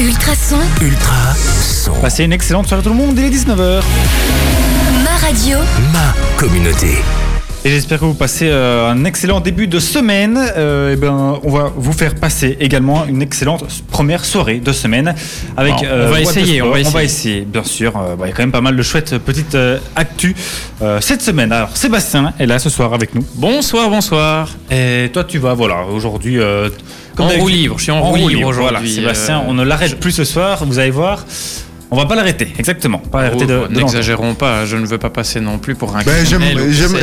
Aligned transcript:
Ultrason, 0.00 0.56
Ultra 0.80 1.34
son. 1.34 1.92
Passez 2.00 2.24
une 2.24 2.32
excellente 2.32 2.66
soirée 2.66 2.82
tout 2.82 2.88
le 2.88 2.94
monde, 2.94 3.18
il 3.18 3.24
est 3.26 3.28
19h. 3.28 3.82
ma 5.04 5.26
radio, 5.26 5.58
Ma 5.92 6.14
communauté. 6.38 7.02
Et 7.62 7.68
j'espère 7.68 8.00
que 8.00 8.06
vous 8.06 8.14
passez 8.14 8.48
euh, 8.48 8.88
un 8.90 9.04
excellent 9.04 9.40
début 9.40 9.66
de 9.66 9.78
semaine. 9.80 10.38
Euh, 10.56 10.94
et 10.94 10.96
ben, 10.96 11.38
on 11.42 11.50
va 11.50 11.70
vous 11.76 11.92
faire 11.92 12.14
passer 12.14 12.56
également 12.58 13.04
une 13.04 13.20
excellente 13.20 13.64
première 13.90 14.24
soirée 14.24 14.60
de 14.60 14.72
semaine 14.72 15.14
avec. 15.58 15.74
Bon, 15.74 15.80
on 15.82 15.86
euh, 15.86 16.10
va 16.10 16.20
essayer, 16.22 16.62
on 16.62 16.70
va 16.70 16.78
On 16.82 16.88
va 16.90 17.04
essayer. 17.04 17.42
bien 17.42 17.62
sûr. 17.62 17.92
Euh, 17.98 18.16
bah, 18.16 18.24
Il 18.26 18.30
y 18.30 18.32
a 18.32 18.34
quand 18.34 18.42
même 18.44 18.50
pas 18.50 18.62
mal 18.62 18.76
de 18.76 18.82
chouettes 18.82 19.18
petites 19.18 19.54
euh, 19.54 19.78
actus 19.94 20.34
euh, 20.80 21.02
cette 21.02 21.20
semaine. 21.20 21.52
Alors 21.52 21.76
Sébastien 21.76 22.32
est 22.38 22.46
là 22.46 22.58
ce 22.58 22.70
soir 22.70 22.94
avec 22.94 23.14
nous. 23.14 23.24
Bonsoir, 23.34 23.90
bonsoir. 23.90 24.48
Et 24.70 25.10
toi, 25.12 25.24
tu 25.24 25.36
vas, 25.36 25.52
voilà, 25.52 25.84
aujourd'hui. 25.84 26.38
euh, 26.38 26.70
En 27.18 27.28
roue 27.28 27.48
libre, 27.48 27.74
je 27.76 27.82
suis 27.82 27.92
en 27.92 28.00
roue 28.00 28.16
libre 28.16 28.46
aujourd'hui, 28.48 28.78
Voilà, 28.80 28.86
Sébastien, 28.86 29.40
euh, 29.40 29.48
on 29.48 29.52
ne 29.52 29.64
l'arrête 29.64 30.00
plus 30.00 30.12
ce 30.12 30.24
soir, 30.24 30.64
vous 30.64 30.78
allez 30.78 30.90
voir. 30.90 31.26
On 31.92 31.96
va 31.96 32.06
pas 32.06 32.14
l'arrêter, 32.14 32.52
exactement. 32.58 32.98
Pas 32.98 33.22
l'arrêter 33.24 33.46
de, 33.46 33.62
Oh, 33.64 33.68
de. 33.68 33.74
N'exagérons 33.76 34.34
pas, 34.34 34.64
je 34.64 34.76
ne 34.76 34.86
veux 34.86 34.98
pas 34.98 35.10
passer 35.10 35.40
non 35.40 35.58
plus 35.58 35.74
pour 35.74 35.96
un 35.96 36.02
Ben, 36.04 36.24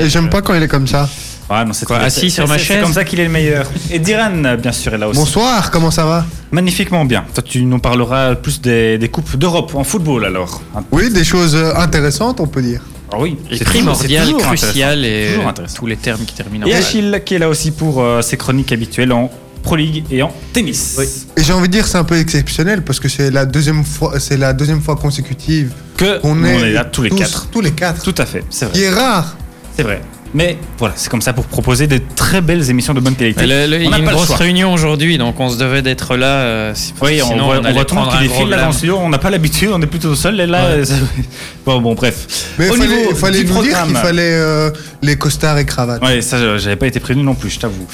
j'aime, 0.07 0.29
pas 0.29 0.41
quand 0.41 0.53
il 0.53 0.63
est 0.63 0.67
comme 0.67 0.87
ça. 0.87 1.09
Ah, 1.49 1.63
non, 1.65 1.71
c'est 1.73 1.85
Quoi, 1.85 1.99
c'est- 1.99 2.05
assis 2.05 2.31
sur 2.31 2.47
ma 2.47 2.53
c'est- 2.55 2.59
C'est 2.59 2.65
chaise 2.73 2.83
comme 2.83 2.93
ça 2.93 3.03
qu'il 3.05 3.19
est 3.21 3.23
le 3.25 3.29
meilleur. 3.29 3.65
Et 3.91 3.99
Diran, 3.99 4.31
bien 4.61 4.71
sûr, 4.73 4.93
est 4.93 4.97
là 4.97 5.07
aussi. 5.07 5.17
Bonsoir, 5.19 5.71
comment 5.71 5.91
ça 5.91 6.05
va? 6.05 6.25
Magnifiquement 6.51 7.05
bien. 7.05 7.23
Toi, 7.33 7.41
tu 7.45 7.63
nous 7.63 7.79
parleras 7.79 8.35
plus 8.35 8.59
des, 8.61 8.97
des 8.97 9.07
coupes 9.09 9.35
d'Europe 9.37 9.73
en 9.75 9.83
football 9.85 10.25
alors. 10.25 10.61
Oui, 10.91 11.09
des 11.09 11.23
choses 11.23 11.55
euh, 11.55 11.73
intéressantes, 11.75 12.39
on 12.41 12.47
peut 12.47 12.61
dire. 12.61 12.81
Ah 13.13 13.15
oui, 13.19 13.37
c'est 13.53 13.63
primordial, 13.63 14.33
crucial 14.37 15.05
et 15.05 15.35
intéressant. 15.47 15.75
tous 15.77 15.85
les 15.85 15.95
termes 15.95 16.25
qui 16.25 16.33
terminent 16.35 16.65
en 16.65 16.69
Et. 16.69 16.73
Achille 16.75 17.21
qui 17.25 17.35
est 17.35 17.39
là 17.39 17.47
aussi 17.47 17.71
pour 17.71 18.01
euh, 18.01 18.21
ses 18.21 18.35
chroniques 18.35 18.73
habituelles 18.73 19.13
en 19.13 19.31
Pro 19.67 19.75
League 19.75 20.05
et 20.09 20.23
en 20.23 20.31
tennis. 20.53 20.97
Et 21.35 21.43
j'ai 21.43 21.51
envie 21.51 21.67
de 21.67 21.73
dire 21.73 21.85
c'est 21.85 21.97
un 21.97 22.05
peu 22.05 22.17
exceptionnel 22.17 22.83
parce 22.83 23.01
que 23.01 23.09
c'est 23.09 23.29
la 23.31 23.45
deuxième 23.45 23.83
fois, 23.83 24.17
c'est 24.17 24.37
la 24.37 24.53
deuxième 24.53 24.81
fois 24.81 24.95
consécutive 24.95 25.73
Que 25.97 26.19
qu'on 26.21 26.41
on 26.41 26.45
est, 26.45 26.69
est 26.69 26.71
là 26.71 26.85
tous 26.85 27.01
les 27.03 27.09
quatre. 27.09 27.49
Tous 27.51 27.59
les 27.59 27.71
quatre. 27.71 28.01
Tout 28.01 28.15
à 28.17 28.25
fait, 28.25 28.43
c'est 28.49 28.71
Qui 28.71 28.79
vrai. 28.83 28.87
est 28.87 28.93
rare. 28.93 29.35
C'est 29.75 29.83
vrai. 29.83 30.01
Mais 30.33 30.57
voilà, 30.77 30.93
c'est 30.97 31.09
comme 31.09 31.21
ça 31.21 31.33
pour 31.33 31.45
proposer 31.45 31.87
de 31.87 31.99
très 32.15 32.39
belles 32.41 32.69
émissions 32.69 32.93
de 32.93 32.99
bonne 33.01 33.15
qualité. 33.15 33.45
Le- 33.45 33.65
le- 33.67 33.81
il 33.81 33.87
On 33.87 33.87
y 33.87 33.89
n'a 33.91 33.95
a 33.95 33.99
une 33.99 34.05
pas 34.05 34.11
le 34.11 34.15
grosse 34.17 34.27
choix. 34.27 34.35
réunion 34.37 34.73
aujourd'hui, 34.73 35.17
donc 35.17 35.37
on 35.39 35.49
se 35.49 35.57
devait 35.57 35.81
d'être 35.81 36.15
là. 36.17 36.27
euh, 36.27 36.73
Oui, 37.01 37.21
on 37.21 37.27
sinon 37.29 37.47
on 37.47 37.51
allait 37.51 37.73
voit 37.73 37.85
tout 37.85 37.95
le 37.95 38.01
monde 38.01 38.09
prendre 38.09 38.21
qui 38.25 38.29
un 38.33 38.35
gros 38.35 38.45
là 38.47 38.71
studio, 38.71 38.97
on 39.01 39.09
n'a 39.09 39.17
pas 39.19 39.29
l'habitude, 39.29 39.69
on 39.73 39.81
est 39.81 39.85
plutôt 39.87 40.15
seul 40.15 40.39
et 40.39 40.45
là. 40.47 40.77
Ouais. 40.77 40.85
ça- 40.85 40.95
bon, 41.65 41.81
bon, 41.81 41.93
bref. 41.93 42.25
Mais 42.57 42.69
Au 42.69 42.75
il 42.75 42.81
fallait, 42.81 42.97
niveau 42.97 43.15
fallait 43.15 43.43
nous 43.43 43.61
dire 43.63 43.83
qu'il 43.83 43.95
fallait 43.95 44.21
euh, 44.33 44.69
les 45.01 45.15
costards 45.17 45.57
et 45.59 45.65
cravates. 45.65 46.01
Ouais, 46.03 46.21
ça, 46.21 46.37
je- 46.37 46.57
j'avais 46.57 46.75
pas 46.77 46.87
été 46.87 46.99
prévenu 46.99 47.23
non 47.25 47.35
plus, 47.35 47.49
je 47.49 47.59
t'avoue. 47.59 47.87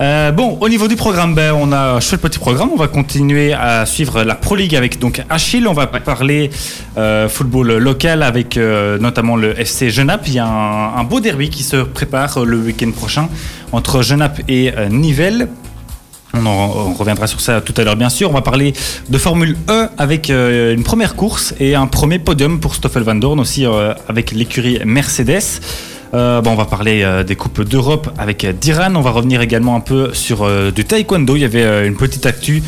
Euh, 0.00 0.32
bon, 0.32 0.56
au 0.62 0.68
niveau 0.70 0.88
du 0.88 0.96
programme, 0.96 1.34
ben, 1.34 1.52
on 1.52 1.72
a 1.72 1.78
un 1.96 2.00
chouette 2.00 2.22
petit 2.22 2.38
programme. 2.38 2.70
On 2.72 2.76
va 2.76 2.88
continuer 2.88 3.52
à 3.52 3.84
suivre 3.84 4.22
la 4.22 4.34
Pro 4.34 4.56
League 4.56 4.74
avec 4.74 4.98
donc 4.98 5.22
Achille. 5.28 5.68
On 5.68 5.74
va 5.74 5.86
parler 5.88 6.50
euh, 6.96 7.28
football 7.28 7.76
local 7.76 8.22
avec 8.22 8.56
euh, 8.56 8.98
notamment 8.98 9.36
le 9.36 9.58
FC 9.60 9.90
Genappe. 9.90 10.26
Il 10.28 10.34
y 10.34 10.38
a 10.38 10.46
un, 10.46 10.96
un 10.96 11.04
beau 11.04 11.20
derby 11.20 11.50
qui 11.50 11.62
se 11.62 11.76
prépare 11.76 12.46
le 12.46 12.56
week-end 12.56 12.90
prochain 12.92 13.28
entre 13.72 14.00
Genappe 14.00 14.40
et 14.48 14.72
Nivelles. 14.88 15.48
On, 16.32 16.46
en- 16.46 16.72
on 16.90 16.94
reviendra 16.94 17.26
sur 17.26 17.40
ça 17.42 17.60
tout 17.60 17.74
à 17.76 17.84
l'heure, 17.84 17.96
bien 17.96 18.08
sûr. 18.08 18.30
On 18.30 18.34
va 18.34 18.40
parler 18.40 18.72
de 19.10 19.18
Formule 19.18 19.54
E 19.68 19.88
avec 19.98 20.30
euh, 20.30 20.72
une 20.74 20.82
première 20.84 21.14
course 21.14 21.52
et 21.60 21.74
un 21.74 21.86
premier 21.86 22.18
podium 22.18 22.58
pour 22.58 22.74
Stoffel 22.74 23.02
Van 23.02 23.16
Dorn 23.16 23.38
aussi 23.38 23.66
euh, 23.66 23.92
avec 24.08 24.30
l'écurie 24.32 24.78
Mercedes. 24.86 25.42
Euh, 26.12 26.40
bon, 26.40 26.50
on 26.52 26.56
va 26.56 26.64
parler 26.64 27.02
euh, 27.02 27.22
des 27.22 27.36
coupes 27.36 27.62
d'Europe 27.62 28.10
avec 28.18 28.44
euh, 28.44 28.52
Diran. 28.52 28.94
On 28.96 29.00
va 29.00 29.10
revenir 29.10 29.40
également 29.42 29.76
un 29.76 29.80
peu 29.80 30.12
sur 30.12 30.42
euh, 30.42 30.70
du 30.72 30.84
taekwondo. 30.84 31.36
Il 31.36 31.42
y 31.42 31.44
avait 31.44 31.62
euh, 31.62 31.86
une 31.86 31.94
petite 31.96 32.26
actu 32.26 32.62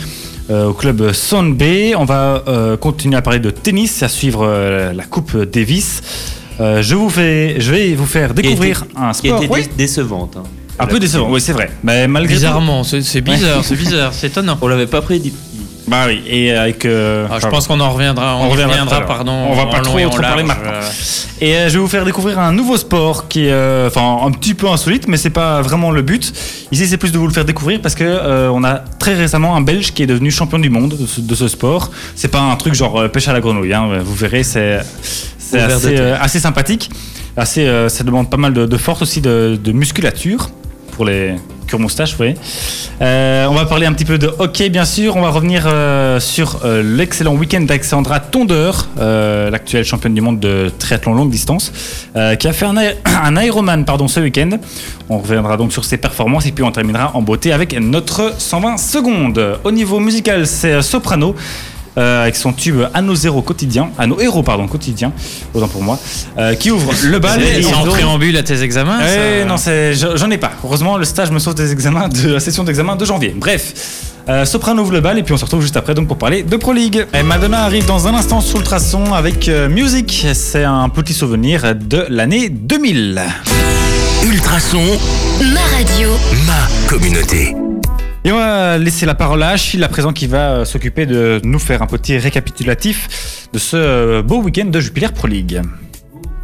euh, 0.50 0.66
au 0.68 0.72
club 0.74 1.12
Sonbe. 1.12 1.60
On 1.96 2.04
va 2.04 2.44
euh, 2.46 2.76
continuer 2.76 3.16
à 3.16 3.22
parler 3.22 3.40
de 3.40 3.50
tennis, 3.50 4.02
à 4.04 4.08
suivre 4.08 4.44
euh, 4.46 4.92
la 4.92 5.04
Coupe 5.04 5.36
Davis. 5.36 6.02
Euh, 6.60 6.82
je, 6.82 6.94
vous 6.94 7.10
fais, 7.10 7.60
je 7.60 7.72
vais 7.72 7.94
vous 7.94 8.06
faire 8.06 8.32
découvrir 8.34 8.84
un 8.94 9.10
qui 9.10 9.28
sport 9.28 9.42
était 9.42 9.52
oui, 9.52 9.68
décevante. 9.76 10.36
hein. 10.36 10.42
un 10.78 10.86
peu 10.86 11.00
décevant. 11.00 11.28
Oui, 11.30 11.40
c'est 11.40 11.52
vrai. 11.52 11.70
Mais 11.82 12.06
malgré 12.06 12.34
tout, 12.34 12.38
Bizarrement, 12.40 12.84
c'est 12.84 13.02
c'est 13.02 13.22
bizarre, 13.22 13.64
c'est 13.64 13.74
bizarre, 13.74 14.12
c'est 14.14 14.28
étonnant. 14.28 14.56
On 14.60 14.68
l'avait 14.68 14.86
pas 14.86 15.00
prédit. 15.02 15.32
Bah 15.92 16.04
oui, 16.08 16.22
et 16.26 16.52
avec. 16.52 16.84
euh, 16.86 17.26
Ah, 17.30 17.38
je 17.38 17.46
pense 17.48 17.66
qu'on 17.68 17.78
en 17.80 17.90
reviendra, 17.90 18.36
on, 18.36 18.46
On 18.46 18.48
reviendra 18.48 19.02
pardon. 19.02 19.32
On 19.32 19.54
va 19.54 19.66
pas 19.66 19.80
trop- 19.80 19.98
trop 20.08 20.18
parler 20.20 20.42
maintenant. 20.42 20.70
euh, 20.72 20.90
Et 21.42 21.54
euh, 21.54 21.68
je 21.68 21.74
vais 21.74 21.78
vous 21.80 21.86
faire 21.88 22.04
découvrir 22.06 22.38
un 22.38 22.50
nouveau 22.52 22.76
sport 22.78 23.28
qui 23.28 23.46
est, 23.46 23.52
euh, 23.52 23.88
enfin, 23.88 24.26
un 24.26 24.30
petit 24.30 24.54
peu 24.54 24.68
insolite, 24.68 25.06
mais 25.06 25.16
c'est 25.18 25.30
pas 25.30 25.60
vraiment 25.60 25.90
le 25.90 26.00
but. 26.02 26.32
Ici, 26.72 26.86
c'est 26.86 26.96
plus 26.96 27.12
de 27.12 27.18
vous 27.18 27.26
le 27.26 27.32
faire 27.32 27.44
découvrir 27.44 27.80
parce 27.82 27.94
que 27.94 28.48
on 28.50 28.64
a 28.64 28.76
très 28.98 29.14
récemment 29.14 29.54
un 29.54 29.60
Belge 29.60 29.92
qui 29.92 30.02
est 30.02 30.06
devenu 30.06 30.30
champion 30.30 30.58
du 30.58 30.70
monde 30.70 30.96
de 30.98 31.06
ce, 31.06 31.20
de 31.20 31.34
ce 31.34 31.46
sport. 31.48 31.90
C'est 32.16 32.28
pas 32.30 32.40
un 32.40 32.56
truc 32.56 32.72
genre 32.74 33.10
pêche 33.10 33.28
à 33.28 33.32
la 33.34 33.40
grenouille. 33.40 33.74
hein. 33.74 33.88
Vous 34.02 34.14
verrez, 34.14 34.42
c'est 34.44 34.80
assez, 35.52 35.96
assez 36.20 36.40
sympathique. 36.40 36.90
Assez, 37.36 37.66
ça 37.88 38.02
demande 38.04 38.30
pas 38.30 38.36
mal 38.38 38.54
de, 38.54 38.64
de 38.66 38.76
force 38.78 39.02
aussi, 39.02 39.20
de, 39.20 39.58
de 39.62 39.72
musculature 39.72 40.50
pour 40.92 41.04
les 41.04 41.34
cure 41.66 41.78
voyez. 42.16 42.34
Euh, 43.00 43.46
on 43.46 43.54
va 43.54 43.64
parler 43.64 43.86
un 43.86 43.92
petit 43.92 44.04
peu 44.04 44.18
de 44.18 44.30
hockey, 44.38 44.68
bien 44.68 44.84
sûr. 44.84 45.16
On 45.16 45.22
va 45.22 45.30
revenir 45.30 45.64
euh, 45.66 46.20
sur 46.20 46.60
euh, 46.64 46.82
l'excellent 46.82 47.34
week-end 47.34 47.60
d'Alexandra 47.60 48.20
Tondeur, 48.20 48.88
l'actuelle 48.98 49.84
championne 49.84 50.14
du 50.14 50.20
monde 50.20 50.40
de 50.40 50.70
triathlon 50.78 51.14
longue 51.14 51.30
distance, 51.30 51.72
qui 52.38 52.48
a 52.48 52.52
fait 52.52 52.66
un, 52.66 52.76
un 53.04 53.42
Ironman 53.42 53.84
pardon, 53.84 54.08
ce 54.08 54.20
week-end. 54.20 54.50
On 55.08 55.18
reviendra 55.18 55.56
donc 55.56 55.72
sur 55.72 55.84
ses 55.84 55.96
performances 55.96 56.46
et 56.46 56.52
puis 56.52 56.64
on 56.64 56.70
terminera 56.70 57.10
en 57.14 57.22
beauté 57.22 57.52
avec 57.52 57.78
notre 57.78 58.34
120 58.38 58.76
secondes. 58.78 59.58
Au 59.64 59.70
niveau 59.70 60.00
musical, 60.00 60.46
c'est 60.46 60.82
Soprano. 60.82 61.34
Euh, 61.98 62.22
avec 62.22 62.36
son 62.36 62.52
tube 62.52 62.80
à 62.94 63.02
nos 63.02 63.14
héros 63.14 63.42
quotidiens, 63.42 63.90
à 63.98 64.06
nos 64.06 64.18
héros 64.20 64.42
pardon 64.42 64.66
quotidiens, 64.66 65.12
autant 65.54 65.68
pour 65.68 65.82
moi, 65.82 65.98
euh, 66.38 66.54
qui 66.54 66.70
ouvre 66.70 66.92
le 67.04 67.18
bal. 67.18 67.40
C'est 67.42 67.60
et 67.60 67.62
c'est 67.62 67.74
en 67.74 67.84
préambule 67.84 68.36
à 68.36 68.42
tes 68.42 68.62
examens 68.62 68.98
eh 69.02 69.42
ça 69.58 69.76
non, 70.06 70.16
j'en 70.16 70.30
ai 70.30 70.38
pas. 70.38 70.52
Heureusement, 70.64 70.96
le 70.96 71.04
stage 71.04 71.30
me 71.30 71.38
sauve 71.38 71.54
des 71.54 71.72
examens 71.72 72.08
de 72.08 72.34
la 72.34 72.40
session 72.40 72.64
d'examen 72.64 72.96
de 72.96 73.04
janvier. 73.04 73.34
Bref. 73.36 73.74
euh, 74.28 74.44
Soprano 74.44 74.82
ouvre 74.82 74.92
le 74.92 75.00
bal 75.00 75.18
et 75.18 75.22
puis 75.22 75.34
on 75.34 75.36
se 75.36 75.44
retrouve 75.44 75.62
juste 75.62 75.76
après 75.76 75.94
donc 75.94 76.08
pour 76.08 76.16
parler 76.16 76.42
de 76.42 76.56
Pro 76.56 76.72
League. 76.72 77.06
Et 77.12 77.22
Madonna 77.22 77.64
arrive 77.64 77.86
dans 77.86 78.06
un 78.08 78.14
instant 78.14 78.40
sous 78.40 78.58
le 78.58 78.64
traçon 78.64 79.12
avec 79.12 79.48
euh, 79.48 79.68
Music. 79.68 80.26
C'est 80.34 80.64
un 80.64 80.88
petit 80.88 81.12
souvenir 81.14 81.74
de 81.74 82.06
l'année 82.08 82.48
2000. 82.48 83.20
Ultrason, 84.24 84.82
ma 85.52 85.76
radio, 85.76 86.10
ma 86.46 86.88
communauté. 86.88 87.54
Et 88.24 88.30
on 88.30 88.36
va 88.36 88.78
laisser 88.78 89.04
la 89.04 89.14
parole 89.14 89.42
à 89.42 89.48
Achille 89.48 89.82
à 89.82 89.88
présent 89.88 90.12
qui 90.12 90.28
va 90.28 90.52
euh, 90.52 90.64
s'occuper 90.64 91.06
de 91.06 91.40
nous 91.42 91.58
faire 91.58 91.82
un 91.82 91.86
petit 91.86 92.16
récapitulatif 92.18 93.48
de 93.52 93.58
ce 93.58 93.76
euh, 93.76 94.22
beau 94.22 94.40
week-end 94.42 94.66
de 94.66 94.80
Jupiler 94.80 95.08
Pro 95.12 95.26
League. 95.26 95.60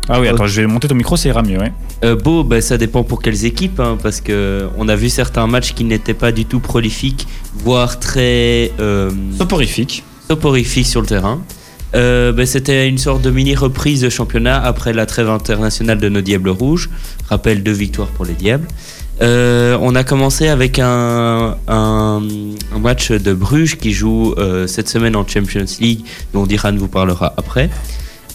Ah 0.08 0.20
oui, 0.20 0.26
attends, 0.28 0.46
je 0.46 0.60
vais 0.60 0.66
monter 0.66 0.88
ton 0.88 0.94
micro, 0.94 1.16
ça 1.16 1.28
ira 1.28 1.42
mieux, 1.42 1.58
ouais. 1.58 1.72
Euh, 2.02 2.16
beau, 2.16 2.42
ben, 2.42 2.60
ça 2.62 2.78
dépend 2.78 3.04
pour 3.04 3.20
quelles 3.20 3.44
équipes, 3.44 3.78
hein, 3.78 3.98
parce 4.02 4.20
que 4.22 4.66
on 4.78 4.88
a 4.88 4.96
vu 4.96 5.10
certains 5.10 5.46
matchs 5.46 5.74
qui 5.74 5.84
n'étaient 5.84 6.14
pas 6.14 6.32
du 6.32 6.46
tout 6.46 6.60
prolifiques, 6.60 7.28
voire 7.54 8.00
très 8.00 8.72
euh, 8.80 9.10
Soporifique. 9.36 10.02
soporifiques 10.26 10.86
sur 10.86 11.02
le 11.02 11.06
terrain. 11.06 11.42
Euh, 11.94 12.32
ben, 12.32 12.46
C'était 12.46 12.88
une 12.88 12.98
sorte 12.98 13.22
de 13.22 13.30
mini 13.30 13.54
reprise 13.54 14.00
de 14.00 14.08
championnat 14.08 14.58
après 14.62 14.92
la 14.94 15.04
trêve 15.06 15.28
internationale 15.28 15.98
de 15.98 16.08
nos 16.08 16.22
Diables 16.22 16.50
Rouges. 16.50 16.88
Rappel 17.28 17.62
deux 17.62 17.72
victoires 17.72 18.08
pour 18.08 18.24
les 18.24 18.34
Diables. 18.34 18.66
Euh, 19.20 19.76
on 19.80 19.94
a 19.94 20.04
commencé 20.04 20.48
avec 20.48 20.78
un, 20.78 21.56
match 22.78 23.10
de 23.10 23.32
Bruges 23.32 23.76
qui 23.76 23.92
joue 23.92 24.34
euh, 24.38 24.66
cette 24.66 24.88
semaine 24.88 25.16
en 25.16 25.26
Champions 25.26 25.64
League, 25.80 26.04
dont 26.32 26.46
Diran 26.46 26.72
vous 26.76 26.88
parlera 26.88 27.34
après. 27.36 27.70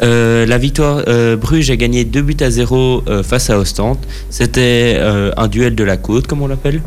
Euh, 0.01 0.45
la 0.45 0.57
victoire, 0.57 1.03
Bruges 1.37 1.69
a 1.69 1.75
gagné 1.75 2.03
2 2.03 2.21
buts 2.21 2.37
à 2.41 2.49
0 2.49 3.03
euh, 3.07 3.23
face 3.23 3.49
à 3.49 3.57
Ostende. 3.57 3.99
C'était 4.29 4.99
un 5.37 5.47
duel 5.47 5.75
de 5.75 5.83
la 5.83 5.97
côte, 5.97 6.27
comme 6.27 6.41
on 6.41 6.47
l'appelle. 6.47 6.81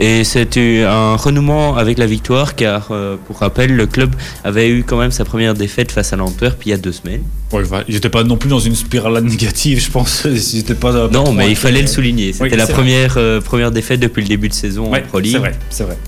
Et 0.00 0.24
c'était 0.24 0.82
un 0.82 1.14
renouement 1.14 1.76
avec 1.76 1.98
la 1.98 2.06
victoire, 2.06 2.56
car 2.56 2.88
euh, 2.90 3.16
pour 3.26 3.38
rappel, 3.38 3.76
le 3.76 3.86
club 3.86 4.14
avait 4.42 4.68
eu 4.68 4.82
quand 4.82 4.96
même 4.98 5.12
sa 5.12 5.24
première 5.24 5.54
défaite 5.54 5.92
face 5.92 6.12
à 6.12 6.16
l'Antwerp 6.16 6.56
il 6.66 6.70
y 6.70 6.72
a 6.72 6.76
deux 6.76 6.90
semaines. 6.92 7.22
Ouais, 7.52 7.62
va- 7.62 7.84
ils 7.88 7.94
étaient 7.94 8.08
pas 8.08 8.24
non 8.24 8.36
plus 8.36 8.48
dans 8.50 8.58
une 8.58 8.74
spirale 8.74 9.22
négative, 9.22 9.80
je 9.80 9.90
pense. 9.90 10.24
Ils 10.28 10.58
étaient 10.58 10.74
pas, 10.74 10.92
pas 10.92 11.08
Non, 11.08 11.32
mais 11.32 11.48
il 11.50 11.54
fallait 11.56 11.80
le 11.80 11.86
souligner. 11.86 12.32
C'était 12.32 12.44
Oui, 12.50 12.56
la 12.56 12.66
c'est 12.66 12.72
première, 12.72 13.14
euh, 13.18 13.40
première 13.40 13.70
défaite 13.70 14.00
depuis 14.00 14.22
le 14.22 14.28
début 14.28 14.48
de 14.48 14.54
saison 14.54 14.90
Ouais, 14.90 15.04
en 15.04 15.06
Pro 15.08 15.20
League. 15.20 15.32
c'est 15.34 15.38
vrai, 15.38 15.52
c'est 15.70 15.84
vrai. 15.84 15.98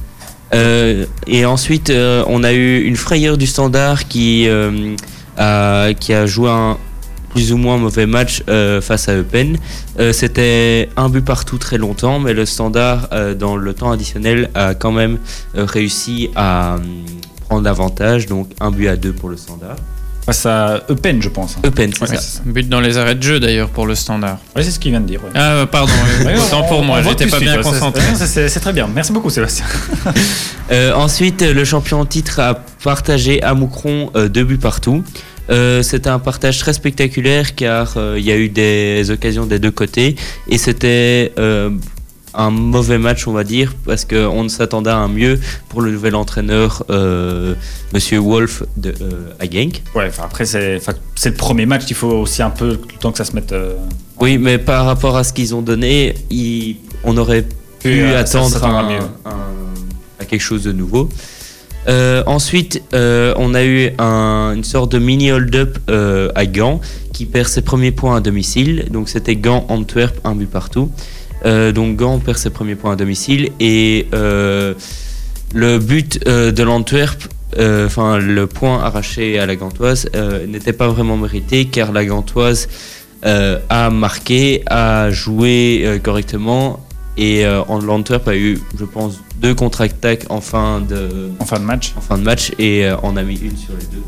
Euh, 0.55 1.05
et 1.29 1.45
ensuite, 1.45 1.93
on 2.27 2.43
a 2.43 2.53
eu 2.53 2.83
une 2.83 2.97
frayeur 2.97 3.37
du 3.39 3.47
standard 3.47 4.09
qui, 4.09 4.49
a, 5.37 5.93
qui 5.95 6.13
a 6.13 6.27
joué 6.27 6.51
un 6.51 6.77
plus 7.37 7.53
ou 7.53 7.57
moins 7.59 7.77
mauvais 7.77 8.07
match 8.07 8.43
euh, 8.49 8.81
face 8.81 9.09
à 9.09 9.15
Eupen. 9.17 9.59
Euh, 10.01 10.13
C'était 10.13 10.89
un 10.97 11.09
but 11.11 11.25
partout 11.25 11.59
très 11.59 11.77
longtemps, 11.79 12.19
mais 12.19 12.33
le 12.33 12.47
standard, 12.47 13.09
euh, 13.13 13.35
dans 13.35 13.57
le 13.57 13.75
temps 13.75 13.91
additionnel, 13.93 14.49
a 14.55 14.75
quand 14.75 14.93
même 14.93 15.19
euh, 15.57 15.65
réussi 15.67 16.31
à 16.35 16.77
prendre 17.49 17.63
l'avantage, 17.63 18.27
donc 18.27 18.49
un 18.61 18.71
but 18.71 18.89
à 18.89 18.97
deux 18.97 19.13
pour 19.13 19.29
le 19.29 19.37
standard. 19.37 19.77
Face 20.25 20.45
à 20.47 20.81
Eupen, 20.91 21.23
je 21.23 21.29
pense. 21.29 21.57
Eupen, 21.65 21.93
c'est 21.95 22.01
Ouais, 22.11 22.17
ça. 22.17 22.41
But 22.45 22.69
dans 22.69 22.81
les 22.81 22.99
arrêts 22.99 23.15
de 23.15 23.23
jeu 23.23 23.39
d'ailleurs 23.39 23.69
pour 23.69 23.87
le 23.87 23.95
standard. 23.95 24.39
Ouais, 24.57 24.65
c'est 24.65 24.73
ce 24.73 24.81
qu'il 24.81 24.91
vient 24.91 25.01
de 25.01 25.07
dire. 25.07 25.23
ouais. 25.23 25.31
Ah, 25.37 25.53
euh, 25.53 25.67
pardon, 25.67 25.93
autant 26.37 26.63
pour 26.65 26.83
moi, 26.83 27.01
j'étais 27.03 27.27
pas 27.29 27.39
bien 27.39 27.63
concentré. 27.63 28.03
C'est- 28.17 28.49
très 28.59 28.73
bien. 28.73 28.89
Merci 28.93 29.13
beaucoup, 29.13 29.31
Sébastien. 29.31 29.67
Euh, 30.73 30.93
ensuite, 30.95 31.43
le 31.43 31.65
champion 31.65 32.01
en 32.01 32.05
titre 32.07 32.41
a 32.41 32.55
partagé 32.83 33.41
à 33.43 33.55
Moucron 33.55 34.11
euh, 34.17 34.29
deux 34.29 34.43
buts 34.43 34.59
partout. 34.59 35.05
Euh, 35.51 35.83
c'était 35.83 36.09
un 36.11 36.19
partage 36.19 36.59
très 36.59 36.73
spectaculaire 36.73 37.55
car 37.55 37.95
euh, 37.97 38.17
il 38.19 38.25
y 38.25 38.33
a 38.33 38.37
eu 38.37 38.49
des 38.49 39.11
occasions 39.11 39.47
des 39.47 39.59
deux 39.59 39.71
côtés 39.71 40.17
et 40.49 40.59
c'était 40.59 41.33
euh, 41.39 41.71
un 42.35 42.51
mauvais 42.51 42.99
match 42.99 43.27
on 43.29 43.33
va 43.33 43.45
dire 43.45 43.75
parce 43.85 44.05
qu'on 44.05 44.43
ne 44.43 44.49
s'attendait 44.49 44.91
à 44.91 44.97
un 44.97 45.09
mieux 45.09 45.39
pour 45.69 45.81
le 45.83 45.93
nouvel 45.93 46.15
entraîneur 46.17 46.85
Monsieur 47.95 48.19
Wolf 48.19 48.65
de, 48.77 48.93
à 49.39 49.45
Genk. 49.49 49.83
Ouais, 49.95 50.11
après, 50.23 50.45
c'est 50.45 50.81
le 51.25 51.35
premier 51.35 51.65
match. 51.67 51.85
Il 51.89 51.95
faut 51.97 52.09
aussi 52.11 52.43
un 52.43 52.51
peu 52.51 52.71
le 52.71 52.77
temps 53.01 53.13
que 53.13 53.19
ça 53.19 53.25
se 53.25 53.33
mette. 53.33 53.55
Oui, 54.21 54.39
mais 54.39 54.59
par 54.59 54.85
rapport 54.85 55.17
à 55.17 55.25
ce 55.25 55.33
qu'ils 55.33 55.55
ont 55.55 55.63
donné, 55.63 56.15
on 57.05 57.17
aurait 57.17 57.47
pu 57.81 58.03
attendre 58.19 58.51
un- 58.65 59.31
un- 59.31 60.21
à 60.21 60.25
quelque 60.25 60.41
chose 60.43 60.65
de 60.65 60.73
nouveau. 60.73 61.09
Euh, 61.89 62.23
ensuite, 62.27 62.83
euh, 62.95 63.33
on 63.37 63.55
a 63.55 63.65
eu 63.65 63.91
un- 63.99 64.53
une 64.57 64.65
sorte 64.65 64.91
de 64.93 64.99
mini 64.99 65.31
hold-up 65.31 65.79
euh, 65.89 66.31
à 66.35 66.47
Gand 66.47 66.81
qui 67.13 67.27
perd 67.27 67.47
ses 67.49 67.63
premiers 67.63 67.93
points 67.93 68.17
à 68.17 68.21
domicile. 68.21 68.87
Donc 68.91 69.09
c'était 69.09 69.37
Gand-Antwerp, 69.37 70.19
un 70.25 70.35
but 70.35 70.51
partout. 70.51 70.91
Donc 71.45 71.95
Gand 71.97 72.19
perd 72.19 72.39
ses 72.39 72.51
premiers 72.51 72.75
points 72.75 72.95
à 72.95 72.97
domicile 72.97 73.51
et 73.61 74.07
le 74.13 75.79
but 75.79 76.25
de 76.27 76.63
l'Antwerp, 76.65 77.23
enfin 77.57 78.19
le 78.19 78.47
point 78.49 78.83
arraché 78.83 79.39
à 79.39 79.47
la 79.47 79.55
Gantoise, 79.55 80.09
n'était 80.49 80.73
pas 80.73 80.89
vraiment 80.89 81.17
mérité 81.17 81.67
car 81.67 81.93
la 81.93 82.05
Gantoise 82.05 82.67
a 83.23 83.91
marqué, 83.91 84.63
a 84.67 85.11
joué 85.13 86.01
correctement 86.03 86.81
et 87.17 87.45
euh, 87.47 87.63
en- 87.69 87.79
l'Antwerp 87.81 88.27
a 88.29 88.37
eu, 88.37 88.59
je 88.79 88.85
pense, 88.85 89.21
deux 89.41 89.55
contre-attaques 89.55 90.27
en 90.31 90.41
fin 90.41 90.81
de, 90.81 91.31
en 91.39 91.45
fin 91.45 91.59
de 91.59 91.65
match. 91.65 91.93
en 91.97 92.01
fin 92.01 92.19
de 92.19 92.23
match 92.23 92.53
et 92.59 92.85
euh, 92.87 92.97
on 93.03 93.17
a 93.17 93.23
mis 93.23 93.35
une 93.39 93.57
sur 93.57 93.73
les 93.79 93.87
deux. 93.87 94.03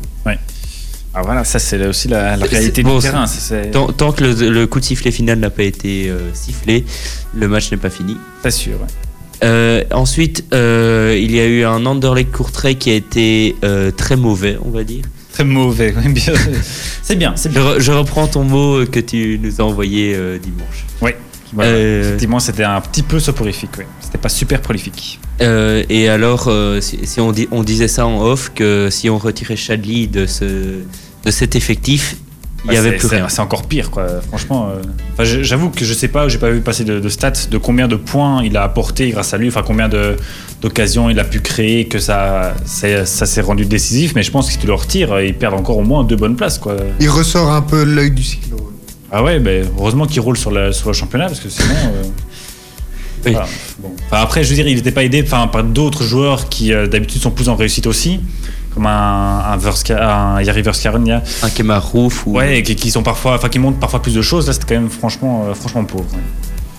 Ah 1.11 1.23
voilà, 1.23 1.43
ça 1.43 1.57
c'est 1.57 1.83
aussi 1.87 2.07
la, 2.07 2.37
la 2.37 2.45
réalité 2.45 2.83
bon, 2.83 2.97
du 2.97 3.01
terrain. 3.01 3.25
ça, 3.25 3.55
Tant, 3.71 3.87
tant 3.91 4.11
que 4.11 4.23
le, 4.23 4.49
le 4.51 4.67
coup 4.67 4.79
de 4.79 4.85
sifflet 4.85 5.09
final 5.09 5.39
n'a 5.39 5.49
pas 5.49 5.63
été 5.63 6.07
euh, 6.07 6.19
sifflé, 6.35 6.85
le 7.33 7.47
match 7.47 7.71
n'est 7.71 7.77
pas 7.77 7.89
fini. 7.89 8.15
pas 8.43 8.51
sûr. 8.51 8.73
ouais. 8.73 8.87
Euh, 9.43 9.83
ensuite, 9.91 10.45
euh, 10.53 11.17
il 11.19 11.31
y 11.31 11.39
a 11.39 11.47
eu 11.47 11.63
un 11.63 11.85
Anderlecht 11.87 12.31
Courtrai 12.31 12.75
qui 12.75 12.91
a 12.91 12.93
été 12.93 13.55
euh, 13.63 13.89
très 13.89 14.17
mauvais, 14.17 14.59
on 14.63 14.69
va 14.69 14.83
dire. 14.83 15.03
Très 15.33 15.45
mauvais. 15.45 15.95
ouais, 15.95 16.09
bien. 16.09 16.33
c'est 17.01 17.15
bien, 17.15 17.33
c'est 17.35 17.49
Je, 17.51 17.59
bien. 17.59 17.79
je 17.79 17.91
reprends 17.91 18.27
ton 18.27 18.43
mot 18.43 18.85
que 18.85 18.99
tu 18.99 19.39
nous 19.41 19.59
as 19.61 19.63
envoyé 19.63 20.13
euh, 20.15 20.37
dimanche. 20.37 20.85
Voilà. 21.53 21.71
Euh, 21.71 22.01
Effectivement, 22.07 22.39
c'était 22.39 22.63
un 22.63 22.79
petit 22.81 23.03
peu 23.03 23.19
soporifique. 23.19 23.77
Ouais. 23.77 23.87
C'était 24.01 24.17
pas 24.19 24.29
super 24.29 24.61
prolifique. 24.61 25.19
Euh, 25.41 25.83
et 25.89 26.09
alors, 26.09 26.45
euh, 26.47 26.79
si, 26.81 26.99
si 27.05 27.19
on, 27.19 27.31
dit, 27.31 27.47
on 27.51 27.63
disait 27.63 27.87
ça 27.87 28.05
en 28.05 28.21
off, 28.21 28.51
que 28.53 28.89
si 28.91 29.09
on 29.09 29.17
retirait 29.17 29.55
Chadli 29.55 30.07
de, 30.07 30.25
ce, 30.25 30.45
de 30.45 31.31
cet 31.31 31.55
effectif, 31.55 32.15
il 32.65 32.71
n'y 32.71 32.75
Ouais, 32.75 32.77
avait 32.79 32.89
c'est- 32.91 32.97
plus 32.97 33.07
c'est- 33.07 33.15
rien. 33.15 33.29
C'est 33.29 33.39
encore 33.41 33.63
pire, 33.67 33.89
quoi. 33.89 34.05
Franchement, 34.27 34.69
euh, 34.69 35.23
j'avoue 35.41 35.69
que 35.69 35.85
je 35.85 35.93
sais 35.93 36.09
pas, 36.09 36.27
j'ai 36.27 36.37
pas 36.39 36.49
vu 36.51 36.59
passer 36.59 36.83
de, 36.83 36.99
de 36.99 37.07
stats 37.09 37.31
de 37.49 37.57
combien 37.57 37.87
de 37.87 37.95
points 37.95 38.43
il 38.43 38.57
a 38.57 38.63
apporté 38.63 39.09
grâce 39.11 39.33
à 39.33 39.37
lui, 39.37 39.47
enfin 39.47 39.63
combien 39.65 39.87
d'occasions 40.61 41.09
il 41.09 41.19
a 41.19 41.23
pu 41.23 41.39
créer, 41.39 41.87
que 41.87 41.99
ça, 41.99 42.53
s'est 42.65 43.41
rendu 43.41 43.65
décisif. 43.65 44.11
Mais 44.13 44.23
je 44.23 44.31
pense 44.31 44.47
que 44.47 44.51
si 44.53 44.57
tu 44.59 44.67
le 44.67 44.73
retires, 44.73 45.21
ils 45.21 45.33
perdent 45.33 45.55
encore 45.59 45.77
au 45.77 45.83
moins 45.83 46.03
deux 46.03 46.17
bonnes 46.17 46.35
places, 46.35 46.57
quoi. 46.59 46.75
Il 46.99 47.09
ressort 47.09 47.49
un 47.51 47.61
peu 47.61 47.83
l'œil 47.83 48.11
du 48.11 48.23
cyclone. 48.23 48.59
Ah 49.11 49.23
ouais, 49.23 49.39
ben, 49.39 49.67
heureusement 49.77 50.05
qu'il 50.05 50.19
roule 50.21 50.37
sur, 50.37 50.51
la- 50.51 50.71
sur 50.71 50.87
le 50.89 50.93
championnat 50.93 51.27
parce 51.27 51.39
que 51.39 51.49
sinon. 51.49 51.67
euh, 51.73 52.03
Oui. 53.25 53.31
voilà, 53.33 53.47
bon. 53.79 53.91
Enfin, 54.05 54.21
après, 54.21 54.43
je 54.45 54.49
veux 54.49 54.55
dire, 54.55 54.65
il 54.67 54.75
n'était 54.77 54.93
pas 54.93 55.03
aidé 55.03 55.21
enfin, 55.25 55.47
par 55.47 55.61
d'autres 55.63 56.03
joueurs 56.03 56.47
qui 56.47 56.71
euh, 56.73 56.87
d'habitude 56.87 57.21
sont 57.21 57.31
plus 57.31 57.49
en 57.49 57.55
réussite 57.55 57.85
aussi, 57.85 58.21
comme 58.73 58.85
un, 58.85 59.39
un, 59.45 59.57
Verska- 59.57 60.01
un 60.01 60.41
Yari 60.41 60.63
Un 61.43 61.49
Kemar 61.49 61.85
Rouf 61.91 62.25
ou... 62.25 62.35
ouais, 62.37 62.59
et 62.59 62.63
qui, 62.63 62.75
qui 62.77 62.91
sont 62.91 63.03
parfois, 63.03 63.35
enfin, 63.35 63.49
qui 63.49 63.59
montrent 63.59 63.77
parfois 63.79 64.01
plus 64.01 64.13
de 64.13 64.21
choses. 64.21 64.47
Là, 64.47 64.53
c'était 64.53 64.67
quand 64.73 64.79
même 64.81 64.89
franchement, 64.89 65.47
euh, 65.49 65.53
franchement 65.53 65.83
pauvre. 65.83 66.05
ouais. 66.13 66.19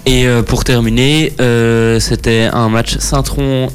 Et 0.07 0.27
pour 0.47 0.65
terminer, 0.65 1.35
euh, 1.43 2.01
c'était 2.01 2.49
un 2.51 2.71
match 2.71 2.97
Saint-Tron. 2.97 3.69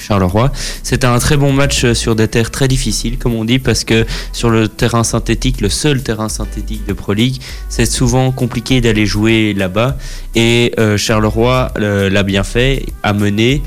Charleroi. 0.00 0.50
C'était 0.82 1.06
un 1.06 1.18
très 1.18 1.36
bon 1.36 1.52
match 1.52 1.84
euh, 1.84 1.94
sur 1.94 2.16
des 2.16 2.28
terres 2.28 2.50
très 2.50 2.68
difficiles, 2.68 3.18
comme 3.18 3.34
on 3.34 3.44
dit, 3.44 3.58
parce 3.58 3.84
que 3.84 4.06
sur 4.32 4.50
le 4.50 4.68
terrain 4.68 5.04
synthétique, 5.04 5.60
le 5.60 5.68
seul 5.68 6.02
terrain 6.02 6.28
synthétique 6.28 6.86
de 6.86 6.92
Pro 6.92 7.12
League, 7.12 7.40
c'est 7.68 7.86
souvent 7.86 8.32
compliqué 8.32 8.80
d'aller 8.80 9.06
jouer 9.06 9.54
là-bas. 9.54 9.96
Et 10.34 10.72
euh, 10.78 10.96
Charleroi 10.96 11.72
euh, 11.78 12.10
l'a 12.10 12.22
bien 12.22 12.42
fait, 12.42 12.86
a 13.02 13.12
mené, 13.12 13.62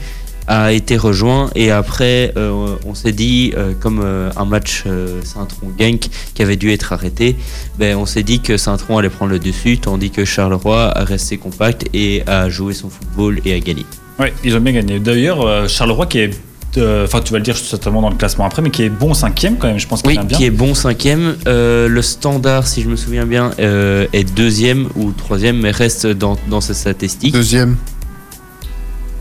a 0.48 0.74
été 0.74 0.98
rejoint. 0.98 1.50
Et 1.56 1.72
après, 1.72 2.34
on 2.36 2.94
s'est 2.96 3.14
dit, 3.14 3.54
comme 3.80 4.02
un 4.02 4.44
match 4.44 4.84
Saint-Tron-Genk 5.24 6.10
qui 6.34 6.42
avait 6.42 6.58
dû 6.58 6.70
être 6.74 6.92
arrêté, 6.92 7.38
ben, 7.80 7.96
on 7.96 8.06
s'est 8.06 8.24
dit 8.24 8.42
que 8.42 8.58
Saint-Tron 8.58 8.98
allait 8.98 9.10
prendre 9.10 9.32
le 9.32 9.40
dessus, 9.40 9.78
tandis 9.78 10.12
que 10.12 10.26
Charleroi 10.26 10.90
a 10.98 11.06
resté 11.06 11.38
compact 11.38 11.86
et 11.94 12.24
a 12.28 12.50
joué 12.50 12.74
son 12.74 12.90
football 12.90 13.40
et 13.46 13.54
a 13.54 13.60
gagné. 13.62 13.86
Ouais, 14.20 14.34
ils 14.44 14.56
ont 14.56 14.60
bien 14.60 14.74
gagné. 14.74 15.00
D'ailleurs, 15.00 15.42
euh, 15.46 15.68
Charleroi 15.68 16.06
qui 16.06 16.20
est. 16.20 16.32
euh, 16.78 17.06
Enfin, 17.06 17.22
tu 17.22 17.32
vas 17.34 17.40
le 17.40 17.44
dire 17.44 17.58
certainement 17.58 18.02
dans 18.02 18.10
le 18.10 18.16
classement 18.16 18.46
après, 18.46 18.62
mais 18.62 18.70
qui 18.70 18.84
est 18.84 18.90
bon 18.90 19.14
cinquième 19.14 19.58
quand 19.58 19.68
même. 19.68 19.80
Je 19.80 19.88
pense 19.88 20.02
qu'il 20.02 20.12
Oui, 20.12 20.26
bien. 20.26 20.38
qui 20.38 20.46
est 20.46 20.52
bon 20.52 20.74
cinquième. 20.76 21.36
Euh, 21.48 21.88
le 21.88 22.02
standard, 22.02 22.68
si 22.68 22.82
je 22.84 22.90
me 22.90 22.96
souviens 22.96 23.26
bien, 23.26 23.52
euh, 23.60 24.06
est 24.14 24.24
deuxième 24.36 24.88
ou 24.96 25.12
troisième, 25.12 25.60
mais 25.60 25.72
reste 25.72 26.06
dans, 26.08 26.38
dans 26.50 26.62
ses 26.62 26.74
statistiques. 26.76 27.34
Deuxième. 27.34 27.76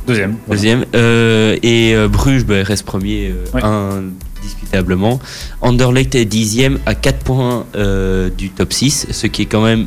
Deuxième. 0.07 0.37
voilà. 0.47 0.61
Deuxième. 0.61 0.85
Euh, 0.95 1.57
et 1.63 1.95
euh, 1.95 2.09
Bruges 2.09 2.45
ben, 2.45 2.63
reste 2.65 2.85
premier 2.85 3.31
euh, 3.31 3.45
Ouais. 3.55 3.63
indiscutablement. 3.63 5.21
Anderlecht 5.61 6.15
est 6.17 6.25
dixième 6.25 6.81
à 6.87 6.95
4 6.95 7.19
points 7.21 7.67
euh, 7.77 8.29
du 8.29 8.51
top 8.51 8.73
6, 8.73 9.07
ce 9.11 9.27
qui 9.29 9.43
est 9.43 9.47
quand 9.47 9.63
même... 9.63 9.87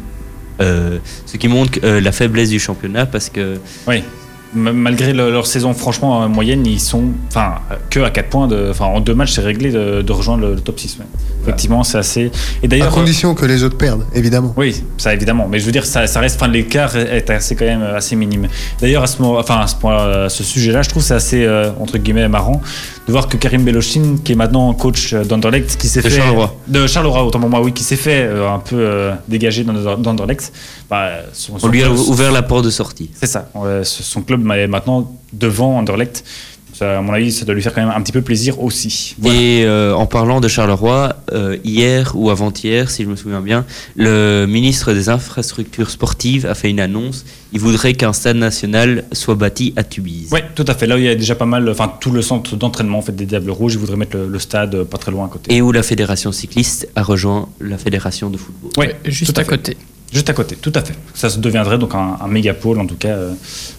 euh, 0.61 0.99
ce 1.25 1.35
qui 1.37 1.47
montre 1.49 1.79
euh, 1.83 1.99
la 1.99 2.13
faiblesse 2.13 2.49
du 2.49 2.59
championnat 2.59 3.05
parce 3.05 3.29
que 3.29 3.57
Oui. 3.87 4.03
Malgré 4.55 5.13
le- 5.13 5.29
leur 5.31 5.45
saison, 5.47 5.73
franchement, 5.73 6.19
en 6.19 6.29
moyenne, 6.29 6.65
ils 6.65 6.79
sont. 6.79 7.03
Enfin, 7.27 7.55
que 7.89 7.99
à 7.99 8.09
4 8.09 8.29
points. 8.29 8.47
De, 8.47 8.69
enfin, 8.71 8.85
en 8.85 8.99
deux 9.01 9.13
matchs, 9.13 9.33
c'est 9.33 9.41
réglé 9.41 9.71
de, 9.71 10.01
de 10.01 10.11
rejoindre 10.11 10.47
le, 10.47 10.55
le 10.55 10.61
top 10.61 10.79
6. 10.79 10.97
ouais. 10.99 11.05
Effectivement, 11.43 11.83
c'est 11.83 11.97
assez. 11.97 12.31
Et 12.63 12.65
À 12.65 12.67
d'ailleurs. 12.67 12.89
condition 12.91 13.35
que 13.35 13.45
les 13.45 13.63
autres 13.63 13.77
perdent, 13.77 14.05
évidemment. 14.15 14.53
Oui, 14.57 14.83
ça 14.97 15.13
évidemment. 15.13 15.47
Mais 15.49 15.59
je 15.59 15.65
veux 15.65 15.71
dire, 15.71 15.85
ça, 15.85 16.07
ça 16.07 16.19
reste. 16.19 16.41
Enfin, 16.41 16.51
l'écart 16.51 16.95
est 16.95 17.29
assez 17.29 17.55
quand 17.55 17.65
même 17.65 17.83
assez 17.83 18.15
minime. 18.15 18.47
D'ailleurs, 18.81 19.03
à 19.03 19.07
ce 19.07 19.21
moment, 19.21 19.37
enfin, 19.39 19.59
à 19.59 19.67
ce 19.67 19.75
point, 19.75 20.23
à 20.25 20.29
ce 20.29 20.43
sujet-là, 20.43 20.81
je 20.81 20.89
trouve 20.89 21.03
que 21.03 21.07
c'est 21.07 21.13
assez 21.13 21.43
euh, 21.43 21.69
entre 21.79 21.97
guillemets 21.97 22.27
marrant 22.29 22.61
de 23.07 23.11
voir 23.11 23.27
que 23.27 23.37
Karim 23.37 23.63
Belochin, 23.63 24.17
qui 24.23 24.31
est 24.31 24.35
maintenant 24.35 24.73
coach 24.73 25.13
d'Anderlecht, 25.13 25.77
qui 25.77 25.87
s'est 25.87 26.01
fait 26.01 26.09
Charleroi. 26.09 26.55
de 26.67 26.87
Charleroi, 26.87 27.23
autant 27.23 27.39
pour 27.39 27.49
moi, 27.49 27.61
oui, 27.61 27.71
qui 27.71 27.83
s'est 27.83 27.95
fait 27.95 28.23
euh, 28.23 28.49
un 28.49 28.59
peu 28.59 28.77
euh, 28.77 29.13
dégager 29.27 29.63
d'Anderlecht. 29.63 30.51
Bah, 30.89 31.09
on 31.61 31.67
lui 31.67 31.83
a 31.83 31.91
ouvert 31.91 32.31
la 32.31 32.41
porte 32.41 32.65
de 32.65 32.69
sortie. 32.71 33.11
c'est 33.13 33.27
ça. 33.27 33.49
Son 33.83 34.21
club 34.21 34.49
est 34.51 34.67
maintenant 34.67 35.11
devant 35.33 35.77
Anderlecht. 35.77 36.23
Ça, 36.77 36.97
à 36.97 37.01
mon 37.01 37.13
avis, 37.13 37.31
ça 37.31 37.45
doit 37.45 37.55
lui 37.55 37.61
faire 37.61 37.73
quand 37.73 37.79
même 37.85 37.93
un 37.95 38.01
petit 38.01 38.11
peu 38.11 38.21
plaisir 38.21 38.61
aussi. 38.61 39.15
Voilà. 39.19 39.39
Et 39.39 39.63
euh, 39.63 39.95
en 39.95 40.05
parlant 40.07 40.41
de 40.41 40.49
Charleroi, 40.49 41.15
euh, 41.31 41.55
hier 41.63 42.11
ou 42.15 42.29
avant-hier, 42.29 42.91
si 42.91 43.03
je 43.05 43.07
me 43.07 43.15
souviens 43.15 43.39
bien, 43.39 43.63
le 43.95 44.45
ministre 44.45 44.91
des 44.91 45.07
Infrastructures 45.07 45.89
sportives 45.89 46.45
a 46.45 46.53
fait 46.53 46.69
une 46.69 46.81
annonce. 46.81 47.23
Il 47.53 47.61
voudrait 47.61 47.93
qu'un 47.93 48.11
stade 48.11 48.35
national 48.35 49.05
soit 49.13 49.35
bâti 49.35 49.73
à 49.77 49.83
Tubize. 49.85 50.31
Oui, 50.33 50.39
tout 50.53 50.65
à 50.67 50.73
fait. 50.73 50.85
Là, 50.85 50.95
où 50.95 50.97
il 50.97 51.05
y 51.05 51.07
a 51.07 51.15
déjà 51.15 51.35
pas 51.35 51.45
mal, 51.45 51.69
enfin, 51.69 51.89
tout 52.01 52.11
le 52.11 52.21
centre 52.21 52.57
d'entraînement 52.57 52.97
en 52.97 53.01
fait, 53.01 53.15
des 53.15 53.25
Diables 53.25 53.51
Rouges, 53.51 53.75
ils 53.75 53.79
voudraient 53.79 53.95
mettre 53.95 54.17
le, 54.17 54.27
le 54.27 54.39
stade 54.39 54.75
euh, 54.75 54.83
pas 54.83 54.97
très 54.97 55.11
loin 55.11 55.25
à 55.25 55.29
côté. 55.29 55.55
Et 55.55 55.61
où 55.61 55.71
la 55.71 55.81
fédération 55.81 56.33
cycliste 56.33 56.89
a 56.97 57.03
rejoint 57.03 57.47
la 57.61 57.77
fédération 57.77 58.29
de 58.29 58.35
football. 58.37 58.71
Oui, 58.77 58.87
Juste 59.05 59.33
tout 59.33 59.39
à 59.39 59.43
fait. 59.45 59.49
côté. 59.49 59.77
Juste 60.15 60.29
à 60.29 60.33
côté, 60.33 60.55
tout 60.55 60.71
à 60.73 60.81
fait. 60.81 60.93
Ça 61.13 61.29
se 61.29 61.39
deviendrait 61.39 61.77
donc 61.77 61.93
un, 61.93 62.17
un 62.23 62.27
méga 62.27 62.53
pôle, 62.53 62.79
en 62.79 62.85
tout 62.87 62.95
cas. 62.95 63.09
euh, 63.09 63.31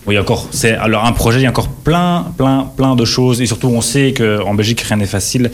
bon, 0.04 0.12
il 0.12 0.14
y 0.14 0.18
a 0.18 0.20
encore, 0.20 0.48
c'est 0.50 0.72
alors 0.76 1.04
un 1.06 1.12
projet, 1.12 1.40
il 1.40 1.44
y 1.44 1.46
a 1.46 1.48
encore 1.48 1.68
plein, 1.70 2.26
plein, 2.36 2.70
plein 2.76 2.94
de 2.94 3.04
choses, 3.06 3.40
et 3.40 3.46
surtout 3.46 3.68
on 3.68 3.80
sait 3.80 4.12
qu'en 4.16 4.52
Belgique 4.54 4.82
rien 4.82 4.98
n'est 4.98 5.06
facile 5.06 5.50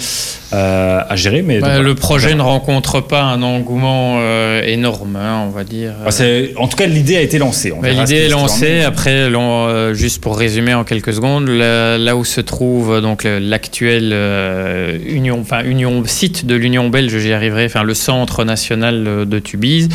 euh, 0.53 1.01
à 1.09 1.15
gérer, 1.17 1.43
mais 1.43 1.61
Bah, 1.61 1.77
donc, 1.77 1.85
le 1.85 1.95
projet 1.95 2.35
ne 2.35 2.43
rencontre 2.43 3.01
pas 3.01 3.23
un 3.23 3.43
engouement 3.43 4.17
euh, 4.19 4.61
énorme, 4.65 5.15
hein, 5.17 5.45
on 5.47 5.51
va 5.51 5.63
dire. 5.65 5.93
Bah, 6.05 6.11
c'est- 6.11 6.53
en 6.57 6.67
tout 6.67 6.77
cas, 6.77 6.87
l'idée 6.87 7.17
a 7.17 7.21
été 7.23 7.39
lancée. 7.39 7.73
Bah, 7.81 7.89
L'idée 7.91 8.17
est 8.17 8.29
lancée. 8.29 8.83
Après, 8.83 9.11
euh, 9.31 9.95
juste 9.95 10.21
pour 10.21 10.37
résumer 10.37 10.75
en 10.75 10.83
quelques 10.85 11.13
secondes, 11.15 11.49
là, 11.49 11.97
là 11.97 12.17
où 12.17 12.25
se 12.25 12.41
trouve 12.41 13.01
donc 13.01 13.25
euh, 13.25 13.39
union, 15.07 15.39
enfin 15.41 15.63
union 15.65 16.03
site 16.07 16.45
de 16.47 16.55
l'Union 16.55 16.89
belge, 16.89 17.17
j'y 17.19 17.33
arriverai, 17.33 17.67
enfin 17.67 17.83
le 17.85 17.95
centre 17.95 18.45
national 18.45 19.27
de 19.27 19.39
Tubize. 19.39 19.89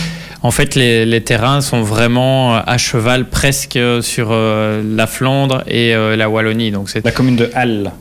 En 0.44 0.52
fait, 0.52 0.76
les, 0.78 1.06
les 1.06 1.22
terrains 1.22 1.62
sont 1.62 1.82
vraiment 1.82 2.56
euh, 2.56 2.60
à 2.66 2.78
cheval 2.78 3.26
presque 3.26 3.80
sur 4.02 4.30
euh, 4.32 4.82
la 4.96 5.08
Flandre 5.08 5.64
et 5.68 5.94
euh, 5.94 6.16
la 6.16 6.30
Wallonie. 6.30 6.72
Donc 6.72 6.90
c'est 6.90 7.04
La 7.04 7.12
commune 7.12 7.36
de 7.36 7.50
Halle, 7.54 7.92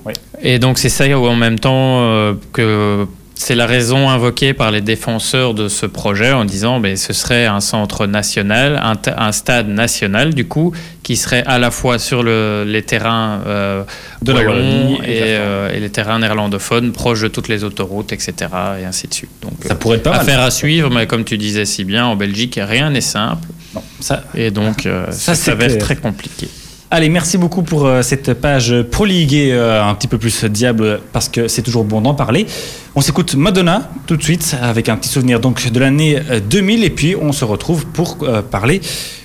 et 0.43 0.59
donc 0.59 0.79
c'est 0.79 0.89
ça 0.89 1.07
où 1.19 1.27
en 1.27 1.35
même 1.37 1.59
temps 1.59 2.01
euh, 2.01 2.35
que 2.53 3.07
C'est 3.39 3.55
la 3.55 3.67
raison 3.67 4.09
invoquée 4.09 4.55
par 4.55 4.71
les 4.71 4.81
défenseurs 4.81 5.53
de 5.53 5.69
ce 5.69 5.85
projet 5.85 6.33
en 6.33 6.47
disant 6.47 6.81
que 6.81 6.97
ce 6.97 7.13
serait 7.13 7.45
un 7.45 7.61
centre 7.61 8.07
national, 8.07 8.81
un, 8.83 8.97
ta- 8.97 9.23
un 9.23 9.31
stade 9.31 9.69
national 9.69 10.33
du 10.33 10.47
coup, 10.49 10.73
qui 11.03 11.17
serait 11.17 11.45
à 11.47 11.59
la 11.59 11.71
fois 11.71 11.99
sur 11.99 12.23
le- 12.23 12.65
les 12.67 12.83
terrains 12.83 13.43
euh, 13.47 13.85
De 14.23 14.33
la 14.33 14.41
Wallonie, 14.43 14.95
et, 15.05 15.21
euh, 15.37 15.71
et 15.71 15.81
les 15.81 15.91
terrains 15.91 16.19
néerlandophones, 16.19 16.93
proches 16.93 17.21
de 17.21 17.29
toutes 17.29 17.49
les 17.49 17.63
autoroutes, 17.63 18.11
etc. 18.13 18.35
et 18.81 18.85
ainsi 18.87 19.07
de 19.07 19.13
suite. 19.15 19.31
Donc, 19.43 19.53
Ça 19.67 19.75
euh, 19.75 19.77
pourrait 19.77 19.99
être 19.99 20.05
pas 20.05 20.13
mal. 20.13 20.21
affaire 20.23 20.41
à 20.41 20.51
suivre, 20.51 20.91
mais 20.91 21.07
comme 21.07 21.25
tu 21.25 21.37
disais 21.37 21.67
si 21.67 21.85
bien, 21.85 22.07
en 22.07 22.17
Belgique, 22.17 22.59
rien 22.61 22.89
n'est 22.89 23.03
simple 23.03 23.47
Non, 23.75 23.83
ça, 24.01 24.25
et 24.35 24.51
donc 24.51 24.87
euh, 24.87 25.05
Ça, 25.11 25.35
ça, 25.35 25.37
s'avère 25.37 25.77
très 25.77 25.97
compliqué. 25.97 26.49
Allez, 26.89 27.09
merci 27.09 27.37
beaucoup 27.37 27.63
pour 27.63 27.85
euh, 27.85 28.03
cette 28.03 28.33
page 28.35 28.73
Pro 28.93 29.05
League 29.05 29.35
et 29.35 29.53
euh, 29.53 29.85
un 29.85 29.95
petit 29.97 30.07
peu 30.07 30.19
plus 30.19 30.45
diable 30.45 31.01
parce 31.13 31.29
que 31.29 31.49
c'est 31.49 31.63
toujours 31.63 31.85
bon 31.85 32.01
d'en 32.01 32.15
parler. 32.15 32.47
On 32.95 33.01
s'écoute 33.01 33.35
Madonna 33.35 33.91
tout 34.07 34.17
de 34.17 34.23
suite 34.23 34.57
avec 34.63 34.89
un 34.89 34.97
petit 34.97 35.09
souvenir 35.09 35.41
donc 35.41 35.71
de 35.71 35.81
l'année 35.81 36.19
euh, 36.31 36.41
2000 36.41 36.85
et 36.85 36.91
puis 36.91 37.17
on 37.21 37.33
se 37.33 37.45
retrouve 37.45 37.87
pour 37.87 38.19
euh, 38.23 38.41
parler 38.41 38.81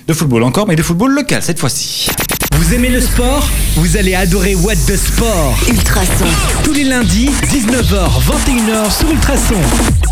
de 0.07 0.13
football 0.13 0.41
encore, 0.43 0.67
mais 0.67 0.75
de 0.75 0.81
football 0.81 1.13
local 1.13 1.43
cette 1.43 1.59
fois-ci. 1.59 2.09
Vous 2.55 2.73
aimez 2.73 2.89
le 2.89 2.99
sport? 2.99 3.47
Vous 3.75 3.95
allez 3.95 4.15
adorer 4.15 4.55
What 4.55 4.75
the 4.87 4.97
Sport. 4.97 5.55
Ultrason. 5.69 6.25
Tous 6.63 6.73
les 6.73 6.83
lundis, 6.83 7.29
19h, 7.43 8.09
21h 8.19 8.97
sur 8.97 9.09
Ultrason. 9.09 10.10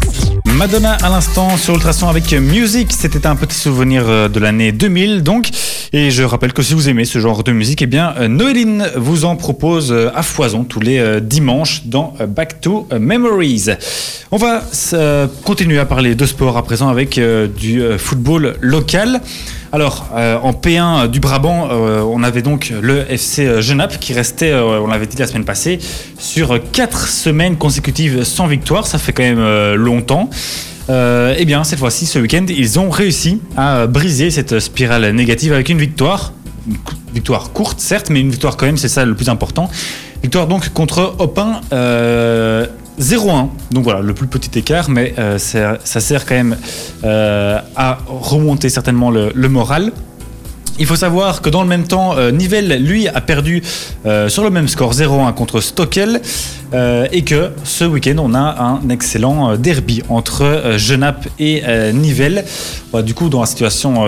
Madonna 0.59 0.97
à 1.01 1.07
l'instant 1.07 1.55
sur 1.55 1.75
Ultrason 1.75 2.09
avec 2.09 2.33
Music, 2.33 2.91
c'était 2.91 3.25
un 3.25 3.37
petit 3.37 3.55
souvenir 3.55 4.03
euh, 4.09 4.27
de 4.27 4.41
l'année 4.41 4.73
2000 4.73 5.23
donc. 5.23 5.47
Et 5.93 6.11
je 6.11 6.21
rappelle 6.21 6.51
que 6.51 6.61
si 6.61 6.73
vous 6.73 6.89
aimez 6.89 7.05
ce 7.05 7.17
genre 7.19 7.45
de 7.45 7.53
musique, 7.53 7.81
eh 7.81 7.85
bien 7.85 8.13
euh, 8.17 8.27
Noéline 8.27 8.85
vous 8.97 9.23
en 9.23 9.37
propose 9.37 9.93
euh, 9.93 10.11
à 10.13 10.21
foison 10.21 10.65
tous 10.65 10.81
les 10.81 11.21
dimanches 11.21 11.83
dans 11.85 12.13
Back 12.27 12.59
to 12.59 12.89
Memories. 12.99 13.67
On 14.31 14.37
va 14.37 14.61
continuer 15.45 15.79
à 15.79 15.85
parler 15.85 16.13
de 16.13 16.25
sport 16.25 16.57
à 16.57 16.63
présent 16.63 16.89
avec 16.89 17.17
du 17.57 17.81
football 17.97 18.57
local. 18.59 19.21
Alors, 19.71 20.09
euh, 20.15 20.37
en 20.41 20.51
P1 20.51 21.07
du 21.07 21.19
Brabant, 21.19 21.69
euh, 21.71 22.01
on 22.01 22.23
avait 22.23 22.41
donc 22.41 22.73
le 22.81 23.05
FC 23.11 23.61
Genappe 23.61 23.99
qui 23.99 24.13
restait, 24.13 24.51
euh, 24.51 24.81
on 24.81 24.87
l'avait 24.87 25.05
dit 25.05 25.17
la 25.17 25.27
semaine 25.27 25.45
passée, 25.45 25.77
sur 26.17 26.59
quatre 26.71 27.07
semaines 27.07 27.55
consécutives 27.55 28.23
sans 28.23 28.47
victoire. 28.47 28.87
Ça 28.87 28.97
fait 28.97 29.13
quand 29.13 29.23
même 29.23 29.37
euh, 29.39 29.75
longtemps. 29.75 30.29
Euh, 30.89 31.35
eh 31.37 31.45
bien, 31.45 31.63
cette 31.63 31.77
fois-ci, 31.77 32.07
ce 32.07 32.17
week-end, 32.17 32.45
ils 32.49 32.79
ont 32.79 32.89
réussi 32.89 33.41
à 33.57 33.85
briser 33.85 34.31
cette 34.31 34.59
spirale 34.59 35.07
négative 35.11 35.53
avec 35.53 35.69
une 35.69 35.77
victoire. 35.77 36.33
Une 36.67 36.77
victoire 37.13 37.51
courte, 37.51 37.79
certes, 37.79 38.09
mais 38.09 38.21
une 38.21 38.31
victoire 38.31 38.57
quand 38.57 38.65
même, 38.65 38.77
c'est 38.77 38.89
ça 38.89 39.05
le 39.05 39.13
plus 39.13 39.29
important. 39.29 39.69
Victoire 40.21 40.47
donc 40.47 40.69
contre 40.69 41.15
Opin 41.19 41.61
euh, 41.71 42.65
0-1. 42.99 43.47
Donc 43.71 43.83
voilà, 43.83 44.01
le 44.01 44.13
plus 44.13 44.27
petit 44.27 44.59
écart, 44.59 44.89
mais 44.89 45.13
euh, 45.17 45.37
ça, 45.37 45.77
sert 45.83 46.25
quand 46.25 46.35
même 46.35 46.57
euh, 47.03 47.59
à 47.75 47.97
remonter 48.07 48.69
certainement 48.69 49.09
le, 49.09 49.49
moral. 49.49 49.91
Il 50.81 50.85
faut 50.85 50.95
savoir 50.95 51.41
que 51.41 51.49
dans 51.49 51.61
le 51.61 51.67
même 51.67 51.87
temps, 51.87 52.17
euh, 52.17 52.31
Nivelles, 52.31 52.81
lui, 52.81 53.07
a 53.07 53.19
perdu 53.19 53.61
sur 54.27 54.43
le 54.43 54.49
même 54.49 54.67
score 54.67 54.93
0-1 54.93 55.33
contre 55.33 55.59
Stockel. 55.59 56.21
et 56.73 57.23
que 57.23 57.51
ce 57.63 57.83
week-end, 57.85 58.17
on 58.19 58.33
a 58.33 58.61
un 58.61 58.89
excellent 58.89 59.57
derby 59.57 60.03
entre 60.09 60.75
Genappe 60.77 61.27
et 61.39 61.63
Nivelles. 61.93 62.45
Bah, 62.93 63.01
du 63.01 63.13
coup, 63.13 63.29
dans 63.29 63.41
la 63.41 63.47
situation 63.47 64.05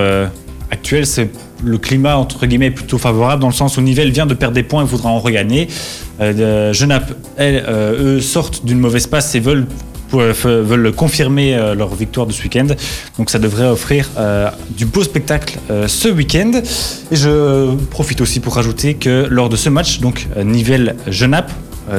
actuelle, 0.71 1.05
c'est 1.05 1.29
le 1.63 1.77
climat 1.77 2.17
entre 2.17 2.45
guillemets 2.47 2.71
plutôt 2.71 2.97
favorable 2.97 3.41
dans 3.41 3.49
le 3.49 3.53
sens 3.53 3.77
où 3.77 3.81
Nivelles 3.81 4.11
vient 4.11 4.25
de 4.25 4.33
perdre 4.33 4.55
des 4.55 4.63
points 4.63 4.81
et 4.81 4.85
voudra 4.85 5.09
en 5.09 5.19
regagner. 5.19 5.67
Euh, 6.19 6.73
Genappe, 6.73 7.13
euh, 7.39 8.17
eux, 8.17 8.21
sortent 8.21 8.65
d'une 8.65 8.79
mauvaise 8.79 9.07
passe 9.07 9.35
et 9.35 9.39
veulent 9.39 9.67
euh, 10.13 10.91
confirmer 10.91 11.55
euh, 11.55 11.75
leur 11.75 11.93
victoire 11.93 12.25
de 12.25 12.33
ce 12.33 12.43
week-end. 12.43 12.67
Donc 13.17 13.29
ça 13.29 13.39
devrait 13.39 13.67
offrir 13.67 14.09
du 14.75 14.85
beau 14.85 15.03
spectacle 15.03 15.59
ce 15.87 16.09
week-end. 16.09 16.51
Et 17.11 17.15
je 17.15 17.75
profite 17.91 18.21
aussi 18.21 18.39
pour 18.39 18.55
rajouter 18.55 18.95
que 18.95 19.27
lors 19.29 19.49
de 19.49 19.55
ce 19.55 19.69
match, 19.69 19.99
donc 19.99 20.27
Nivelles-Genappe, 20.43 21.51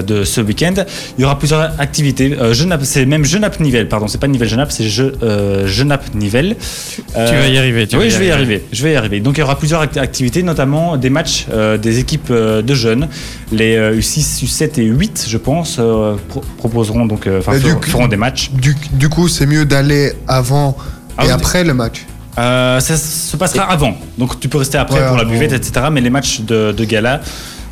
de 0.03 0.25
ce 0.25 0.41
week-end. 0.41 0.75
Il 1.19 1.23
y 1.23 1.25
aura 1.25 1.39
plusieurs 1.39 1.79
activités. 1.81 2.37
Euh, 2.39 2.55
c'est 2.83 3.07
même 3.07 3.25
Genappe-Nivelles, 3.25 3.89
pardon, 3.89 4.09
c'est 4.09 4.19
pas 4.21 4.29
Nivelles-Genappe, 4.29 4.71
c'est 4.73 4.85
Je- 4.89 5.03
euh, 5.23 5.67
Genappe-Nivelles. 5.67 6.57
tu 6.59 7.03
vas 7.15 7.49
y 7.49 7.59
arriver. 7.59 7.87
Tu 7.87 7.97
oui, 7.97 8.05
vas 8.05 8.11
je 8.11 8.19
vais 8.19 8.27
y 8.27 8.31
arriver. 8.31 8.65
Je 8.73 8.83
vais 8.83 8.93
y 8.93 8.97
arriver. 8.97 9.21
Donc 9.21 9.37
il 9.37 9.41
y 9.41 9.43
aura 9.43 9.59
plusieurs 9.59 9.81
act- 9.81 9.97
activités, 9.97 10.43
notamment 10.43 10.97
des 10.97 11.11
matchs 11.11 11.47
euh, 11.53 11.77
des 11.79 11.99
équipes 11.99 12.29
euh, 12.31 12.63
de 12.63 12.75
jeunes. 12.75 13.09
Les 13.51 13.77
euh, 13.77 13.99
U6, 13.99 14.45
U7 14.45 14.81
et 14.81 14.91
U8, 14.91 15.29
je 15.29 15.37
pense, 15.39 15.77
euh, 15.79 16.15
pro- 16.29 16.43
proposeront 16.59 17.07
donc, 17.07 17.27
euh, 17.27 17.41
enfin, 17.41 17.53
feront- 17.81 18.09
des 18.09 18.17
matchs. 18.17 18.51
Du, 18.53 18.77
du 18.93 19.09
coup, 19.09 19.29
c'est 19.29 19.47
mieux 19.47 19.65
d'aller 19.65 20.13
avant 20.29 20.77
Ah 21.19 21.25
et 21.25 21.27
oui. 21.27 21.33
après 21.33 21.65
le 21.65 21.75
match. 21.75 22.05
Euh, 22.39 22.81
ça 22.81 22.97
se 22.97 23.37
passera 23.37 23.65
avant. 23.71 23.95
Donc 24.17 24.41
tu 24.41 24.49
peux 24.49 24.57
rester 24.59 24.79
après 24.79 25.01
Ouais, 25.01 25.09
pour 25.09 25.19
la 25.19 25.25
buvette, 25.25 25.53
etc. 25.53 25.87
Mais 25.93 26.01
les 26.01 26.09
matchs 26.09 26.41
de, 26.41 26.73
de 26.73 26.85
gala 26.85 27.21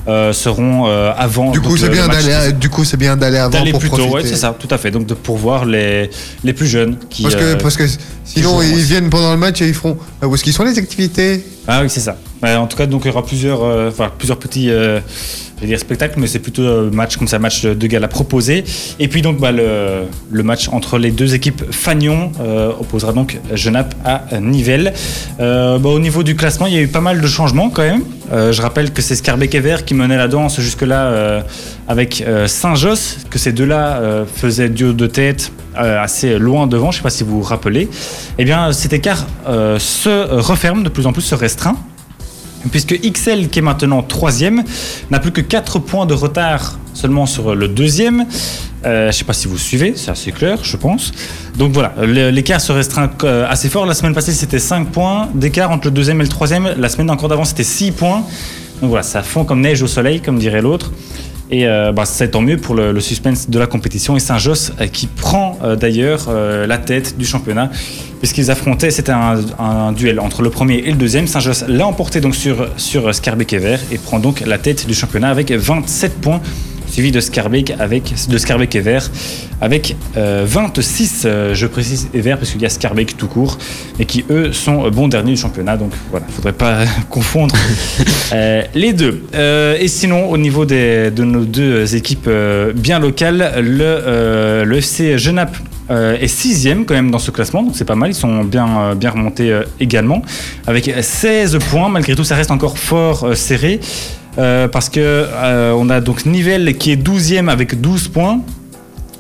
euh, 0.09 0.33
seront 0.33 0.87
euh, 0.89 1.13
avant. 1.17 1.51
Du 1.51 1.61
coup, 1.61 1.77
c'est 1.77 1.87
le- 1.87 1.93
bien 1.93 2.09
d'aller. 2.09 2.53
Du 2.53 2.69
coup, 2.71 2.85
c'est 2.85 2.97
bien 2.97 3.17
d'aller 3.17 3.39
avant 3.39 3.51
pour 3.71 3.81
plus 3.81 3.89
profiter. 3.89 4.09
Ouais, 4.15 4.23
c'est 4.25 4.37
ça, 4.37 4.57
tout 4.59 4.69
à 4.71 4.79
fait. 4.79 4.91
Donc 4.91 5.07
de 5.07 5.15
pourvoir 5.15 5.65
les, 5.65 6.11
les 6.45 6.53
plus 6.53 6.67
jeunes 6.67 6.97
qui. 7.11 7.23
Parce 7.23 7.35
que, 7.37 7.41
euh, 7.43 7.57
parce 7.57 7.77
que 7.77 7.85
sinon, 8.25 8.63
ils 8.63 8.83
viennent 8.83 9.11
pendant 9.11 9.31
le 9.33 9.37
match 9.39 9.61
et 9.63 9.69
ils 9.69 9.75
feront. 9.75 9.99
euh, 10.23 10.27
Où 10.27 10.35
est-ce 10.35 10.43
qu'ils 10.45 10.53
sont 10.53 10.65
les 10.65 10.79
activités? 10.79 11.45
Ah 11.73 11.83
oui, 11.83 11.89
c'est 11.89 12.01
ça. 12.01 12.17
En 12.43 12.67
tout 12.67 12.77
cas, 12.77 12.87
donc 12.87 13.03
il 13.05 13.09
y 13.09 13.11
aura 13.11 13.25
plusieurs, 13.25 13.63
euh, 13.63 13.91
enfin, 13.91 14.11
plusieurs 14.19 14.39
petits 14.39 14.71
euh, 14.71 14.99
spectacles, 15.77 16.19
mais 16.19 16.27
c'est 16.27 16.39
plutôt 16.39 16.63
euh, 16.63 16.91
match 16.91 17.17
comme 17.17 17.29
ça, 17.29 17.39
match 17.39 17.65
de, 17.65 17.87
gala 17.87 18.09
proposé. 18.09 18.65
Et 18.99 19.09
puis 19.09 19.23
donc 19.23 19.39
bah, 19.39 19.53
le, 19.53 20.43
match 20.43 20.69
entre 20.69 20.99
les 20.99 21.11
deux 21.11 21.35
équipes 21.35 21.63
Fagnon 21.71 22.33
euh, 22.41 22.73
opposera 22.81 23.13
donc 23.13 23.39
Genappe 23.53 23.95
à 24.05 24.41
Nivelles. 24.41 24.93
Bah, 25.39 25.79
au 25.85 25.99
niveau 25.99 26.23
du 26.23 26.35
classement, 26.35 26.67
il 26.67 26.75
y 26.75 26.79
a 26.79 26.81
eu 26.81 26.89
pas 26.89 27.01
mal 27.01 27.21
de 27.21 27.27
changements 27.27 27.71
quand 27.71 27.83
même. 27.83 28.03
Je 28.33 28.63
rappelle 28.63 28.93
que 28.93 29.03
c'est 29.03 29.17
Scarbeck 29.17 29.55
et 29.55 29.63
qui 29.85 29.95
menait 29.95 30.17
la 30.17 30.29
danse 30.29 30.61
jusque-là 30.61 31.45
avec 31.89 32.25
Saint-Josse, 32.47 33.19
que 33.29 33.39
ces 33.39 33.53
deux-là 33.53 34.25
faisaient 34.33 34.69
duo 34.69 34.93
de 34.93 35.07
tête 35.07 35.53
assez 35.75 36.39
loin 36.39 36.67
devant, 36.67 36.91
je 36.91 36.97
ne 36.97 37.01
sais 37.01 37.03
pas 37.03 37.11
si 37.11 37.25
vous 37.25 37.39
vous 37.39 37.43
rappelez. 37.43 37.89
Eh 38.39 38.45
bien, 38.45 38.73
cet 38.73 38.93
écart 38.93 39.27
se 39.47 40.35
referme, 40.37 40.85
de 40.85 40.89
plus 40.89 41.07
en 41.07 41.13
plus 41.13 41.23
se 41.23 41.35
restreint. 41.35 41.60
Puisque 42.71 42.95
XL, 43.01 43.49
qui 43.49 43.61
est 43.61 43.63
maintenant 43.63 44.03
troisième, 44.03 44.63
n'a 45.11 45.19
plus 45.19 45.33
que 45.33 45.41
4 45.41 45.79
points 45.79 46.05
de 46.05 46.13
retard 46.13 46.79
seulement 46.93 47.25
sur 47.25 47.55
le 47.55 47.69
deuxième. 47.69 48.27
Euh, 48.85 49.05
je 49.05 49.07
ne 49.09 49.13
sais 49.13 49.25
pas 49.25 49.33
si 49.33 49.49
vous 49.49 49.59
suivez, 49.59 49.95
c'est 49.97 50.11
assez 50.11 50.33
clair, 50.33 50.59
je 50.63 50.77
pense. 50.77 51.13
Donc 51.57 51.73
voilà, 51.73 51.95
l'écart 52.05 52.61
se 52.61 52.73
restreint 52.73 53.11
euh, 53.25 53.47
assez 53.49 53.69
fort. 53.69 53.87
La 53.87 53.95
semaine 53.95 54.15
passée, 54.15 54.33
c'était 54.33 54.59
5 54.59 54.89
points 54.91 55.29
d'écart 55.35 55.71
entre 55.71 55.87
le 55.87 55.93
deuxième 55.93 56.21
et 56.21 56.25
le 56.25 56.29
troisième. 56.29 56.75
La 56.77 56.89
semaine 56.89 57.11
encore 57.11 57.29
d'avant, 57.29 57.45
c'était 57.45 57.65
6 57.65 57.93
points. 57.93 58.25
Donc 58.81 58.91
voilà, 58.91 59.03
ça 59.03 59.23
fond 59.23 59.45
comme 59.45 59.61
neige 59.61 59.83
au 59.83 59.87
soleil, 59.87 60.21
comme 60.21 60.39
dirait 60.39 60.63
l'autre. 60.63 60.93
Et 61.51 61.67
euh, 61.67 61.93
bah, 61.93 62.05
c'est 62.05 62.29
tant 62.29 62.43
mieux 62.43 62.57
pour 62.57 62.75
le, 62.75 62.99
suspense 63.01 63.51
de 63.51 63.59
la 63.59 63.67
compétition. 63.67 64.17
Et 64.17 64.21
Saint-Josse 64.21 64.73
euh, 64.81 64.87
qui 64.87 65.07
prend 65.07 65.59
euh, 65.63 65.77
d'ailleurs 65.77 66.31
la 66.31 66.79
tête 66.79 67.19
du 67.19 67.25
championnat, 67.25 67.71
puisqu'ils 68.21 68.51
affrontaient, 68.51 68.91
c'était 68.91 69.13
un, 69.13 69.41
un 69.59 69.93
duel 69.93 70.21
entre 70.21 70.43
le 70.43 70.51
premier 70.51 70.77
et 70.77 70.91
le 70.91 70.97
deuxième. 70.97 71.27
Saint-Josse 71.27 71.65
l'a 71.69 71.87
emporté 71.87 72.21
donc 72.21 72.37
sur, 72.37 72.69
sur 72.77 73.15
Scarbeck 73.15 73.53
et 73.53 73.59
Vert 73.59 73.81
et 73.91 73.99
prend 73.99 74.21
donc 74.21 74.41
la 74.41 74.59
tête 74.59 74.87
du 74.87 74.95
championnat 74.95 75.31
avec 75.31 75.51
27 75.51 76.21
points, 76.21 76.41
suivi 76.91 77.11
de 77.13 77.21
Scarbeck, 77.21 77.73
avec, 77.79 78.15
de 78.29 78.39
Scarbeck 78.39 78.75
et 78.75 78.81
Vert 78.81 79.11
avec 79.63 79.95
euh, 80.17 80.45
26, 80.47 81.23
euh, 81.27 81.55
je 81.55 81.67
précise, 81.67 82.09
et 82.15 82.21
Vert, 82.21 82.39
parce 82.39 82.51
qu'il 82.51 82.63
y 82.63 82.67
a 82.67 82.71
Scarbeck 82.71 83.17
tout 83.17 83.27
court, 83.27 83.59
et 83.99 84.07
qui 84.07 84.25
eux 84.31 84.53
sont 84.53 84.87
euh, 84.87 84.91
bons 84.91 85.07
derniers 85.09 85.33
du 85.33 85.37
championnat. 85.41 85.77
Donc 85.77 85.93
voilà, 86.11 86.25
il 86.27 86.31
ne 86.31 86.35
faudrait 86.37 86.53
pas 86.55 86.79
confondre 87.11 87.55
euh, 88.33 88.63
les 88.75 88.93
deux. 88.95 89.23
Euh, 89.35 89.77
et 89.79 89.87
sinon, 89.89 90.31
au 90.31 90.39
niveau 90.39 90.65
des- 90.65 91.11
de 91.11 91.25
nos 91.25 91.45
deux 91.45 91.95
équipes 91.95 92.27
euh, 92.27 92.73
bien 92.75 92.99
locales, 92.99 93.53
le, 93.61 93.83
euh, 93.85 94.65
le 94.65 94.77
FC 94.79 95.19
Genappe 95.19 95.57
euh, 95.91 96.17
est 96.19 96.29
sixième 96.29 96.87
quand 96.87 96.95
même 96.95 97.11
dans 97.11 97.19
ce 97.19 97.31
classement, 97.31 97.63
donc 97.63 97.73
c'est 97.77 97.85
pas 97.85 97.97
mal. 97.97 98.11
Ils 98.11 98.15
sont 98.15 98.45
bien, 98.45 98.67
euh, 98.81 98.95
bien 98.95 99.11
remontés 99.11 99.53
euh, 99.53 99.63
également, 99.79 100.23
avec 100.67 100.91
16 101.01 101.59
points. 101.71 101.89
Malgré 101.91 102.15
tout, 102.15 102.25
ça 102.25 102.37
reste 102.37 102.51
encore 102.51 102.79
fort 102.79 103.25
euh, 103.25 103.35
serré. 103.35 103.81
Euh, 104.41 104.69
parce 104.69 104.89
que 104.89 105.01
euh, 105.01 105.75
on 105.77 105.91
a 105.91 106.01
donc 106.01 106.25
Nivelles 106.25 106.77
qui 106.79 106.93
est 106.93 106.97
12e 106.97 107.49
avec 107.49 107.81
12 107.81 108.09
points. 108.09 108.41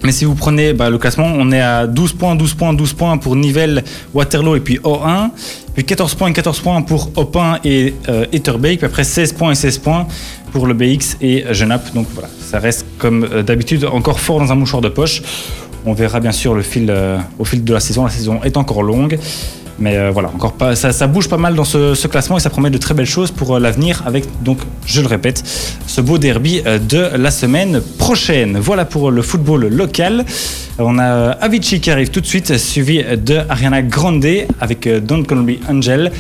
Mais 0.02 0.12
si 0.12 0.24
vous 0.24 0.34
prenez 0.34 0.72
bah, 0.72 0.88
le 0.88 0.96
classement, 0.96 1.26
on 1.26 1.52
est 1.52 1.60
à 1.60 1.86
12 1.86 2.14
points, 2.14 2.34
12 2.34 2.54
points, 2.54 2.72
12 2.72 2.94
points 2.94 3.18
pour 3.18 3.36
Nivelles, 3.36 3.84
Waterloo 4.14 4.56
et 4.56 4.60
puis 4.60 4.78
O1. 4.78 5.28
Puis 5.74 5.84
14 5.84 6.14
points 6.14 6.28
et 6.28 6.32
14 6.32 6.60
points 6.60 6.80
pour 6.80 7.10
Opin 7.16 7.58
et 7.64 7.94
euh. 8.08 8.24
Puis 8.30 8.78
après 8.82 9.04
16 9.04 9.34
points 9.34 9.52
et 9.52 9.54
16 9.54 9.78
points 9.78 10.06
pour 10.52 10.66
le 10.66 10.72
BX 10.72 11.18
et 11.20 11.44
Genappe. 11.52 11.92
Donc 11.92 12.06
voilà, 12.14 12.30
ça 12.40 12.58
reste 12.58 12.86
comme 12.98 13.24
euh, 13.30 13.42
d'habitude 13.42 13.84
encore 13.84 14.20
fort 14.20 14.40
dans 14.40 14.50
un 14.50 14.54
mouchoir 14.54 14.80
de 14.80 14.88
poche. 14.88 15.22
On 15.84 15.92
verra 15.92 16.20
bien 16.20 16.32
sûr 16.32 16.52
au 16.52 16.62
fil 16.62 16.86
de 16.86 17.72
la 17.72 17.80
saison. 17.80 18.04
La 18.04 18.10
saison 18.10 18.40
est 18.42 18.56
encore 18.56 18.82
longue. 18.82 19.18
Mais 19.80 19.96
euh, 19.96 20.10
voilà, 20.10 20.28
encore 20.28 20.52
pas, 20.52 20.76
ça, 20.76 21.06
bouge 21.06 21.28
pas 21.28 21.38
mal 21.38 21.54
dans 21.54 21.64
ce, 21.64 22.06
classement 22.06 22.36
et 22.36 22.40
ça 22.40 22.50
promet 22.50 22.70
de 22.70 22.78
très 22.78 22.92
belles 22.94 23.06
choses 23.06 23.30
pour 23.30 23.56
euh, 23.56 23.58
l'avenir 23.58 24.02
avec, 24.06 24.24
donc, 24.42 24.58
je 24.84 25.00
le 25.00 25.06
répète, 25.06 25.42
ce 25.86 26.00
beau 26.00 26.18
derby 26.18 26.62
euh, 26.66 26.78
de 26.78 27.16
la 27.16 27.30
semaine 27.30 27.80
prochaine. 27.98 28.58
Voilà 28.58 28.84
pour 28.84 29.10
le 29.10 29.22
football 29.22 29.68
local. 29.68 30.24
On 30.78 30.98
a 30.98 31.30
Avicii 31.30 31.80
qui 31.80 31.90
arrive 31.90 32.10
tout 32.10 32.20
de 32.20 32.26
suite, 32.26 32.56
suivi 32.58 33.02
de 33.02 33.38
Ariana 33.48 33.82
Grande 33.82 34.26
avec 34.60 34.88
Don't 34.88 35.26
Call 35.26 35.44
Angel. 35.68 36.12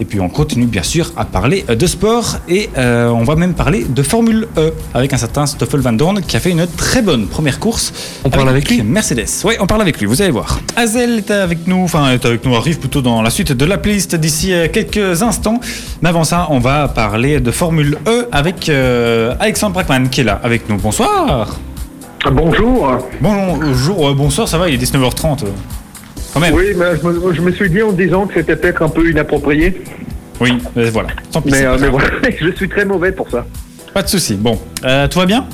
Et 0.00 0.04
puis 0.04 0.20
on 0.20 0.28
continue 0.28 0.66
bien 0.66 0.82
sûr 0.82 1.12
à 1.16 1.24
parler 1.24 1.64
euh, 1.68 1.74
de 1.74 1.86
sport 1.86 2.36
et 2.48 2.70
euh, 2.78 3.08
on 3.08 3.24
va 3.24 3.34
même 3.36 3.54
parler 3.54 3.84
de 3.88 4.02
Formule 4.02 4.46
E 4.56 4.72
avec 4.94 5.12
un 5.12 5.16
certain 5.16 5.46
Stoffel 5.46 5.80
Van 5.80 5.92
Dorn 5.92 6.20
qui 6.20 6.36
a 6.36 6.40
fait 6.40 6.50
une 6.50 6.66
très 6.66 7.02
bonne 7.02 7.26
première 7.26 7.58
course. 7.58 7.92
On 8.24 8.30
parle 8.30 8.48
avec 8.48 8.68
lui 8.68 8.82
Mercedes. 8.82 9.26
Oui, 9.44 9.54
on 9.60 9.66
parle 9.66 9.82
avec 9.82 9.98
lui, 9.98 10.06
vous 10.06 10.22
allez 10.22 10.30
voir. 10.30 10.60
Hazel 10.76 11.18
est 11.18 11.30
avec 11.30 11.66
nous, 11.66 11.82
enfin 11.82 12.12
est 12.12 12.24
avec 12.24 12.44
nous, 12.44 12.54
arrive 12.54 12.78
plutôt 12.78 13.02
dans 13.02 13.22
la 13.22 13.30
suite 13.30 13.52
de 13.52 13.64
la 13.64 13.78
playlist 13.78 14.14
d'ici 14.14 14.52
euh, 14.52 14.68
quelques 14.72 15.22
instants. 15.22 15.60
Mais 16.02 16.08
avant 16.08 16.24
ça, 16.24 16.46
on 16.50 16.58
va 16.58 16.88
parler 16.88 17.40
de 17.40 17.50
Formule 17.50 17.98
E 18.06 18.28
avec 18.30 18.68
euh, 18.68 19.34
Alexandre 19.40 19.74
Brackman 19.74 20.08
qui 20.08 20.20
est 20.20 20.24
là 20.24 20.40
avec 20.42 20.68
nous. 20.68 20.76
Bonsoir. 20.76 21.58
Bonjour. 22.30 22.98
Bonjour, 23.20 24.08
euh, 24.08 24.14
bonsoir, 24.14 24.48
ça 24.48 24.58
va, 24.58 24.68
il 24.68 24.74
est 24.74 24.84
19h30. 24.84 25.44
Euh. 26.28 26.34
Quand 26.34 26.40
même. 26.40 26.54
Oui, 26.54 26.72
mais 26.76 26.96
je 27.02 27.06
me, 27.08 27.34
je 27.34 27.40
me 27.40 27.52
suis 27.52 27.70
dit 27.70 27.82
en 27.82 27.92
disant 27.92 28.26
que 28.26 28.34
c'était 28.34 28.56
peut-être 28.56 28.82
un 28.82 28.88
peu 28.88 29.08
inapproprié. 29.10 29.82
Oui, 30.40 30.58
mais 30.76 30.90
voilà. 30.90 31.08
Tant 31.32 31.40
pis, 31.42 31.50
Mais, 31.50 31.64
euh, 31.64 31.74
pas 31.76 31.80
mais 31.82 31.88
voilà, 31.88 32.08
je 32.40 32.50
suis 32.52 32.68
très 32.68 32.84
mauvais 32.84 33.12
pour 33.12 33.28
ça. 33.30 33.44
Pas 33.94 34.02
de 34.02 34.08
souci. 34.08 34.34
Bon, 34.34 34.58
Euh, 34.84 35.08
tout 35.08 35.18
va 35.18 35.26
bien? 35.26 35.46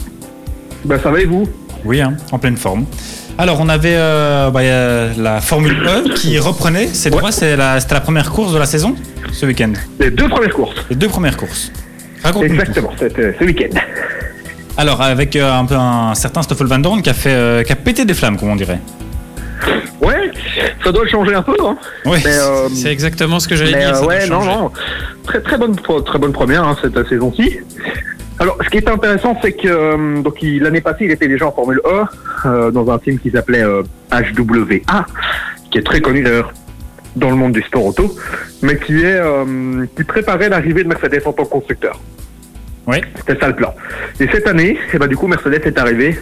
Ben, 0.84 0.98
ça 1.02 1.10
va 1.10 1.20
et 1.20 1.24
vous? 1.24 1.48
Oui, 1.84 2.00
hein, 2.00 2.14
en 2.32 2.38
pleine 2.38 2.56
forme. 2.56 2.84
Alors, 3.38 3.58
on 3.60 3.68
avait 3.68 3.94
euh, 3.96 4.50
bah, 4.50 4.60
euh, 4.60 5.12
la 5.18 5.40
Formule 5.40 5.76
E 5.86 6.14
qui 6.14 6.38
reprenait. 6.38 6.88
C'est 6.92 7.10
droit, 7.10 7.32
c'est 7.32 7.56
la- 7.56 7.80
c'était 7.80 7.94
la 7.94 8.00
première 8.00 8.30
course 8.30 8.52
de 8.52 8.58
la 8.58 8.66
saison 8.66 8.94
ce 9.32 9.44
week-end. 9.46 9.72
Les 9.98 10.10
deux 10.10 10.28
premières 10.28 10.52
courses. 10.52 10.76
Les 10.90 10.96
deux 10.96 11.08
premières 11.08 11.36
courses. 11.36 11.72
Exactement, 12.42 12.90
c'était 12.98 13.34
ce 13.38 13.44
week-end. 13.44 13.78
Alors, 14.76 15.00
avec 15.02 15.36
euh, 15.36 15.52
un 15.52 15.64
peu 15.66 15.74
un 15.74 16.14
certain 16.14 16.42
Stoffel 16.42 16.66
Van 16.66 16.78
Dorn 16.78 17.02
qui 17.02 17.10
a, 17.10 17.14
fait, 17.14 17.30
euh, 17.32 17.62
qui 17.62 17.72
a 17.72 17.76
pété 17.76 18.04
des 18.04 18.14
flammes, 18.14 18.36
comme 18.38 18.50
on 18.50 18.56
dirait. 18.56 18.80
Ouais, 20.00 20.30
ça 20.82 20.92
doit 20.92 21.06
changer 21.06 21.34
un 21.34 21.42
peu. 21.42 21.56
Hein. 21.64 21.76
Oui. 22.06 22.18
Mais, 22.24 22.36
euh, 22.38 22.68
C'est 22.74 22.92
exactement 22.92 23.40
ce 23.40 23.48
que 23.48 23.56
j'allais 23.56 23.78
dire. 23.78 24.02
euh, 24.02 24.06
ouais, 24.06 24.26
non, 24.28 24.44
non. 24.44 24.70
Très, 25.24 25.40
très, 25.40 25.56
bonne, 25.58 25.76
très 25.76 26.18
bonne 26.18 26.32
première 26.32 26.64
hein, 26.64 26.76
cette 26.82 27.08
saison-ci. 27.08 27.58
Alors, 28.38 28.58
ce 28.64 28.68
qui 28.68 28.78
est 28.78 28.88
intéressant, 28.88 29.38
c'est 29.42 29.52
que 29.52 29.68
euh, 29.68 30.20
donc 30.22 30.38
l'année 30.42 30.80
passée, 30.80 31.04
il 31.04 31.10
était 31.10 31.28
déjà 31.28 31.46
en 31.46 31.52
Formule 31.52 31.80
E 31.86 32.04
euh, 32.46 32.70
dans 32.70 32.90
un 32.90 32.98
team 32.98 33.18
qui 33.18 33.30
s'appelait 33.30 33.62
HWA, 34.10 35.06
qui 35.70 35.78
est 35.78 35.86
très 35.86 36.00
connu 36.00 36.22
d'ailleurs 36.22 36.52
dans 37.16 37.30
le 37.30 37.36
monde 37.36 37.52
du 37.52 37.62
sport 37.62 37.86
auto, 37.86 38.12
mais 38.60 38.76
qui 38.76 39.04
est 39.04 39.20
qui 39.96 40.02
préparait 40.02 40.48
l'arrivée 40.48 40.82
de 40.82 40.88
Mercedes 40.88 41.22
en 41.24 41.32
tant 41.32 41.44
que 41.44 41.50
constructeur. 41.50 42.00
Oui. 42.86 42.96
C'était 43.16 43.38
ça 43.40 43.48
le 43.48 43.54
plan. 43.54 43.72
Et 44.20 44.28
cette 44.28 44.46
année, 44.46 44.78
eh 44.92 44.98
ben, 44.98 45.06
du 45.06 45.16
coup, 45.16 45.26
Mercedes 45.26 45.62
est 45.64 45.78
arrivé 45.78 46.18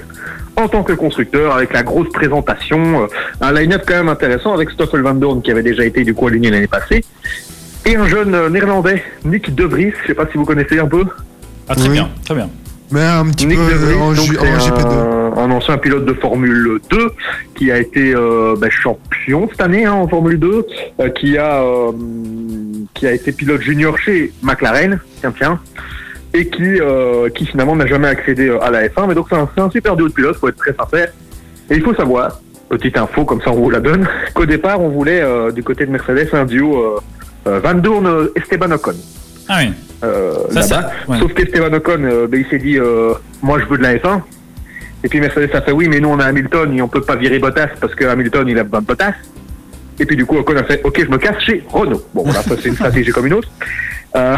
en 0.57 0.69
tant 0.69 0.83
que 0.83 0.93
constructeur 0.93 1.55
avec 1.55 1.73
la 1.73 1.83
grosse 1.83 2.09
présentation, 2.11 3.05
euh, 3.05 3.07
un 3.41 3.53
line-up 3.53 3.83
quand 3.87 3.95
même 3.95 4.09
intéressant 4.09 4.53
avec 4.55 4.71
Stoffel 4.71 5.01
Van 5.01 5.15
Dorn 5.15 5.43
qui 5.43 5.51
avait 5.51 5.63
déjà 5.63 5.85
été 5.85 6.05
du 6.05 6.15
coup 6.15 6.27
aligné 6.29 6.51
l'année 6.51 6.67
passée 6.67 7.05
et 7.87 7.97
un 7.97 8.07
jeune 8.07 8.35
euh, 8.35 8.49
néerlandais, 8.49 9.03
Nick 9.25 9.55
De 9.55 9.65
Vries, 9.65 9.93
je 10.03 10.09
sais 10.09 10.15
pas 10.15 10.27
si 10.31 10.37
vous 10.39 10.45
connaissez 10.45 10.79
un 10.79 10.87
peu. 10.87 11.05
Ah, 11.69 11.75
très 11.75 11.89
Oui. 11.89 11.95
bien, 11.95 12.09
très 12.25 12.35
bien. 12.35 12.49
Mais 12.91 13.01
un 13.03 13.25
petit 13.31 13.47
Nick 13.47 13.59
peu 13.59 13.65
De 13.65 13.77
Vries, 13.79 13.95
en, 13.97 14.13
donc 14.13 14.29
en 14.39 14.59
GP2. 14.59 14.87
un, 14.87 15.39
un 15.39 15.51
ancien 15.51 15.79
pilote 15.79 16.05
de 16.05 16.13
Formule 16.13 16.79
2 16.91 17.11
qui 17.55 17.73
a 17.73 17.79
été 17.79 18.15
euh, 18.15 18.55
bah, 18.59 18.69
champion 18.71 19.49
cette 19.51 19.63
année 19.63 19.87
hein, 19.87 19.95
en 19.95 20.07
Formule 20.07 20.39
2, 20.39 20.67
euh, 21.01 21.09
qui 21.09 21.39
a 21.39 21.63
euh, 21.63 21.91
qui 22.95 23.07
a 23.07 23.13
été 23.13 23.33
pilote 23.33 23.63
junior 23.63 23.99
chez 23.99 24.33
McLaren, 24.43 25.01
tiens 25.21 25.33
tiens, 25.37 25.59
et 26.35 26.49
qui 26.49 26.81
euh, 26.81 27.29
qui 27.31 27.47
finalement 27.47 27.77
n'a 27.77 27.87
jamais 27.87 28.09
accédé 28.09 28.49
euh, 28.49 28.63
à 28.63 28.71
la 28.71 28.89
F1. 28.89 29.09
Mais 29.09 29.15
donc 29.15 29.27
c'est 29.31 29.61
un, 29.61 29.71
super 29.71 29.97
duo 29.97 30.09
de 30.09 30.13
pilote, 30.13 30.37
faut 30.37 30.49
être 30.49 30.57
très 30.57 30.75
sincère. 30.75 31.09
Et 31.71 31.77
il 31.77 31.83
faut 31.83 31.95
savoir, 31.95 32.41
petite 32.69 32.97
info 32.97 33.25
comme 33.25 33.41
ça 33.41 33.51
on 33.51 33.57
vous 33.57 33.71
la 33.71 33.81
donne, 33.81 34.09
qu'au 34.35 34.47
départ 34.47 34.81
on 34.81 34.89
voulait 34.89 35.23
euh, 35.23 35.51
du 35.51 35.63
côté 35.63 35.87
de 35.87 35.91
Mercedes 35.91 36.29
un 36.33 36.45
duo 36.45 36.77
euh, 36.77 37.01
euh, 37.47 37.61
Van 37.61 37.75
Dorn 37.75 38.07
euh, 38.07 38.33
Esteban 38.37 38.71
Ocon. 38.73 38.95
Ah 39.49 39.59
oui. 39.61 39.73
Euh, 40.05 40.35
Ça, 40.51 40.63
ça, 40.63 40.91
ouais. 41.09 41.19
Sauf 41.19 41.33
qu'Esteban 41.35 41.73
Ocon, 41.75 42.03
euh, 42.05 42.27
ben, 42.27 42.41
il 42.41 42.47
s'est 42.49 42.59
dit, 42.59 42.79
euh, 42.79 43.15
moi 43.43 43.61
je 43.61 43.67
veux 43.67 43.79
de 43.79 43.83
la 43.83 43.95
F1. 43.97 44.21
Et 45.05 45.09
puis 45.09 45.21
Mercedes 45.21 45.51
a 45.55 45.63
fait 45.63 45.73
oui, 45.73 45.89
mais 45.89 45.99
nous 45.99 46.09
on 46.09 46.19
a 46.21 46.27
Hamilton 46.27 46.73
et 46.77 46.83
on 46.83 46.89
peut 46.89 47.01
pas 47.01 47.17
virer 47.17 47.41
Bottas 47.41 47.71
parce 47.81 47.95
que 47.95 48.05
Hamilton 48.05 48.49
il 48.49 48.59
a 48.59 48.65
besoin 48.65 48.81
de 48.81 48.87
Bottas. 48.87 49.15
Et 49.99 50.07
puis 50.07 50.17
du 50.17 50.25
coup 50.25 50.37
Ocon 50.37 50.57
a 50.57 50.65
fait, 50.65 50.81
ok, 50.85 51.05
je 51.05 51.11
me 51.11 51.19
casse 51.19 51.41
chez 51.45 51.65
Renault. 51.69 52.03
Bon, 52.15 52.23
voilà, 52.23 52.43
ça 52.43 52.55
c'est 52.57 52.69
une 52.69 52.75
stratégie 52.75 53.11
comme 53.11 53.27
une 53.27 53.35
autre. 53.35 53.49
Euh, 54.17 54.37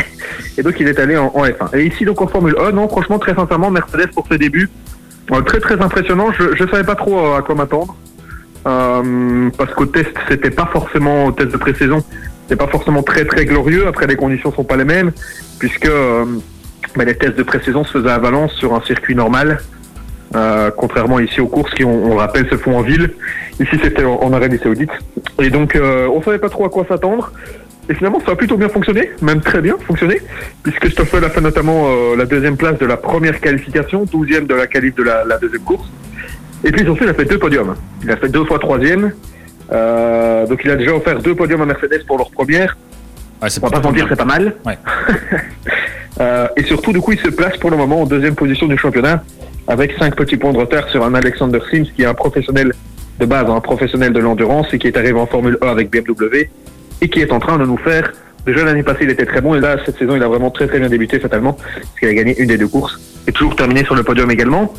et 0.58 0.62
donc 0.62 0.78
il 0.80 0.88
est 0.88 0.98
allé 0.98 1.16
en, 1.16 1.26
en 1.34 1.44
F1. 1.44 1.76
Et 1.76 1.86
ici 1.86 2.04
donc 2.04 2.20
en 2.20 2.26
Formule 2.26 2.54
1, 2.58 2.72
non, 2.72 2.88
franchement 2.88 3.18
très 3.18 3.34
sincèrement, 3.34 3.70
Mercedes 3.70 4.10
pour 4.14 4.26
ses 4.28 4.38
débuts, 4.38 4.70
euh, 5.32 5.40
très 5.42 5.60
très 5.60 5.80
impressionnant. 5.80 6.32
Je, 6.32 6.56
je 6.56 6.68
savais 6.68 6.84
pas 6.84 6.94
trop 6.94 7.18
euh, 7.18 7.38
à 7.38 7.42
quoi 7.42 7.54
m'attendre. 7.54 7.96
Parce 8.64 9.74
qu'au 9.74 9.86
test, 9.86 10.12
c'était 10.28 10.50
pas 10.50 10.66
forcément 10.66 11.26
au 11.26 11.32
test 11.32 11.50
de 11.50 11.56
pré-saison, 11.56 12.04
c'est 12.48 12.56
pas 12.56 12.66
forcément 12.66 13.02
très 13.02 13.24
très 13.24 13.46
glorieux. 13.46 13.86
Après, 13.86 14.06
les 14.06 14.16
conditions 14.16 14.52
sont 14.52 14.64
pas 14.64 14.76
les 14.76 14.84
mêmes, 14.84 15.12
puisque 15.58 15.90
bah, 16.94 17.04
les 17.04 17.16
tests 17.16 17.36
de 17.36 17.42
pré-saison 17.42 17.84
se 17.84 17.92
faisaient 17.92 18.10
à 18.10 18.18
Valence 18.18 18.52
sur 18.52 18.74
un 18.74 18.82
circuit 18.82 19.14
normal, 19.14 19.60
contrairement 20.76 21.20
ici 21.20 21.40
aux 21.40 21.46
courses 21.46 21.72
qui, 21.72 21.84
on, 21.84 22.04
on 22.04 22.08
le 22.10 22.16
rappelle, 22.16 22.50
se 22.50 22.58
font 22.58 22.76
en 22.76 22.82
ville. 22.82 23.14
Ici, 23.60 23.78
c'était 23.82 24.04
en, 24.04 24.14
en 24.14 24.32
Arabie 24.32 24.58
Saoudite, 24.58 24.90
et 25.38 25.50
donc 25.50 25.76
euh, 25.76 26.08
on 26.08 26.22
savait 26.22 26.38
pas 26.38 26.48
trop 26.48 26.64
à 26.64 26.70
quoi 26.70 26.86
s'attendre. 26.88 27.30
Et 27.90 27.94
finalement, 27.94 28.20
ça 28.24 28.32
a 28.32 28.36
plutôt 28.36 28.56
bien 28.56 28.68
fonctionné, 28.68 29.10
même 29.20 29.40
très 29.40 29.60
bien 29.60 29.76
fonctionné, 29.84 30.22
puisque 30.62 30.88
Stoffel 30.92 31.24
a 31.24 31.28
fait 31.28 31.40
notamment 31.40 31.88
euh, 31.88 32.14
la 32.16 32.24
deuxième 32.24 32.56
place 32.56 32.78
de 32.78 32.86
la 32.86 32.96
première 32.96 33.40
qualification, 33.40 34.04
douzième 34.04 34.46
de 34.46 34.54
la 34.54 34.68
qualif 34.68 34.94
de 34.94 35.02
la, 35.02 35.24
la 35.24 35.38
deuxième 35.38 35.62
course. 35.62 35.90
Et 36.62 36.70
puis 36.70 36.84
surtout, 36.84 37.02
il 37.02 37.10
a 37.10 37.14
fait 37.14 37.24
deux 37.24 37.38
podiums. 37.38 37.74
Il 38.04 38.10
a 38.12 38.16
fait 38.16 38.28
deux 38.28 38.44
fois 38.44 38.60
troisième. 38.60 39.12
Euh, 39.72 40.46
donc 40.46 40.60
il 40.64 40.70
a 40.70 40.76
déjà 40.76 40.94
offert 40.94 41.18
deux 41.18 41.34
podiums 41.34 41.62
à 41.62 41.66
Mercedes 41.66 42.04
pour 42.06 42.16
leur 42.16 42.30
première. 42.30 42.76
Ouais, 43.42 43.48
On 43.60 43.66
va 43.66 43.70
pas 43.70 43.80
plutôt 43.80 43.88
s'en 43.88 43.92
dire, 43.92 44.04
bien. 44.06 44.14
c'est 44.14 44.18
pas 44.18 44.24
mal. 44.24 44.54
Ouais. 44.64 44.78
Euh, 46.20 46.48
et 46.54 46.64
surtout, 46.64 46.92
du 46.92 47.00
coup, 47.00 47.12
il 47.12 47.18
se 47.18 47.28
place 47.28 47.56
pour 47.56 47.70
le 47.70 47.78
moment 47.78 48.02
en 48.02 48.04
deuxième 48.04 48.34
position 48.34 48.66
du 48.66 48.76
championnat 48.76 49.22
avec 49.68 49.92
cinq 49.98 50.16
petits 50.16 50.36
points 50.36 50.52
de 50.52 50.58
retard 50.58 50.86
sur 50.90 51.02
un 51.02 51.14
Alexander 51.14 51.60
Sims 51.70 51.86
qui 51.96 52.02
est 52.02 52.04
un 52.04 52.12
professionnel 52.12 52.74
de 53.18 53.24
base, 53.24 53.48
un 53.48 53.60
professionnel 53.60 54.12
de 54.12 54.18
l'endurance 54.18 54.66
et 54.74 54.78
qui 54.78 54.88
est 54.88 54.98
arrivé 54.98 55.18
en 55.18 55.26
Formule 55.26 55.56
1 55.62 55.68
avec 55.68 55.88
BMW 55.88 56.50
et 57.00 57.08
qui 57.08 57.20
est 57.20 57.32
en 57.32 57.38
train 57.38 57.58
de 57.58 57.64
nous 57.64 57.76
faire. 57.78 58.12
Déjà 58.46 58.64
l'année 58.64 58.82
passée, 58.82 59.00
il 59.02 59.10
était 59.10 59.26
très 59.26 59.40
bon 59.40 59.54
et 59.54 59.60
là, 59.60 59.76
cette 59.84 59.98
saison, 59.98 60.16
il 60.16 60.22
a 60.22 60.28
vraiment 60.28 60.50
très 60.50 60.66
très 60.66 60.78
bien 60.78 60.88
débuté 60.88 61.18
fatalement 61.20 61.52
parce 61.52 61.98
qu'il 61.98 62.08
a 62.08 62.14
gagné 62.14 62.40
une 62.40 62.48
des 62.48 62.58
deux 62.58 62.68
courses 62.68 62.98
et 63.26 63.32
toujours 63.32 63.54
terminé 63.54 63.84
sur 63.84 63.94
le 63.94 64.02
podium 64.02 64.30
également. 64.30 64.72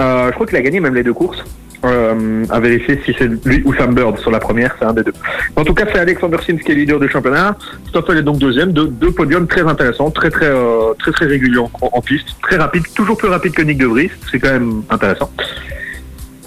Euh, 0.00 0.28
je 0.28 0.32
crois 0.32 0.46
qu'il 0.46 0.56
a 0.56 0.62
gagné 0.62 0.80
même 0.80 0.94
les 0.94 1.02
deux 1.02 1.14
courses. 1.14 1.44
Euh, 1.84 2.44
à 2.48 2.60
vérifier 2.60 2.98
si 3.04 3.14
c'est 3.18 3.28
lui 3.44 3.62
ou 3.66 3.74
Sam 3.74 3.94
Bird 3.94 4.18
sur 4.18 4.30
la 4.30 4.40
première, 4.40 4.74
c'est 4.78 4.86
un 4.86 4.94
des 4.94 5.02
deux. 5.02 5.12
En 5.54 5.64
tout 5.64 5.74
cas, 5.74 5.84
c'est 5.92 5.98
Alexander 5.98 6.38
Sims 6.44 6.56
qui 6.56 6.72
est 6.72 6.74
leader 6.74 6.98
du 6.98 7.10
championnat. 7.10 7.58
Stoffel 7.88 8.16
est 8.16 8.22
donc 8.22 8.38
deuxième. 8.38 8.72
Deux, 8.72 8.88
deux 8.88 9.10
podiums 9.10 9.46
très 9.46 9.60
intéressants, 9.60 10.10
très 10.10 10.30
très 10.30 10.46
euh, 10.46 10.94
très 10.98 11.12
très 11.12 11.26
réguliers 11.26 11.58
en, 11.58 11.70
en 11.80 12.00
piste, 12.00 12.28
très 12.40 12.56
rapide, 12.56 12.84
toujours 12.94 13.18
plus 13.18 13.28
rapide 13.28 13.52
que 13.52 13.60
Nick 13.60 13.76
De 13.76 13.86
Vries. 13.86 14.10
C'est 14.30 14.38
quand 14.38 14.52
même 14.52 14.82
intéressant. 14.88 15.30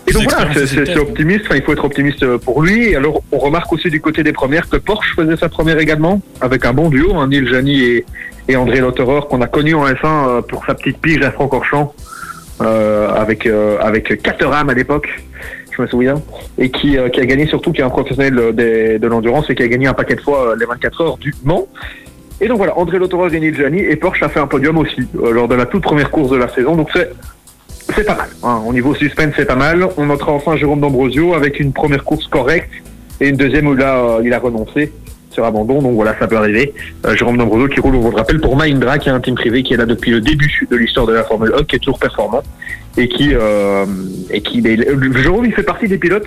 Et 0.08 0.14
donc 0.14 0.24
voilà, 0.24 0.54
c'est- 0.54 0.98
optimiste. 0.98 1.42
Enfin, 1.46 1.56
il 1.58 1.62
faut 1.64 1.74
être 1.74 1.84
optimiste 1.86 2.24
euh, 2.24 2.38
pour 2.38 2.62
lui. 2.62 2.90
Et 2.90 2.96
alors, 2.96 3.22
on 3.32 3.38
remarque 3.38 3.72
aussi 3.74 3.90
du 3.90 4.00
côté 4.00 4.24
des 4.24 4.32
premières 4.34 4.70
que 4.70 4.78
Porsche 4.78 5.14
faisait 5.16 5.36
sa 5.38 5.50
première 5.50 5.78
également, 5.80 6.22
avec 6.42 6.66
un 6.66 6.74
bon 6.74 6.90
duo, 6.90 7.16
hein, 7.16 7.28
Neil 7.28 7.48
Jani 7.48 7.82
et, 7.84 8.06
et 8.48 8.56
André 8.56 8.80
Lotterer, 8.80 9.22
qu'on 9.30 9.42
a 9.42 9.48
connu 9.48 9.74
en 9.76 9.86
F1 9.86 10.06
euh, 10.06 10.42
pour 10.42 10.66
sa 10.66 10.76
petite 10.76 11.00
pige 11.00 11.22
à 11.24 11.32
Francorchamps, 11.32 11.94
euh, 12.62 13.10
avec 13.14 13.46
euh, 13.46 13.78
avec 13.82 14.22
Caterham 14.24 14.70
à 14.70 14.74
l'époque, 14.74 15.10
je 15.76 15.82
me 15.82 15.88
souviens, 15.88 16.16
et 16.58 16.72
qui, 16.72 16.98
euh, 16.98 17.10
qui 17.10 17.20
a 17.20 17.26
gagné 17.26 17.46
surtout, 17.46 17.72
qui 17.74 17.82
est 17.82 17.84
un 17.84 17.90
professionnel 17.90 18.40
euh, 18.40 18.52
des- 18.52 18.98
de 19.00 19.08
l'endurance 19.08 19.50
et 19.50 19.56
qui 19.56 19.64
a 19.64 19.68
gagné 19.68 19.88
un 19.88 19.94
paquet 19.94 20.16
de 20.16 20.22
fois 20.22 20.52
euh, 20.52 20.56
les 20.58 20.66
24 20.66 21.02
heures 21.02 21.18
du 21.18 21.34
Mans. 21.44 21.68
Et 22.40 22.48
donc 22.48 22.58
voilà, 22.58 22.78
André 22.78 22.98
Lotterer 23.00 23.36
et 23.36 23.40
Neil 23.40 23.54
Jani, 23.56 23.80
et 23.82 23.96
Porsche 23.98 24.24
a 24.24 24.30
fait 24.30 24.40
un 24.40 24.48
podium 24.48 24.78
aussi 24.78 25.02
euh, 25.22 25.32
lors 25.32 25.48
de 25.48 25.56
la 25.56 25.66
toute 25.66 25.84
première 25.84 26.10
course 26.12 26.32
de 26.32 26.38
la 26.38 26.48
saison. 26.48 26.76
Donc 26.76 26.90
c'est 26.96 27.12
c'est 27.96 28.04
pas 28.06 28.16
mal. 28.16 28.30
hein. 28.44 28.62
Au 28.66 28.74
niveau 28.74 28.94
suspense, 28.96 29.34
c'est 29.36 29.46
pas 29.46 29.56
mal. 29.56 29.88
On 29.98 30.06
notera 30.06 30.32
enfin 30.34 30.56
Jérôme 30.58 30.80
D'Ambrosio 30.82 31.34
avec 31.34 31.60
une 31.60 31.74
première 31.74 32.04
course 32.04 32.28
correcte 32.28 32.70
et 33.20 33.30
une 33.30 33.38
deuxième 33.38 33.68
où 33.68 33.74
là, 33.76 33.96
euh, 33.98 34.22
il 34.24 34.34
a 34.34 34.40
renoncé 34.40 34.92
sur 35.32 35.46
abandon. 35.46 35.82
Donc 35.82 35.94
voilà, 35.96 36.16
ça 36.20 36.28
peut 36.28 36.38
arriver. 36.38 36.74
Euh, 37.06 37.16
Jérôme 37.16 37.38
D'Ambrosio 37.38 37.68
qui 37.68 37.80
roule, 37.80 37.96
on 37.96 38.02
vous 38.02 38.12
le 38.12 38.18
rappelle, 38.18 38.40
pour 38.42 38.56
Mahindra, 38.56 38.98
qui 39.00 39.10
est 39.10 39.12
un 39.12 39.20
team 39.20 39.36
privé 39.36 39.64
qui 39.64 39.74
est 39.74 39.78
là 39.78 39.86
depuis 39.86 40.12
le 40.12 40.22
début 40.22 40.68
de 40.70 40.76
l'histoire 40.76 41.06
de 41.08 41.14
la 41.14 41.24
Formule 41.24 41.54
1, 41.60 41.64
qui 41.64 41.76
est 41.76 41.80
toujours 41.80 42.00
performant 42.00 42.42
et 42.98 43.08
qui 43.08 43.30
euh, 43.34 43.86
et 44.32 44.42
qui 44.42 44.64
Jérôme, 45.22 45.46
il 45.46 45.54
fait 45.54 45.64
partie 45.64 45.88
des 45.88 45.98
pilotes 45.98 46.26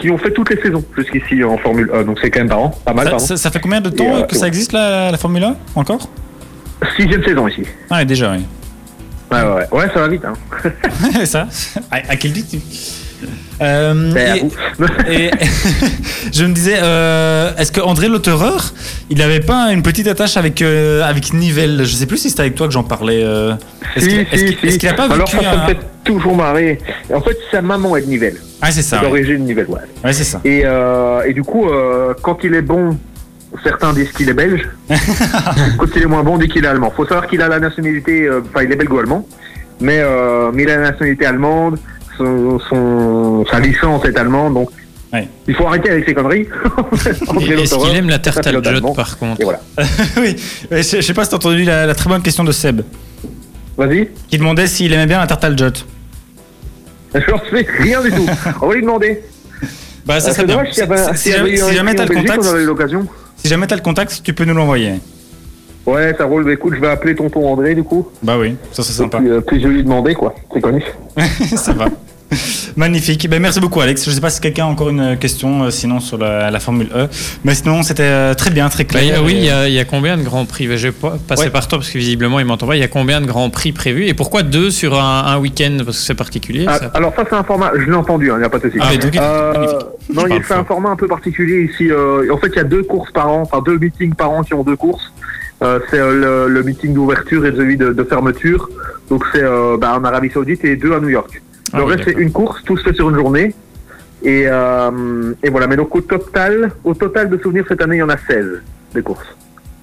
qui 0.00 0.08
ont 0.10 0.16
fait 0.18 0.30
toutes 0.32 0.48
les 0.50 0.60
saisons 0.62 0.82
jusqu'ici 0.96 1.42
en 1.44 1.58
Formule 1.58 1.90
1. 1.92 2.04
Donc 2.04 2.18
c'est 2.22 2.30
quand 2.30 2.40
même 2.40 2.48
marrant, 2.48 2.70
pas 2.84 2.94
mal. 2.94 3.08
Ça, 3.10 3.18
ça- 3.18 3.36
ça 3.36 3.50
fait 3.50 3.60
combien 3.60 3.80
de 3.80 3.90
temps 3.90 4.04
Et, 4.18 4.22
euh, 4.22 4.26
que 4.26 4.34
ça 4.36 4.46
existe 4.46 4.72
la, 4.72 5.10
la 5.10 5.18
Formule 5.18 5.44
1 5.44 5.56
encore? 5.74 6.08
Sixième 6.96 7.22
saison 7.22 7.46
ici. 7.48 7.62
Ah, 7.90 8.04
déjà, 8.04 8.32
oui. 8.32 8.44
Ouais, 9.30 9.42
ouais, 9.42 9.54
ouais. 9.54 9.66
Ouais, 9.72 9.86
ça 9.92 10.00
va 10.00 10.08
vite. 10.08 10.24
Hein. 10.24 10.34
ça 11.24 11.46
à, 11.90 11.96
à 11.96 12.16
quel 12.16 12.32
titre 12.32 12.56
Euh, 13.62 14.10
C'est 14.14 14.26
à 14.26 14.36
et- 15.12 15.30
je 16.32 16.44
me 16.44 16.54
disais, 16.54 16.78
euh, 16.82 17.54
est-ce 17.58 17.70
que 17.72 17.80
André 17.80 18.08
il 19.10 19.18
n'avait 19.18 19.40
pas 19.40 19.70
une 19.72 19.82
petite 19.82 20.06
attache 20.06 20.36
avec 20.38 20.62
euh, 20.62 21.02
avec 21.04 21.32
Nivelle? 21.34 21.84
Je 21.84 21.94
sais 21.94 22.06
plus 22.06 22.16
si 22.16 22.30
c'était 22.30 22.40
avec 22.42 22.54
toi 22.54 22.66
que 22.66 22.72
j'en 22.72 22.82
parlais. 22.84 23.22
euh. 23.22 23.52
Est-ce 23.96 24.08
Si, 24.08 24.24
qu'il 24.56 24.70
si, 24.72 24.80
si. 24.80 24.88
a 24.88 24.94
pas 24.94 25.04
Alors 25.04 25.28
vécu 25.30 25.36
ça, 25.44 25.50
ça 25.52 25.56
me 25.58 25.66
fait 25.74 25.78
toujours 26.04 26.34
marrer. 26.34 26.78
En 27.12 27.20
fait, 27.20 27.36
sa 27.50 27.60
maman 27.60 27.96
est 27.96 28.02
de 28.02 28.06
Nivelles. 28.06 28.40
Ah 28.62 28.70
c'est 28.72 28.82
ça. 28.82 28.96
Ouais, 28.98 29.02
D'origine 29.08 29.44
nivelloise. 29.44 29.82
Ouais, 30.02 30.12
c'est 30.14 30.24
ça. 30.24 30.40
Et, 30.44 30.62
euh, 30.64 31.22
et 31.26 31.34
du 31.34 31.42
coup, 31.42 31.68
euh, 31.68 32.14
quand 32.22 32.38
il 32.44 32.54
est 32.54 32.62
bon, 32.62 32.96
certains 33.64 33.92
disent 33.92 34.12
qu'il 34.12 34.28
est 34.28 34.34
belge. 34.34 34.68
quand 35.78 35.86
il 35.96 36.02
est 36.02 36.06
moins 36.06 36.22
bon, 36.22 36.34
on 36.34 36.38
dit 36.38 36.48
qu'il 36.48 36.64
est 36.64 36.68
allemand. 36.68 36.92
faut 36.94 37.04
savoir 37.06 37.26
qu'il 37.26 37.42
a 37.42 37.48
la 37.48 37.58
nationalité, 37.60 38.22
euh, 38.26 38.40
enfin, 38.48 38.64
il 38.64 38.72
est 38.72 38.76
belgo-allemand, 38.76 39.26
mais, 39.80 39.98
euh, 40.00 40.50
mais 40.52 40.62
il 40.64 40.70
a 40.70 40.76
la 40.76 40.90
nationalité 40.90 41.26
allemande, 41.26 41.78
son, 42.16 42.58
son- 42.68 43.44
sa 43.50 43.60
licence 43.60 44.04
est 44.04 44.16
allemande, 44.18 44.54
donc 44.54 44.70
Ouais. 45.12 45.26
il 45.48 45.54
faut 45.56 45.66
arrêter 45.66 45.90
avec 45.90 46.04
ces 46.06 46.14
conneries. 46.14 46.46
Est-ce 47.06 47.76
qu'il 47.84 47.96
aime 47.96 48.08
la 48.08 48.20
tarte 48.20 48.46
al 48.46 48.62
par 48.94 49.18
contre 49.18 49.40
Et 49.40 49.44
voilà. 49.44 49.58
oui. 50.18 50.36
Je, 50.70 50.76
je 50.82 51.00
sais 51.00 51.14
pas 51.14 51.24
si 51.24 51.30
t'as 51.30 51.36
entendu 51.36 51.64
la, 51.64 51.84
la 51.86 51.94
très 51.96 52.08
bonne 52.08 52.22
question 52.22 52.44
de 52.44 52.52
Seb, 52.52 52.82
Vas-y. 53.76 54.08
qui 54.28 54.38
demandait 54.38 54.68
s'il 54.68 54.92
aimait 54.92 55.06
bien 55.06 55.18
la 55.18 55.26
tarte 55.26 55.42
al 55.42 55.58
jot. 55.58 55.66
Je 57.12 57.26
leur 57.26 57.44
fais 57.46 57.66
rien 57.80 58.00
du 58.02 58.12
tout. 58.12 58.24
On 58.62 58.68
va 58.68 58.74
lui 58.74 58.82
demander. 58.82 59.20
Bah 60.06 60.20
ça 60.20 60.28
Euh, 60.30 60.32
serait 60.32 60.42
c'est 60.42 60.46
bien. 60.46 60.56
dommage 60.56 61.16
Si- 61.16 61.30
Si 61.32 61.74
jamais 61.74 61.90
si 61.90 61.96
t'as 61.96 62.04
le 62.06 62.14
contact, 62.14 62.42
on 62.44 62.48
avait 62.54 62.62
eu 62.62 62.66
l'occasion. 62.66 63.06
Si 63.42 63.48
jamais 63.48 63.66
t'as 63.66 63.76
le 63.76 63.82
contact, 63.82 64.20
tu 64.22 64.34
peux 64.34 64.44
nous 64.44 64.54
l'envoyer. 64.54 64.94
Ouais, 65.86 66.14
ça 66.16 66.24
roule. 66.24 66.44
Bah, 66.44 66.52
écoute, 66.52 66.74
je 66.74 66.80
vais 66.80 66.88
appeler 66.88 67.14
tonton 67.14 67.46
André 67.48 67.74
du 67.74 67.82
coup. 67.82 68.08
Bah 68.22 68.38
oui, 68.38 68.56
ça 68.72 68.82
c'est 68.82 68.92
sympa. 68.92 69.18
puis, 69.18 69.28
euh, 69.28 69.40
puis 69.40 69.60
je 69.60 69.66
vais 69.68 69.74
lui 69.74 69.82
demander 69.82 70.14
quoi. 70.14 70.34
C'est 70.52 70.60
connu. 70.60 70.84
ça 71.56 71.72
va. 71.72 71.86
Magnifique. 72.76 73.28
Ben, 73.28 73.40
merci 73.42 73.60
beaucoup, 73.60 73.80
Alex. 73.80 74.04
Je 74.04 74.10
sais 74.10 74.20
pas 74.20 74.30
si 74.30 74.40
quelqu'un 74.40 74.64
a 74.64 74.68
encore 74.68 74.90
une 74.90 75.16
question, 75.18 75.64
euh, 75.64 75.70
sinon 75.70 76.00
sur 76.00 76.16
la, 76.18 76.50
la 76.50 76.60
Formule 76.60 76.88
E. 76.94 77.08
Mais 77.44 77.54
sinon, 77.54 77.82
c'était 77.82 78.02
euh, 78.04 78.34
très 78.34 78.50
bien, 78.50 78.68
très 78.68 78.84
clair. 78.84 79.18
a- 79.18 79.22
oui, 79.22 79.32
Et, 79.32 79.36
il 79.38 79.44
y, 79.44 79.50
a, 79.50 79.68
il 79.68 79.74
y 79.74 79.78
a 79.80 79.84
combien 79.84 80.16
de 80.16 80.22
grands 80.22 80.44
prix? 80.44 80.64
Je 80.66 80.88
vais 80.88 80.92
pas 80.92 81.16
passer 81.26 81.44
Ouais. 81.44 81.50
par 81.50 81.66
toi 81.66 81.78
parce 81.78 81.90
que 81.90 81.98
visiblement 81.98 82.38
il 82.38 82.46
m'entend 82.46 82.66
pas. 82.66 82.76
Il 82.76 82.80
y 82.80 82.84
a 82.84 82.88
combien 82.88 83.20
de 83.20 83.26
grands 83.26 83.50
prix 83.50 83.72
prévus? 83.72 84.06
Et 84.06 84.14
pourquoi 84.14 84.42
deux 84.42 84.70
sur 84.70 84.98
un, 85.00 85.24
un 85.26 85.38
week-end? 85.38 85.78
Parce 85.84 85.98
que 85.98 86.02
c'est 86.04 86.14
particulier. 86.14 86.64
Ah, 86.68 86.78
ça. 86.78 86.90
alors 86.94 87.12
ça 87.16 87.24
c'est 87.28 87.34
un 87.36 87.42
format, 87.44 87.72
je 87.74 87.82
l'ai 87.84 87.94
entendu, 87.94 88.30
il 88.32 88.38
n'y 88.38 88.44
a 88.44 88.48
pas 88.48 88.58
de 88.58 88.64
souci. 88.70 88.78
Ah, 88.80 88.88
mais 88.92 88.98
donc, 88.98 89.16
Euh, 89.16 89.78
non, 90.12 90.40
fait 90.42 90.54
un 90.54 90.64
format 90.64 90.90
un 90.90 90.96
peu 90.96 91.08
particulier 91.08 91.68
ici. 91.72 91.90
euh, 91.90 92.32
en 92.32 92.38
fait, 92.38 92.48
il 92.48 92.56
y 92.56 92.60
a 92.60 92.64
deux 92.64 92.82
courses 92.84 93.10
par 93.12 93.28
an, 93.28 93.42
enfin 93.42 93.62
deux 93.64 93.78
meetings 93.78 94.14
par 94.14 94.30
an 94.30 94.42
qui 94.42 94.54
ont 94.54 94.62
deux 94.62 94.76
courses. 94.76 95.12
Euh, 95.62 95.78
c'est 95.90 95.98
euh, 95.98 96.46
le, 96.48 96.54
le 96.54 96.62
meeting 96.62 96.94
d'ouverture 96.94 97.44
et 97.44 97.50
celui 97.52 97.76
de, 97.76 97.92
de 97.92 98.04
fermeture. 98.04 98.68
Donc 99.10 99.24
c'est 99.32 99.42
euh, 99.42 99.76
bah, 99.78 99.94
en 99.98 100.04
Arabie 100.04 100.30
Saoudite 100.30 100.64
et 100.64 100.76
deux 100.76 100.94
à 100.94 101.00
New 101.00 101.10
York. 101.10 101.42
Ah 101.72 101.78
le 101.78 101.84
oui, 101.84 101.92
reste 101.94 102.04
c'est 102.04 102.12
une 102.20 102.32
course, 102.32 102.62
tout 102.64 102.76
se 102.76 102.82
fait 102.84 102.94
sur 102.94 103.08
une 103.10 103.16
journée. 103.16 103.54
Et, 104.22 104.42
euh, 104.46 105.32
et 105.42 105.48
voilà, 105.50 105.66
mais 105.66 105.76
donc 105.76 105.94
au 105.94 106.00
total, 106.02 106.72
au 106.84 106.94
total 106.94 107.30
de 107.30 107.38
souvenirs 107.38 107.64
cette 107.68 107.80
année, 107.82 107.96
il 107.96 108.00
y 108.00 108.02
en 108.02 108.08
a 108.10 108.16
16 108.18 108.46
des 108.94 109.02
courses. 109.02 109.24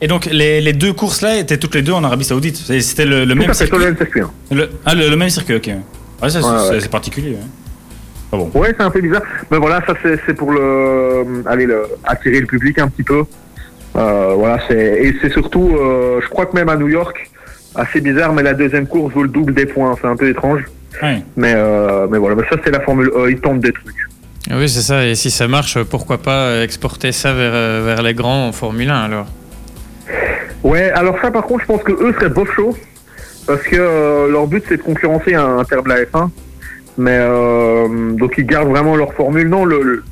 et 0.01 0.07
donc, 0.07 0.25
les, 0.25 0.61
les 0.61 0.73
deux 0.73 0.93
courses-là 0.93 1.37
étaient 1.37 1.57
toutes 1.57 1.73
les 1.75 1.81
deux 1.81 1.93
en 1.93 2.03
Arabie 2.03 2.23
Saoudite. 2.25 2.57
C'était 2.57 3.05
le, 3.05 3.25
même 3.33 3.51
circuit. 3.53 3.77
le 3.79 3.85
même 3.85 3.97
circuit. 3.97 4.21
hein. 4.21 4.31
Le, 4.51 4.69
ah, 4.85 4.93
le, 4.93 5.15
même 5.15 5.29
circuit, 5.29 5.55
ok. 5.55 5.67
Ouais, 6.21 6.29
c'est- 6.29 6.39
Ouais, 6.43 6.69
ouais. 6.81 6.87
particulier. 6.89 7.31
ouais. 7.31 7.37
Ah 8.31 8.37
bon. 8.37 8.51
Ouais, 8.53 8.73
c'est 8.77 8.83
un 8.83 8.91
peu 8.91 9.01
bizarre. 9.01 9.21
Mais 9.49 9.57
voilà, 9.57 9.81
ça 9.87 9.93
c'est 10.03 10.33
pour 10.33 10.51
le, 10.51 11.41
aller 11.47 11.65
le, 11.65 11.83
attirer 12.03 12.41
le 12.41 12.45
public 12.45 12.77
un 12.79 12.89
petit 12.89 13.03
peu. 13.03 13.23
Euh, 13.95 14.33
voilà, 14.35 14.59
et 14.69 15.15
c'est 15.21 15.31
surtout, 15.31 15.75
euh, 15.75 16.19
je 16.21 16.27
crois 16.29 16.45
que 16.45 16.55
même 16.55 16.69
à 16.69 16.75
New 16.75 16.89
York, 16.89 17.31
assez 17.73 18.01
bizarre, 18.01 18.33
mais 18.33 18.43
la 18.43 18.53
deuxième 18.53 18.85
course 18.85 19.13
vaut 19.13 19.23
le 19.23 19.29
double 19.29 19.53
des 19.55 19.65
points. 19.65 19.95
C'est 19.99 20.07
un 20.07 20.15
peu 20.15 20.27
étrange, 20.29 20.61
Ouais. 21.01 21.21
mais 21.35 21.53
euh, 21.55 22.07
mais 22.09 22.17
voilà, 22.17 22.35
mais 22.35 22.43
ça 22.49 22.55
c'est 22.63 22.71
la 22.71 22.79
Formule 22.81 23.09
E. 23.15 23.29
Ils 23.31 23.39
tentent 23.39 23.59
des 23.59 23.71
trucs. 23.73 23.95
Ah 24.49 24.55
Oui, 24.57 24.69
c'est 24.69 24.81
ça. 24.81 25.05
Et 25.05 25.15
si 25.15 25.29
ça 25.29 25.47
marche, 25.47 25.81
pourquoi 25.83 26.17
pas 26.19 26.63
exporter 26.63 27.11
ça 27.11 27.33
vers, 27.33 27.51
euh, 27.53 27.83
vers 27.85 28.01
les 28.01 28.13
grands 28.13 28.47
en 28.47 28.51
Formule 28.51 28.89
1 28.89 28.95
alors? 29.03 29.27
Ouais, 30.63 30.89
alors 30.91 31.17
ça 31.21 31.31
par 31.31 31.43
contre, 31.43 31.61
je 31.63 31.67
pense 31.67 31.83
que 31.83 31.91
eux 31.91 32.13
seraient 32.13 32.29
bof 32.29 32.49
chaud 32.55 32.75
parce 33.45 33.61
que 33.63 33.75
euh, 33.77 34.29
leur 34.31 34.47
but 34.47 34.63
c'est 34.67 34.77
de 34.77 34.81
concurrencer 34.81 35.35
un 35.35 35.59
Inter 35.59 35.77
de 35.83 35.89
la 35.89 36.03
F1. 36.03 36.29
Mais 36.97 37.11
euh, 37.19 38.13
donc 38.13 38.33
ils 38.37 38.45
gardent 38.45 38.69
vraiment 38.69 38.95
leur 38.95 39.13
formule. 39.13 39.47
Non, 39.49 39.65
le, 39.65 39.81
le- 39.83 40.03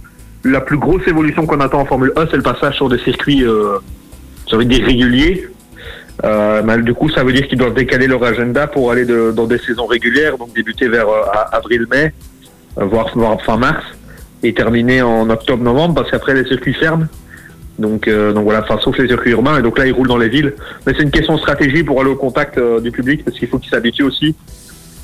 la 0.43 0.61
plus 0.61 0.77
grosse 0.77 1.07
évolution 1.07 1.47
qu'on 1.47 1.59
attend 1.59 1.79
en 1.81 1.85
Formule 1.85 2.11
1, 2.15 2.27
c'est 2.29 2.37
le 2.37 2.43
passage 2.43 2.75
sur 2.75 2.87
des 2.87 2.99
circuits, 2.99 3.43
euh, 3.43 3.79
j'ai 4.47 4.55
envie 4.55 4.67
de 4.67 4.73
dire 4.75 4.85
réguliers. 4.85 5.47
Euh, 6.23 6.77
du 6.81 6.93
coup, 6.93 7.09
ça 7.09 7.23
veut 7.23 7.33
dire 7.33 7.47
qu'ils 7.47 7.57
doivent 7.57 7.73
décaler 7.73 8.07
leur 8.07 8.23
agenda 8.23 8.67
pour 8.67 8.91
aller 8.91 9.05
de- 9.05 9.31
dans 9.35 9.45
des 9.45 9.57
saisons 9.57 9.85
régulières, 9.85 10.37
donc 10.37 10.53
débuter 10.55 10.87
vers 10.87 11.07
euh, 11.09 11.21
avril-mai, 11.51 12.13
euh, 12.79 12.85
voire, 12.85 13.09
voire 13.15 13.41
fin 13.41 13.57
mars, 13.57 13.83
et 14.43 14.53
terminer 14.53 15.01
en 15.01 15.29
octobre-novembre, 15.29 15.95
parce 15.95 16.11
qu'après 16.11 16.33
les 16.33 16.45
circuits 16.45 16.73
ferment. 16.73 17.05
Donc, 17.77 18.07
euh, 18.07 18.31
donc 18.31 18.45
voilà, 18.45 18.61
enfin, 18.63 18.77
sauf 18.81 18.97
les 18.97 19.07
circuits 19.07 19.31
urbains, 19.31 19.59
et 19.59 19.61
donc 19.61 19.77
là 19.77 19.85
ils 19.85 19.91
roulent 19.91 20.07
dans 20.07 20.17
les 20.17 20.29
villes. 20.29 20.53
Mais 20.87 20.93
c'est 20.95 21.03
une 21.03 21.11
question 21.11 21.35
de 21.35 21.39
stratégie 21.39 21.83
pour 21.83 21.99
aller 21.99 22.09
au 22.09 22.15
contact 22.15 22.57
euh, 22.57 22.79
du 22.79 22.91
public, 22.91 23.25
parce 23.25 23.37
qu'il 23.37 23.49
faut 23.49 23.59
qu'ils 23.59 23.71
s'habituent 23.71 24.03
aussi. 24.03 24.35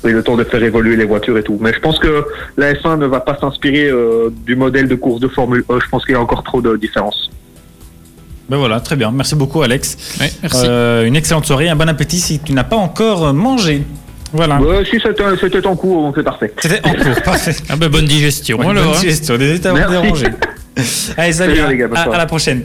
Et 0.04 0.10
le 0.10 0.22
temps 0.24 0.36
de 0.36 0.42
faire 0.42 0.60
évoluer 0.64 0.96
les 0.96 1.04
voitures 1.04 1.38
et 1.38 1.44
tout. 1.44 1.58
Mais 1.60 1.72
je 1.72 1.78
pense 1.78 1.98
que 2.00 2.24
la 2.56 2.72
F1 2.74 2.98
ne 2.98 3.06
va 3.06 3.20
pas 3.20 3.36
s'inspirer 3.38 3.88
euh, 3.88 4.30
du 4.44 4.56
modèle 4.56 4.88
de 4.88 4.96
course 4.96 5.20
de 5.20 5.28
Formule 5.28 5.62
E. 5.70 5.78
Je 5.80 5.88
pense 5.88 6.04
qu'il 6.04 6.14
y 6.14 6.16
a 6.16 6.20
encore 6.20 6.42
trop 6.42 6.60
de 6.60 6.76
différences. 6.76 7.30
Ben 8.52 8.58
voilà, 8.58 8.80
très 8.80 8.96
bien. 8.96 9.10
Merci 9.10 9.34
beaucoup, 9.34 9.62
Alex. 9.62 9.96
Oui, 10.20 10.26
merci. 10.42 10.66
Euh, 10.68 11.06
une 11.06 11.16
excellente 11.16 11.46
soirée, 11.46 11.70
un 11.70 11.74
bon 11.74 11.88
appétit 11.88 12.20
si 12.20 12.38
tu 12.38 12.52
n'as 12.52 12.64
pas 12.64 12.76
encore 12.76 13.32
mangé. 13.32 13.82
Voilà. 14.30 14.60
Ouais, 14.60 14.84
si 14.84 15.00
c'était 15.00 15.66
en 15.66 15.74
cours, 15.74 16.02
donc 16.02 16.16
c'est 16.18 16.22
parfait. 16.22 16.52
C'était 16.58 16.86
en 16.86 16.92
cours, 16.92 17.22
parfait. 17.24 17.56
Ah 17.70 17.76
bah 17.76 17.88
bonne 17.88 18.04
digestion 18.04 18.58
Ouais, 18.58 18.66
alors. 18.66 18.84
bonne 18.84 18.92
hein. 18.92 19.00
digestion, 19.00 19.38
désolé 19.38 19.58
de 19.58 19.62
t'avoir 19.62 19.88
Merci. 19.88 20.02
dérangé. 20.02 20.26
Allez, 21.16 21.32
salut, 21.32 21.54
bien, 21.54 21.68
les 21.70 21.78
gars, 21.78 21.88
à 21.94 22.18
la 22.18 22.26
prochaine. 22.26 22.64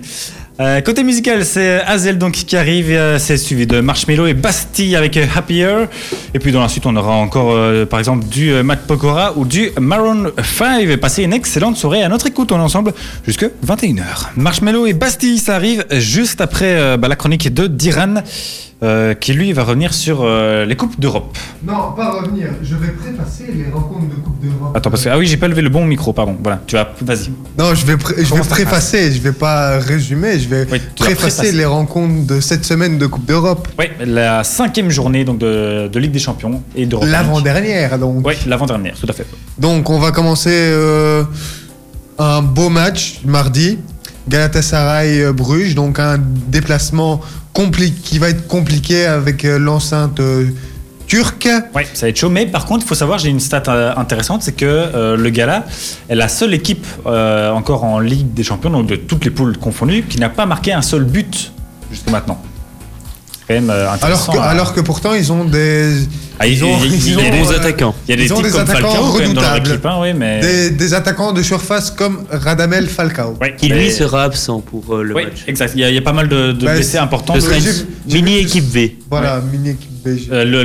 Euh, 0.60 0.82
côté 0.82 1.04
musical, 1.04 1.46
c'est 1.46 1.82
Hazel 1.82 2.17
donc 2.17 2.32
qui 2.32 2.58
arrive, 2.58 2.89
euh, 2.89 3.20
c'est 3.20 3.38
suivi 3.38 3.67
de 3.67 3.80
Marshmello 3.80 4.26
et 4.26 4.34
Bastille 4.34 4.96
avec 4.96 5.15
euh, 5.15 5.26
Happier. 5.36 5.86
Et 6.34 6.39
puis 6.39 6.52
dans 6.52 6.62
la 6.62 6.67
suite, 6.67 6.88
on 6.88 6.96
aura 6.96 7.13
encore 7.13 7.56
par 7.88 8.00
exemple 8.00 8.26
du 8.26 8.52
Matt 8.63 8.88
Pokora 8.88 9.34
ou 9.36 9.46
du 9.46 9.70
Maroon 9.80 10.32
5. 10.41 10.98
Passez 10.98 11.24
une 11.24 11.34
excellente 11.34 11.78
soirée 11.78 12.02
à 12.02 12.10
notre 12.10 12.26
écoute, 12.28 12.52
est 12.52 12.56
ensemble 12.56 12.93
jusque 13.26 13.46
21h. 13.65 14.30
Marshmello 14.36 14.88
et 14.88 14.93
Bastille, 14.93 15.38
ça 15.38 15.56
arrive 15.56 15.86
juste 15.91 16.41
après 16.41 16.98
bah, 16.98 17.08
la 17.08 17.15
chronique 17.15 17.54
de 17.54 17.67
Diran. 17.67 18.15
Euh, 18.84 19.16
qui 19.16 19.34
lui 19.34 19.54
va 19.54 19.63
revenir 19.63 19.92
sur 19.94 20.20
euh, 20.22 20.63
les 20.66 20.76
Coupes 20.76 21.00
d'Europe. 21.00 21.36
Non, 21.66 21.94
pas 21.96 22.12
revenir. 22.12 22.50
Je 22.62 22.76
vais 22.76 22.90
prépasser 22.90 23.46
les 23.52 23.72
rencontres 23.72 24.08
de 24.10 24.16
Coupe 24.22 24.40
d'Europe. 24.40 24.76
Attends, 24.78 24.92
parce 24.92 25.04
que, 25.04 25.10
ah 25.10 25.18
oui, 25.18 25.26
j'ai 25.26 25.38
pas 25.38 25.48
levé 25.48 25.63
le 25.63 25.70
bon 25.70 25.84
micro, 25.86 26.13
pardon. 26.13 26.38
Voilà, 26.44 26.62
tu 26.68 26.76
vas, 26.76 26.88
vas-y. 27.02 27.32
Non, 27.58 27.74
je 27.74 27.86
vais, 27.88 27.98
pré- 27.98 28.24
je 28.24 28.32
vais 28.36 28.42
préfacer, 28.42 29.12
je 29.12 29.20
vais 29.20 29.32
pas 29.32 29.80
résumer, 29.80 30.40
je 30.40 30.48
vais 30.48 30.68
Oui, 30.72 30.80
préfacer 30.96 31.16
préfacer. 31.16 31.52
les 31.54 31.66
rencontres 31.66 32.28
de 32.28 32.40
cette 32.40 32.66
semaine 32.66 33.00
de 33.00 33.08
Coupe 33.08 33.26
d'Europe. 33.26 33.68
Oui, 33.80 33.86
la 34.06 34.44
cinquième 34.44 34.92
journée 34.92 35.26
donc 35.26 35.40
de, 35.40 35.88
de 35.92 36.00
Ligue 36.00 36.12
des 36.12 36.20
Champions 36.20 36.62
et 36.76 36.86
d'Europe. 36.86 37.08
L'avant-dernière, 37.10 37.98
donc. 37.98 38.28
Oui, 38.28 38.36
l'avant-dernière, 38.46 38.94
tout 39.00 39.08
à 39.10 39.13
fait. 39.13 39.26
Donc, 39.58 39.90
on 39.90 39.98
va 39.98 40.12
commencer 40.12 40.52
euh, 40.54 41.24
un 42.20 42.44
beau 42.44 42.70
match 42.70 43.22
mardi. 43.26 43.80
Galatasaray-Bruges, 44.30 45.74
donc 45.74 46.00
un 46.00 46.18
déplacement 46.20 47.22
qui 48.04 48.20
va 48.20 48.30
être 48.30 48.48
compliqué 48.48 49.06
avec 49.06 49.43
euh, 49.43 49.58
l'enceinte 49.58 50.20
euh, 50.20 50.50
turque. 51.08 51.50
Oui, 51.76 51.84
ça 51.93 52.06
va 52.06 52.10
être 52.10 52.17
chaud. 52.17 52.30
Mais 52.30 52.46
par 52.46 52.65
contre, 52.65 52.86
il 52.86 52.88
faut 52.88 52.96
savoir, 52.96 53.17
j'ai 53.17 53.30
une 53.30 53.39
stat 53.39 53.63
euh, 53.67 53.93
intéressante, 53.96 54.43
c'est 54.43 54.56
que 54.56 55.15
le 55.15 55.30
Gala 55.30 55.65
est 56.10 56.15
la 56.15 56.28
seule 56.28 56.54
équipe 56.54 56.86
encore 57.06 57.84
en 57.84 58.00
Ligue 58.00 58.34
des 58.34 58.43
Champions, 58.43 58.70
donc 58.70 58.88
de 58.88 58.96
toutes 58.96 59.26
les 59.26 59.32
poules 59.32 59.58
confondues, 59.58 60.04
qui 60.04 60.20
n'a 60.20 60.30
pas 60.30 60.46
marqué 60.46 60.74
un 60.74 60.82
seul 60.82 61.04
but 61.04 61.52
jusqu'à 61.89 62.12
maintenant. 62.12 62.39
C'est 63.48 63.54
quand 63.56 63.62
même 63.62 63.70
euh, 63.70 63.88
Alors 64.02 64.28
que, 64.30 64.38
alors 64.38 64.74
que 64.74 64.82
pourtant, 64.82 65.14
ils 65.14 65.32
ont 65.32 65.46
des, 65.46 65.94
Ah, 66.40 66.46
il, 66.48 66.54
ils 66.54 66.64
ont- 66.66 66.78
il- 66.84 66.94
il 66.94 67.08
ils 67.08 67.14
y 67.14 67.16
a 67.16 67.18
ont, 67.20 67.22
des 67.24 67.32
bons 67.40 67.52
euh, 67.52 67.56
attaquants. 67.58 67.96
il 68.08 68.12
y 68.12 68.14
a 68.14 68.18
des 68.18 68.26
ils 68.26 68.34
ont 68.34 68.42
des 68.42 68.50
comme 68.50 68.60
attaquants 68.62 68.82
Falcao 68.90 69.04
quand 69.14 69.20
même 69.20 69.34
dans 69.34 69.42
leur 69.42 69.52
redoutables. 69.54 69.70
équipe, 69.76 69.86
hein, 69.86 69.98
oui, 70.02 70.14
mais... 70.14 70.40
des, 70.42 70.70
des 70.72 70.94
attaquants 70.94 71.32
de 71.32 71.42
surface 71.42 71.90
comme 71.92 72.26
Radamel 72.30 72.88
Falcao. 72.88 73.38
Ouais, 73.40 73.56
Qui 73.56 73.70
mais- 73.70 73.76
lui 73.86 73.92
sera 73.92 74.24
absent 74.26 74.60
pour 74.60 74.96
euh, 74.96 75.04
le 75.04 75.16
Oui, 75.16 75.24
match. 75.26 75.46
exact. 75.48 75.72
Il 75.76 75.82
y, 75.82 75.84
a, 75.86 75.90
il 75.90 75.96
y 75.96 75.98
a 75.98 76.02
pas 76.02 76.12
mal 76.14 76.28
de, 76.28 76.52
de 76.52 76.66
Bah, 76.66 76.74
blessés 76.74 76.98
importants. 76.98 77.36
Ce 77.36 77.40
sera 77.42 77.56
une 77.58 78.14
mini 78.14 78.38
équipe 78.40 78.66
V. 78.70 78.98
Voilà, 79.10 79.40
mini 79.52 79.70
équipe. 79.70 79.90
Euh, 80.32 80.46
le, 80.46 80.63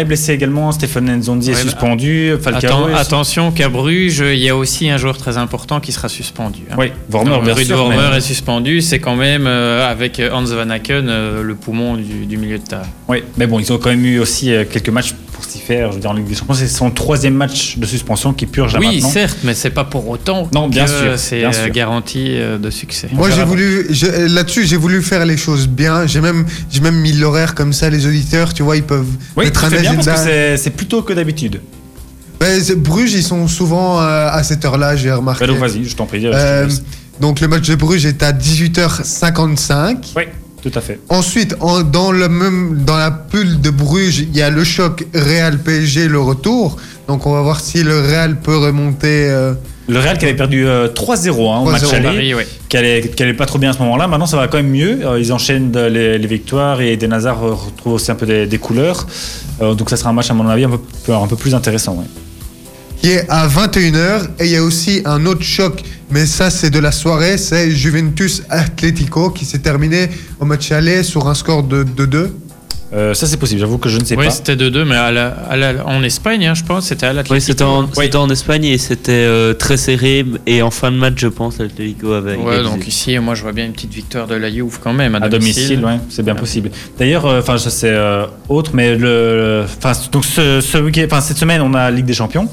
est 0.00 0.04
blessé 0.04 0.32
également, 0.32 0.70
Stéphane 0.72 1.10
Nzondi 1.18 1.50
est 1.50 1.54
Ouais, 1.54 1.58
bah, 1.64 1.70
suspendu, 1.70 2.32
Falcao 2.40 2.86
Atten- 2.88 2.90
est- 2.90 2.94
attention 2.98 3.50
qu'à 3.52 3.68
Bruges, 3.68 4.22
il 4.32 4.38
y 4.38 4.48
a 4.48 4.56
aussi 4.56 4.88
un 4.90 4.96
joueur 4.96 5.16
très 5.18 5.36
important 5.38 5.80
qui 5.80 5.92
sera 5.92 6.08
suspendu. 6.08 6.60
hein. 6.70 6.74
Oui, 6.78 6.92
Vormer, 7.08 7.38
bien 7.42 7.54
Ruud 7.54 7.66
sûr. 7.66 7.76
Vormer 7.76 7.96
mais- 8.10 8.16
est 8.18 8.20
suspendu, 8.20 8.80
c'est 8.80 8.98
quand 8.98 9.16
même 9.16 9.46
euh, 9.46 9.88
avec 9.90 10.20
Hans 10.32 10.44
Van 10.44 10.70
Aken 10.70 11.06
euh, 11.08 11.42
le 11.42 11.54
poumon 11.54 11.94
du, 11.96 12.26
du 12.26 12.36
milieu 12.36 12.58
de 12.58 12.64
terrain. 12.64 12.82
Oui, 13.08 13.22
mais 13.36 13.46
bon, 13.46 13.58
ils 13.58 13.72
ont 13.72 13.78
quand 13.78 13.90
même 13.90 14.04
eu 14.04 14.18
aussi 14.18 14.52
euh, 14.52 14.64
quelques 14.70 14.88
matchs 14.90 15.14
faire. 15.58 15.90
Je 15.90 15.94
veux 15.96 16.00
dire, 16.00 16.10
en 16.10 16.14
Ligue 16.14 16.26
des 16.26 16.34
Champions, 16.34 16.54
c'est 16.54 16.68
son 16.68 16.90
troisième 16.90 17.34
match 17.34 17.78
de 17.78 17.86
suspension 17.86 18.32
qui 18.32 18.46
purge 18.46 18.72
là 18.74 18.80
Oui, 18.80 18.94
maintenant. 18.96 19.10
certes, 19.10 19.38
mais 19.44 19.54
c'est 19.54 19.70
pas 19.70 19.84
pour 19.84 20.08
autant 20.08 20.48
Non, 20.52 20.68
bien 20.68 20.84
que 20.84 20.90
sûr, 20.90 21.18
c'est 21.18 21.44
euh, 21.44 21.52
sûr. 21.52 21.68
garantie 21.70 22.26
euh, 22.30 22.58
de 22.58 22.70
succès. 22.70 23.08
Moi, 23.12 23.30
j'ai 23.30 23.44
voulu, 23.44 23.88
là-dessus, 24.28 24.64
j'ai 24.66 24.76
voulu 24.76 25.02
faire 25.02 25.24
les 25.26 25.36
choses 25.36 25.66
bien. 25.68 26.06
J'ai 26.06 26.20
même, 26.20 26.44
j'ai 26.70 26.80
même 26.80 26.96
mis 27.00 27.12
l'horaire 27.12 27.54
comme 27.54 27.72
ça. 27.72 27.90
Les 27.90 28.06
auditeurs, 28.06 28.52
tu 28.54 28.62
vois, 28.62 28.76
ils 28.76 28.82
peuvent 28.82 29.06
Oui, 29.36 29.44
mettre 29.46 29.64
un 29.64 29.70
fais 29.70 29.80
bien 29.80 29.94
parce 29.94 30.06
que 30.06 30.10
agenda. 30.12 30.24
c'est- 30.30 30.56
c'est 30.56 30.70
plus 30.70 30.86
tôt 30.86 31.02
que 31.02 31.12
d'habitude. 31.12 31.60
Ben, 32.40 32.60
Bruges, 32.76 33.12
ils 33.14 33.22
sont 33.22 33.46
souvent 33.48 34.00
euh, 34.00 34.28
à 34.30 34.42
cette 34.42 34.64
heure-là, 34.64 34.96
j'ai 34.96 35.12
remarqué. 35.12 35.46
Bah, 35.46 35.52
donc 35.52 35.58
vas-y, 35.60 35.84
je 35.84 35.96
t'en 35.96 36.04
prie. 36.06 36.20
je 36.20 36.28
Euh, 36.32 36.68
donc 37.20 37.40
le 37.40 37.48
match 37.48 37.68
de 37.68 37.74
Bruges 37.76 38.04
est 38.06 38.22
à 38.22 38.32
18h55. 38.32 40.12
Oui, 40.16 40.24
tout 40.64 40.78
à 40.78 40.80
fait. 40.80 40.98
Ensuite, 41.10 41.54
en- 41.60 41.82
dans, 41.82 42.10
le 42.10 42.28
même, 42.28 42.82
dans 42.86 42.96
la 42.96 43.10
pulle 43.10 43.60
de 43.60 43.68
Bruges, 43.70 44.20
il 44.20 44.34
y 44.36 44.42
a 44.42 44.48
le 44.50 44.64
choc 44.64 45.04
Real 45.14 45.58
PSG, 45.58 46.08
le 46.08 46.18
retour. 46.20 46.76
Donc 47.06 47.26
on 47.26 47.32
va 47.32 47.42
voir 47.42 47.60
si 47.60 47.82
le 47.82 48.00
Real 48.00 48.40
peut 48.40 48.56
remonter. 48.56 49.28
euh, 49.28 49.52
Le 49.88 49.98
Real 50.00 50.16
qui 50.16 50.24
avait 50.24 50.34
perdu 50.34 50.66
euh, 50.66 50.88
3-0 50.88 51.28
hein, 51.52 51.58
au 51.60 51.70
match 51.70 51.82
3-0 51.82 51.94
aller, 51.96 52.04
Paris, 52.04 52.34
ouais. 52.34 52.46
qui 52.70 52.76
allait, 52.78 53.02
qui 53.14 53.22
allait 53.22 53.34
pas 53.34 53.44
trop 53.44 53.58
bien 53.58 53.70
à 53.70 53.72
ce 53.74 53.78
moment-là. 53.80 54.06
Maintenant, 54.06 54.24
ça 54.26 54.38
va 54.38 54.48
quand 54.48 54.56
même 54.56 54.70
mieux. 54.70 55.00
Euh, 55.06 55.20
ils 55.20 55.30
enchaînent 55.32 55.70
les, 55.72 56.16
les 56.16 56.26
victoires 56.26 56.80
et 56.80 56.96
euh, 57.44 57.52
retrouve 57.52 57.92
aussi 57.92 58.10
un 58.10 58.14
peu 58.14 58.24
des, 58.24 58.46
des 58.46 58.58
couleurs. 58.58 59.06
Euh, 59.60 59.74
donc 59.74 59.90
ça 59.90 59.96
sera 59.98 60.08
un 60.10 60.14
match, 60.14 60.30
à 60.30 60.34
mon 60.34 60.48
avis, 60.48 60.64
un 60.64 60.70
peu, 61.04 61.12
un 61.14 61.26
peu 61.26 61.36
plus 61.36 61.54
intéressant. 61.54 61.94
ouais. 61.96 62.06
Qui 63.04 63.10
est 63.10 63.26
à 63.28 63.46
21h. 63.46 64.28
Et 64.40 64.46
il 64.46 64.50
y 64.52 64.56
a 64.56 64.62
aussi 64.62 65.02
un 65.04 65.26
autre 65.26 65.42
choc, 65.42 65.82
mais 66.10 66.24
ça 66.24 66.48
c'est 66.48 66.70
de 66.70 66.78
la 66.78 66.90
soirée, 66.90 67.36
c'est 67.36 67.70
Juventus 67.70 68.42
Atletico 68.48 69.28
qui 69.28 69.44
s'est 69.44 69.58
terminé 69.58 70.08
au 70.40 70.46
match 70.46 70.72
aller 70.72 71.02
sur 71.02 71.28
un 71.28 71.34
score 71.34 71.64
de 71.64 71.84
2-2. 71.84 72.28
Euh, 72.92 73.12
ça, 73.12 73.26
c'est 73.26 73.38
possible. 73.38 73.58
J'avoue 73.58 73.78
que 73.78 73.88
je 73.88 73.98
ne 73.98 74.04
sais 74.04 74.16
Oui, 74.16 74.26
pas. 74.26 74.30
c'était 74.30 74.54
2-2, 74.54 74.84
mais 74.84 74.94
à 74.94 75.10
la- 75.10 75.30
à 75.50 75.56
la- 75.56 75.84
en 75.84 76.04
Espagne, 76.04 76.46
hein, 76.46 76.54
je 76.54 76.62
pense, 76.62 76.86
c'était 76.86 77.06
à 77.06 77.10
Oui, 77.10 77.16
l'Atlético. 77.16 77.50
c'était 77.50 77.64
en, 77.64 77.82
Oui. 77.82 77.88
c'était 77.96 78.16
en 78.16 78.30
Espagne 78.30 78.64
et 78.66 78.78
c'était 78.78 79.10
euh, 79.10 79.52
très 79.52 79.76
serré. 79.76 80.24
Et 80.46 80.62
en 80.62 80.70
fin 80.70 80.92
de 80.92 80.96
match, 80.96 81.14
je 81.18 81.26
pense, 81.26 81.58
l'Atlético 81.58 82.12
avait. 82.12 82.36
Ouais, 82.36 82.62
donc 82.62 82.86
ici, 82.86 83.18
moi, 83.18 83.34
je 83.34 83.42
vois 83.42 83.50
bien 83.52 83.64
une 83.66 83.72
petite 83.72 83.92
victoire 83.92 84.28
de 84.28 84.36
la 84.36 84.48
Juve 84.48 84.78
quand 84.80 84.92
même, 84.92 85.16
à, 85.16 85.24
À 85.24 85.28
domicile, 85.28 85.84
ouais, 85.84 85.98
c'est 86.08 86.22
bien 86.22 86.36
possible. 86.36 86.70
D'ailleurs, 86.96 87.26
euh, 87.26 87.40
enfin, 87.40 87.58
ça 87.58 87.70
c'est 87.70 87.88
euh, 87.90 88.26
autre, 88.48 88.70
mais 88.74 88.94
le, 88.94 89.64
donc 90.12 90.24
ce, 90.24 90.60
ce 90.60 90.78
cette 91.20 91.36
semaine, 91.38 91.62
on 91.62 91.74
a 91.74 91.90
Ligue 91.90 92.06
des 92.06 92.14
Champions 92.14 92.48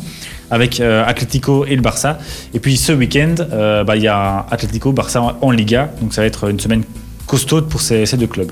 avec 0.51 0.79
euh, 0.81 1.03
Atlético 1.07 1.65
et 1.65 1.75
le 1.75 1.81
Barça. 1.81 2.19
Et 2.53 2.59
puis 2.59 2.77
ce 2.77 2.91
week-end, 2.91 3.35
euh, 3.51 3.83
bah, 3.83 3.95
il 3.95 4.03
y 4.03 4.07
a 4.07 4.45
Atlético, 4.51 4.91
Barça 4.91 5.21
en, 5.41 5.51
Liga, 5.51 5.89
donc 6.01 6.13
ça 6.13 6.21
va 6.21 6.27
être 6.27 6.49
une 6.49 6.59
semaine 6.59 6.83
costaude 7.25 7.69
pour 7.69 7.81
ces, 7.81 8.05
deux 8.17 8.27
clubs. 8.27 8.51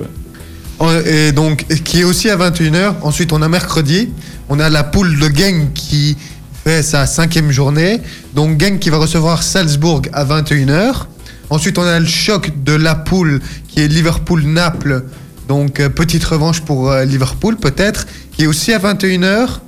En- 0.79 0.91
Et 1.05 1.33
donc, 1.33 1.65
qui 1.83 1.99
est 1.99 2.03
aussi 2.05 2.29
à 2.29 2.37
21h. 2.37 2.95
Ensuite, 3.01 3.33
on 3.33 3.41
a 3.41 3.49
mercredi, 3.49 4.09
on 4.47 4.59
a 4.59 4.69
la 4.69 4.83
poule 4.85 5.19
de 5.19 5.25
Genk 5.27 5.73
qui 5.73 6.15
fait 6.63 6.81
sa 6.81 7.05
cinquième 7.05 7.51
journée. 7.51 7.99
Donc, 8.33 8.59
Genk 8.59 8.79
qui 8.79 8.89
va 8.89 8.97
recevoir 8.97 9.43
Salzbourg 9.43 10.03
à 10.13 10.23
21h. 10.23 11.05
Ensuite, 11.49 11.77
on 11.77 11.83
a 11.83 11.99
le 11.99 12.05
choc 12.05 12.51
de 12.63 12.73
la 12.73 12.95
poule 12.95 13.41
qui 13.67 13.81
est 13.81 13.87
Liverpool-Naples. 13.89 15.03
Donc, 15.49 15.81
euh, 15.81 15.89
petite 15.89 16.23
revanche 16.23 16.61
pour 16.61 16.93
Liverpool, 16.93 17.57
peut-être, 17.57 18.07
qui 18.31 18.43
est 18.43 18.47
aussi 18.47 18.71
à 18.71 18.77
21h. 18.79 19.59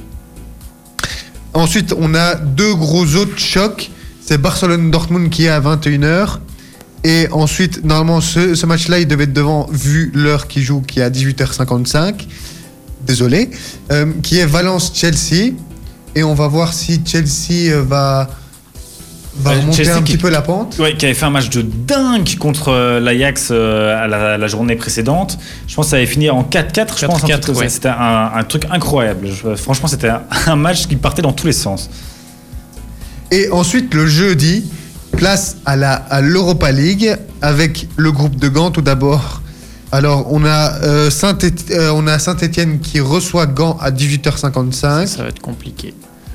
Ensuite, 1.53 1.93
on 1.97 2.15
a 2.15 2.35
deux 2.35 2.73
gros 2.75 3.05
autres 3.15 3.37
chocs. 3.37 3.91
C'est 4.25 4.37
Barcelone-Dortmund 4.37 5.29
qui 5.29 5.45
est 5.45 5.49
à 5.49 5.59
21h. 5.59 6.39
Et 7.03 7.27
ensuite, 7.31 7.83
normalement, 7.83 8.21
ce, 8.21 8.65
match-là, 8.65 8.99
il 8.99 9.07
devait 9.07 9.23
être 9.23 9.33
devant, 9.33 9.67
vu 9.71 10.11
l'heure 10.13 10.47
qui 10.47 10.61
joue, 10.61 10.81
qui 10.81 10.99
est 10.99 11.03
à 11.03 11.09
18h55. 11.09 12.27
Désolé. 13.05 13.49
Euh, 13.91 14.13
qui 14.21 14.37
est 14.37 14.45
Valence-Chelsea. 14.45 15.53
Et 16.15 16.23
on 16.23 16.33
va 16.33 16.47
voir 16.47 16.73
si 16.73 17.01
Chelsea 17.05 17.73
euh, 17.73 17.83
va, 17.83 18.29
va 19.35 19.51
Euh, 19.51 19.59
remonter 19.59 19.77
Chelsea 19.83 19.95
un 19.97 20.01
qui- 20.01 20.13
petit 20.13 20.17
peu 20.21 20.29
la 20.29 20.41
pente. 20.41 20.77
Ouais, 20.79 20.95
qui 20.97 21.05
avait 21.05 21.13
fait 21.13 21.25
un 21.25 21.29
match 21.29 21.49
de 21.49 21.61
dingue 21.61 22.37
contre 22.37 22.69
euh, 22.69 22.99
l'Ajax 22.99 23.49
euh, 23.51 24.03
à 24.03 24.07
la, 24.07 24.37
la 24.37 24.47
journée 24.47 24.75
précédente. 24.75 25.37
Je 25.67 25.75
pense 25.75 25.85
que 25.85 25.89
ça 25.91 25.95
avait 25.97 26.05
fini 26.05 26.29
en 26.29 26.43
4-4, 26.43 26.99
je 26.99 27.05
pense. 27.05 27.23
un 27.23 27.27
4-4, 27.27 27.39
truc 27.39 27.45
comme 27.45 27.55
ça. 27.55 27.61
ouais. 27.61 27.69
C'était 27.69 27.89
un, 27.89 28.31
un 28.35 28.43
truc 28.43 28.65
incroyable. 28.71 29.27
Je- 29.27 29.55
franchement, 29.55 29.87
c'était 29.87 30.09
un, 30.09 30.23
un 30.47 30.55
match 30.55 30.87
qui 30.87 30.95
partait 30.95 31.21
dans 31.21 31.33
tous 31.33 31.47
les 31.47 31.53
sens. 31.53 31.89
Et 33.31 33.49
ensuite, 33.51 33.93
le 33.93 34.05
jeudi, 34.07 34.65
place 35.15 35.57
à 35.65 35.75
la 35.75 35.93
à 35.93 36.21
l'Europa 36.21 36.71
League 36.71 37.15
avec 37.41 37.87
le 37.95 38.11
groupe 38.11 38.35
de 38.37 38.47
Gand 38.49 38.71
tout 38.71 38.81
d'abord. 38.81 39.41
Alors, 39.93 40.27
on 40.31 40.45
a 40.45 40.73
euh, 40.83 41.09
Saint-Étienne 41.09 41.89
on 41.93 42.07
a 42.07 42.17
Saint-Étienne 42.19 42.79
qui 42.79 42.99
reçoit 43.01 43.45
Gand 43.45 43.77
à 43.81 43.91
18h55. 43.91 45.07
Ça 45.07 45.23
va 45.23 45.29
être 45.29 45.39
compliqué. 45.41 45.93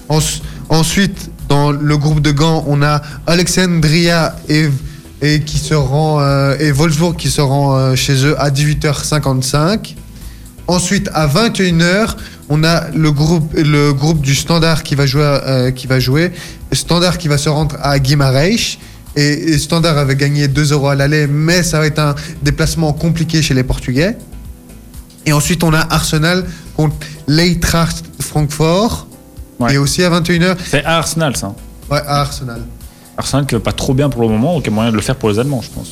Ens- 0.08 0.40
ensuite, 0.68 1.30
dans 1.48 1.70
le 1.70 1.96
groupe 1.96 2.20
de 2.20 2.30
Gand, 2.32 2.64
on 2.66 2.82
a 2.82 3.02
Alexandria 3.26 4.36
et, 4.48 4.68
et, 5.22 5.40
qui 5.40 5.58
se 5.58 5.74
rend, 5.74 6.20
euh, 6.20 6.56
et 6.58 6.70
Wolfsburg 6.72 7.16
qui 7.16 7.30
se 7.30 7.40
rend 7.40 7.76
euh, 7.76 7.94
chez 7.94 8.24
eux 8.24 8.34
à 8.40 8.50
18h55. 8.50 9.94
Ensuite, 10.68 11.08
à 11.14 11.26
21h, 11.28 12.16
on 12.48 12.64
a 12.64 12.88
le 12.90 13.12
groupe, 13.12 13.52
le 13.54 13.92
groupe 13.92 14.20
du 14.20 14.34
Standard 14.34 14.82
qui 14.82 14.94
va 14.94 15.06
jouer. 15.06 15.22
euh, 15.22 15.70
qui 15.70 15.86
va 15.86 16.00
jouer. 16.00 16.32
Standard 16.72 17.18
qui 17.18 17.28
va 17.28 17.38
se 17.38 17.48
rendre 17.48 17.76
à 17.82 17.98
Guimarães. 17.98 18.78
Et, 19.18 19.52
et 19.52 19.58
Standard 19.58 19.96
avait 19.96 20.16
gagné 20.16 20.46
2 20.46 20.72
euros 20.72 20.88
à 20.88 20.94
l'aller, 20.94 21.26
mais 21.26 21.62
ça 21.62 21.78
va 21.78 21.86
être 21.86 21.98
un 22.00 22.14
déplacement 22.42 22.92
compliqué 22.92 23.40
chez 23.40 23.54
les 23.54 23.62
Portugais. 23.62 24.18
Et 25.24 25.32
ensuite, 25.32 25.64
on 25.64 25.72
a 25.72 25.80
Arsenal 25.90 26.44
contre 26.76 26.96
l'Eintracht 27.26 28.04
Francfort. 28.20 29.06
Ouais. 29.58 29.74
Et 29.74 29.78
aussi 29.78 30.02
à 30.02 30.10
21h, 30.10 30.56
C'est 30.64 30.84
à 30.84 30.98
Arsenal, 30.98 31.36
ça. 31.36 31.54
ouais, 31.90 31.98
à 32.06 32.20
Arsenal. 32.20 32.60
Arsenal 33.16 33.46
qui 33.46 33.54
va 33.54 33.60
pas 33.60 33.72
trop 33.72 33.94
bien 33.94 34.10
pour 34.10 34.22
le 34.22 34.28
moment, 34.28 34.54
donc 34.54 34.64
il 34.64 34.70
y 34.70 34.72
a 34.72 34.74
moyen 34.74 34.90
de 34.90 34.96
le 34.96 35.02
faire 35.02 35.16
pour 35.16 35.30
les 35.30 35.38
Allemands, 35.38 35.62
je 35.62 35.70
pense. 35.70 35.88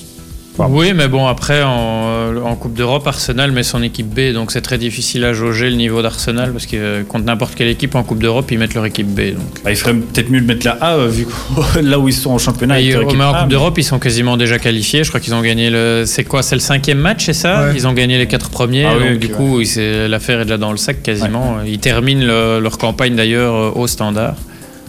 Oui, 0.57 0.93
mais 0.95 1.09
bon, 1.09 1.27
après, 1.27 1.63
en, 1.65 2.37
en 2.45 2.55
Coupe 2.55 2.75
d'Europe, 2.75 3.07
Arsenal 3.09 3.51
met 3.51 3.65
son 3.65 3.83
équipe 3.83 4.07
B, 4.15 4.33
donc 4.33 4.53
c'est 4.53 4.61
très 4.61 4.79
difficile 4.79 5.25
à 5.25 5.33
jauger 5.33 5.69
le 5.69 5.75
niveau 5.75 6.01
d'Arsenal, 6.01 6.53
parce 6.53 6.67
que 6.67 6.77
euh, 6.77 7.03
contre 7.03 7.25
n'importe 7.25 7.57
quelle 7.57 7.67
équipe 7.69 7.97
en 7.97 8.05
Coupe 8.05 8.21
d'Europe, 8.21 8.49
ils 8.53 8.59
mettent 8.59 8.75
leur 8.75 8.87
équipe 8.87 9.09
B. 9.09 9.33
Donc. 9.35 9.43
Bah, 9.65 9.71
il 9.73 9.77
ferait 9.77 9.95
peut-être 9.95 10.31
mieux 10.31 10.41
de 10.41 10.47
mettre 10.47 10.65
la 10.65 10.73
A, 10.81 10.95
euh, 10.95 11.09
vu 11.09 11.27
que 11.27 11.79
là 11.81 11.99
où 11.99 12.07
ils 12.07 12.15
sont 12.15 12.31
en 12.31 12.39
championnat. 12.39 12.77
Euh, 12.77 12.79
équipe 13.03 13.19
mais 13.19 13.25
en 13.25 13.31
A, 13.31 13.33
Coupe 13.33 13.43
mais- 13.43 13.49
d'Europe, 13.51 13.79
ils 13.79 13.83
sont 13.85 13.99
quasiment 13.99 14.37
déjà 14.37 14.61
qualifiés. 14.61 15.03
Je 15.03 15.09
crois 15.09 15.21
qu'ils 15.21 15.35
ont 15.35 15.43
gagné 15.43 15.71
le. 15.71 16.05
C'est 16.07 16.23
quoi 16.25 16.43
C'est 16.45 16.55
le 16.55 16.61
cinquième 16.61 16.99
match, 16.99 17.25
c'est 17.27 17.33
ça? 17.33 17.65
Ouais. 17.67 17.73
Ils 17.75 17.89
ont 17.89 17.93
gagné 17.93 18.17
les 18.19 18.29
quatre 18.29 18.49
premiers. 18.51 18.85
Ah 18.85 18.95
donc 18.95 19.19
du 19.19 19.29
coup, 19.31 19.59
l'affaire 19.59 20.41
est 20.41 20.45
déjà 20.45 20.57
dans 20.59 20.71
le 20.71 20.77
sac 20.79 21.03
quasiment. 21.03 21.57
Ils 21.67 21.81
terminent 21.81 22.25
le- 22.25 22.61
leur 22.61 22.79
campagne 22.79 23.17
d'ailleurs 23.17 23.55
euh, 23.55 23.71
au 23.75 23.89
standard. 23.89 24.37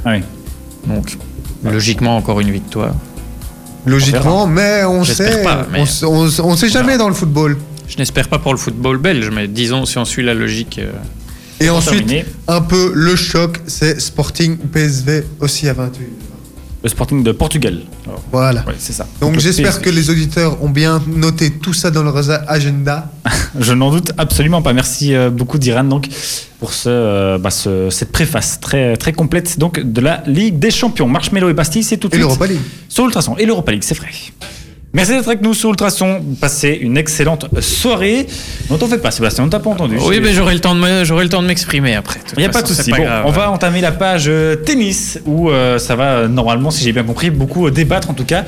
Ah 0.06 0.12
oui. 0.14 0.22
Donc, 0.86 1.18
logiquement, 1.64 2.18
encore 2.18 2.40
une 2.40 2.52
victoire. 2.52 2.94
Logiquement, 3.86 4.48
mais 4.48 4.84
on 4.84 5.04
sait, 5.04 5.44
pas, 5.44 5.68
mais- 5.72 5.84
on, 6.04 6.56
sait 6.56 6.70
jamais 6.70 6.98
dans 6.98 7.08
le 7.08 7.14
football. 7.14 7.58
Je 7.88 7.98
n'espère 7.98 8.28
pas 8.28 8.40
pour 8.40 8.52
le 8.52 8.58
football 8.58 8.98
belge, 8.98 9.30
mais 9.32 9.48
disons, 9.48 9.86
si 9.86 9.98
on 9.98 10.06
suit 10.06 10.24
la 10.24 10.34
logique. 10.34 10.80
euh, 10.80 10.92
Et 11.60 11.70
ensuite, 11.70 12.08
terminer, 12.08 12.26
un 12.48 12.62
peu 12.62 12.92
le 12.96 13.16
choc, 13.16 13.60
c'est 13.68 14.02
Sporting 14.02 14.58
PSV 14.58 15.24
aussi 15.40 15.70
à 15.70 15.74
21h. 15.74 16.25
Le 16.86 16.90
Sporting 16.90 17.24
de 17.24 17.32
Portugal. 17.32 17.80
Alors, 18.06 18.22
Voilà. 18.32 18.64
ouais, 18.68 18.76
c'est 18.78 18.94
ça. 18.94 19.08
Donc 19.20 19.40
j'espère 19.40 19.82
que 19.82 19.90
les 19.90 20.12
auditeurs 20.12 20.62
ont 20.64 20.70
bien 20.70 21.02
noté 21.08 21.50
tout 21.50 21.74
ça 21.74 21.90
dans 21.90 22.04
leur 22.04 22.16
agenda. 22.48 23.10
Je 23.60 23.74
n'en 23.74 23.90
doute 23.90 24.12
absolument 24.20 24.62
pas. 24.62 24.72
Merci 24.72 25.16
euh, 25.16 25.32
beaucoup 25.32 25.58
d'Iran 25.58 25.84
donc 25.86 26.08
pour 26.60 26.74
ce, 26.74 26.90
euh, 26.90 27.38
bah, 27.40 27.50
ce- 27.50 27.90
cette 27.90 28.12
préface 28.12 28.60
très 28.60 28.98
très 28.98 29.14
complète 29.14 29.58
donc 29.58 29.80
de 29.80 30.00
la 30.00 30.22
Ligue 30.28 30.60
des 30.60 30.70
Champions. 30.70 31.08
Marshmello 31.08 31.50
et 31.50 31.54
Bastille, 31.54 31.82
c'est 31.84 31.98
tout 31.98 32.08
de 32.08 32.14
Et 32.14 32.18
suite 32.18 32.28
l'Europa 32.28 32.46
League. 32.46 32.60
sur 32.88 33.04
Ultrason 33.06 33.36
et 33.38 33.48
l'Europa 33.48 33.72
League, 33.72 33.84
c'est 33.84 33.98
vrai. 33.98 34.10
Merci 34.96 35.12
d'être 35.12 35.28
avec 35.28 35.42
nous 35.42 35.54
sur 35.54 35.72
Ultrason. 35.72 36.24
Passez 36.40 36.70
une 36.82 36.96
excellente 36.96 37.48
soirée. 37.60 38.28
Non, 38.70 38.78
t'en 38.78 38.88
fais 38.88 38.98
pas, 38.98 39.12
Sébastien, 39.12 39.44
on 39.44 39.50
t'a 39.50 39.60
pas 39.60 39.70
entendu. 39.70 39.98
Oui, 40.00 40.22
mais 40.24 40.32
j'aurai 40.32 40.54
le 40.54 40.62
temps 40.62 40.74
de 40.74 41.48
m'exprimer 41.48 41.96
après. 41.96 42.22
Il 42.38 42.40
n'y 42.40 42.46
a 42.46 42.50
pas 42.50 42.62
de 42.62 42.68
souci. 42.68 42.92
Bon, 42.92 43.06
on 43.26 43.32
va 43.32 43.52
entamer 43.52 43.82
la 43.82 43.92
page 43.92 44.28
euh, 44.30 44.56
tennis 44.56 45.20
où 45.26 45.50
euh, 45.50 45.80
ça 45.80 45.98
va 45.98 46.06
euh, 46.20 46.28
normalement, 46.30 46.72
si 46.72 46.82
j'ai 46.86 46.94
bien 46.94 47.04
compris, 47.04 47.30
beaucoup 47.30 47.70
débattre 47.70 48.10
en 48.10 48.14
tout 48.14 48.24
cas. 48.24 48.46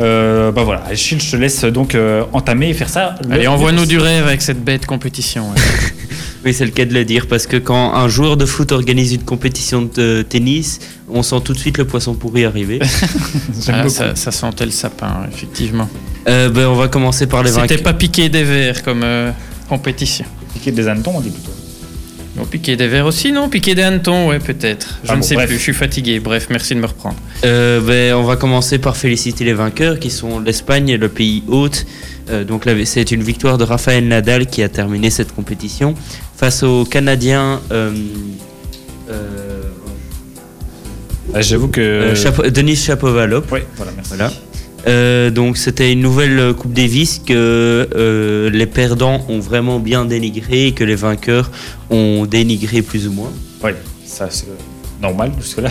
Euh, 0.00 0.50
bah 0.52 0.62
voilà, 0.64 0.84
Achille, 0.88 1.20
je 1.20 1.32
te 1.32 1.36
laisse 1.36 1.64
donc 1.64 1.94
euh, 1.94 2.22
entamer 2.32 2.70
et 2.70 2.74
faire 2.74 2.88
ça. 2.88 3.16
le 3.28 3.34
Allez, 3.34 3.46
envoie-nous 3.46 3.84
du 3.84 3.98
rêve 3.98 4.26
avec 4.26 4.40
cette 4.40 4.64
bête 4.64 4.86
compétition. 4.86 5.50
ouais. 5.50 5.60
Oui, 6.44 6.54
c'est 6.54 6.64
le 6.64 6.70
cas 6.70 6.86
de 6.86 6.94
le 6.94 7.04
dire, 7.04 7.26
parce 7.26 7.46
que 7.46 7.58
quand 7.58 7.92
un 7.94 8.08
joueur 8.08 8.36
de 8.38 8.46
foot 8.46 8.72
organise 8.72 9.12
une 9.12 9.24
compétition 9.24 9.82
de 9.82 10.22
tennis, 10.26 10.78
on 11.10 11.22
sent 11.22 11.36
tout 11.44 11.52
de 11.52 11.58
suite 11.58 11.76
le 11.76 11.84
poisson 11.84 12.14
pourri 12.14 12.44
arriver. 12.46 12.78
Ah, 13.68 13.88
ça, 13.88 14.14
ça 14.16 14.30
sentait 14.30 14.64
le 14.64 14.70
sapin, 14.70 15.26
effectivement. 15.30 15.88
Euh, 16.28 16.48
ben, 16.48 16.66
on 16.66 16.74
va 16.76 16.88
commencer 16.88 17.26
par 17.26 17.42
les 17.42 17.50
C'était 17.50 17.60
vainqueurs. 17.62 17.82
pas 17.82 17.92
piqué 17.94 18.28
des 18.30 18.42
verres 18.42 18.82
comme 18.82 19.02
euh, 19.04 19.30
compétition. 19.68 20.24
Piquer 20.54 20.72
des 20.72 20.88
hannetons, 20.88 21.12
on 21.16 21.20
dit 21.20 21.30
plutôt. 21.30 21.50
Non, 22.36 22.44
piquer 22.46 22.76
des 22.76 22.86
verres 22.88 23.06
aussi, 23.06 23.32
non 23.32 23.48
Piquer 23.48 23.74
des 23.74 23.82
hannetons, 23.82 24.28
ouais, 24.28 24.38
peut-être. 24.38 24.98
Je 25.04 25.10
Ah 25.10 25.16
ne 25.16 25.20
bon, 25.20 25.26
sais 25.26 25.34
bref. 25.34 25.48
plus, 25.48 25.58
je 25.58 25.62
suis 25.62 25.74
fatigué. 25.74 26.20
Bref, 26.20 26.46
merci 26.48 26.74
de 26.74 26.80
me 26.80 26.86
reprendre. 26.86 27.16
Euh, 27.44 27.80
ben, 27.80 28.14
on 28.14 28.22
va 28.22 28.36
commencer 28.36 28.78
par 28.78 28.96
féliciter 28.96 29.44
les 29.44 29.52
vainqueurs 29.54 29.98
qui 29.98 30.10
sont 30.10 30.38
l'Espagne, 30.40 30.94
le 30.94 31.08
pays 31.08 31.42
hôte. 31.48 31.84
Euh, 32.30 32.44
donc 32.44 32.64
c'est 32.84 33.10
une 33.10 33.22
victoire 33.22 33.58
de 33.58 33.64
Rafael 33.64 34.06
Nadal 34.06 34.46
qui 34.46 34.62
a 34.62 34.68
terminé 34.68 35.10
cette 35.10 35.34
compétition 35.34 35.94
face 36.36 36.62
au 36.62 36.84
Canadien 36.84 37.60
euh, 37.72 37.90
euh, 39.10 39.62
Ah, 41.34 41.40
J'avoue 41.42 41.68
que. 41.68 42.12
Chapo- 42.14 42.48
Denis 42.50 42.76
Chapovalov. 42.76 43.44
Oui, 43.52 43.60
voilà, 43.76 43.92
merci. 43.94 44.10
Voilà. 44.14 44.32
Euh, 44.88 45.30
donc 45.30 45.58
c'était 45.58 45.92
une 45.92 46.00
nouvelle 46.00 46.54
Coupe 46.54 46.72
Davis 46.72 47.20
que 47.24 47.32
euh, 47.94 48.48
les 48.50 48.66
perdants 48.66 49.24
ont 49.28 49.38
vraiment 49.38 49.78
bien 49.78 50.06
dénigré 50.06 50.68
et 50.68 50.72
que 50.72 50.84
les 50.84 50.94
vainqueurs 50.94 51.50
ont 51.90 52.24
dénigré 52.24 52.80
plus 52.80 53.06
ou 53.06 53.12
moins. 53.12 53.30
Oui, 53.62 53.72
ça 54.06 54.28
c'est 54.30 54.46
Normal, 55.00 55.32
jusque-là. 55.40 55.70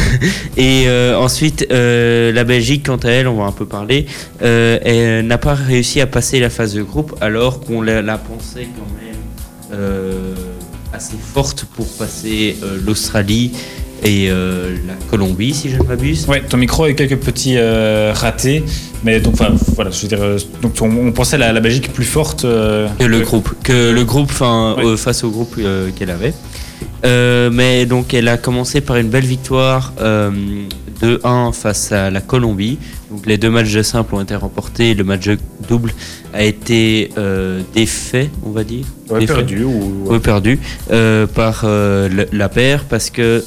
Et 0.56 0.84
euh, 0.86 1.16
ensuite, 1.18 1.66
euh, 1.70 2.32
la 2.32 2.44
Belgique, 2.44 2.86
quant 2.86 2.96
à 2.96 3.08
elle, 3.10 3.28
on 3.28 3.36
va 3.36 3.44
un 3.44 3.52
peu 3.52 3.66
parler, 3.66 4.06
euh, 4.42 4.78
elle 4.82 5.26
n'a 5.26 5.38
pas 5.38 5.54
réussi 5.54 6.00
à 6.00 6.06
passer 6.06 6.40
la 6.40 6.48
phase 6.48 6.72
de 6.74 6.82
groupe 6.82 7.14
alors 7.20 7.60
qu'on 7.60 7.82
la, 7.82 8.00
la 8.00 8.16
pensait 8.18 8.66
quand 8.76 8.86
même 9.04 9.78
assez 10.92 11.14
forte 11.34 11.64
pour 11.76 11.86
passer 11.86 12.56
l'Australie 12.84 13.52
et 14.04 14.28
la 14.28 14.94
Colombie, 15.10 15.54
si 15.54 15.70
je 15.70 15.78
ne 15.78 15.84
m'abuse. 15.84 16.26
Ouais, 16.28 16.42
ton 16.42 16.56
micro 16.58 16.84
a 16.84 16.90
eu 16.90 16.94
quelques 16.94 17.16
petits 17.16 17.56
ratés, 17.58 18.62
mais 19.04 19.18
donc 19.20 19.34
enfin 19.34 19.54
voilà, 19.74 19.90
je 19.90 20.02
veux 20.02 20.08
dire, 20.08 20.18
donc 20.60 20.74
on, 20.82 20.90
on 21.08 21.12
pensait 21.12 21.38
la, 21.38 21.52
la 21.52 21.60
Belgique 21.60 21.92
plus 21.92 22.04
forte 22.04 22.42
que 22.42 23.04
le 23.04 23.20
groupe, 23.20 23.50
que 23.62 23.90
le 23.92 24.04
groupe, 24.04 24.32
Ouais. 24.76 24.96
face 24.98 25.24
au 25.24 25.30
groupe 25.30 25.58
qu'elle 25.96 26.10
avait. 26.10 26.34
Euh, 27.04 27.50
mais 27.52 27.84
donc 27.86 28.14
elle 28.14 28.28
a 28.28 28.36
commencé 28.36 28.80
par 28.80 28.96
une 28.96 29.08
belle 29.08 29.24
victoire 29.24 29.92
euh, 30.00 30.30
2-1 31.02 31.52
face 31.52 31.90
à 31.92 32.10
la 32.10 32.20
Colombie. 32.20 32.78
Donc 33.10 33.26
les 33.26 33.38
deux 33.38 33.50
matchs 33.50 33.72
de 33.72 33.82
simple 33.82 34.14
ont 34.14 34.20
été 34.20 34.34
remportés, 34.36 34.94
le 34.94 35.02
match 35.04 35.26
de 35.26 35.36
double 35.68 35.92
a 36.32 36.44
été 36.44 37.10
euh, 37.18 37.60
défait, 37.74 38.30
on 38.44 38.50
va 38.50 38.62
dire. 38.64 38.84
ouais, 39.10 39.20
Défait. 39.20 39.34
perdu 39.34 39.64
ou 39.64 40.04
Ouais, 40.06 40.20
perdu 40.20 40.58
euh, 40.92 41.26
par 41.26 41.62
le- 41.64 42.26
la 42.32 42.48
paire 42.48 42.84
parce 42.84 43.10
que 43.10 43.44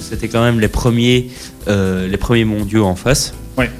c'était 0.00 0.28
quand 0.28 0.42
même 0.42 0.60
les 0.60 0.68
premiers, 0.68 1.30
les 1.66 2.16
premiers 2.18 2.44
mondiaux 2.44 2.84
en 2.84 2.94
face. 2.94 3.34
Ouais. 3.58 3.70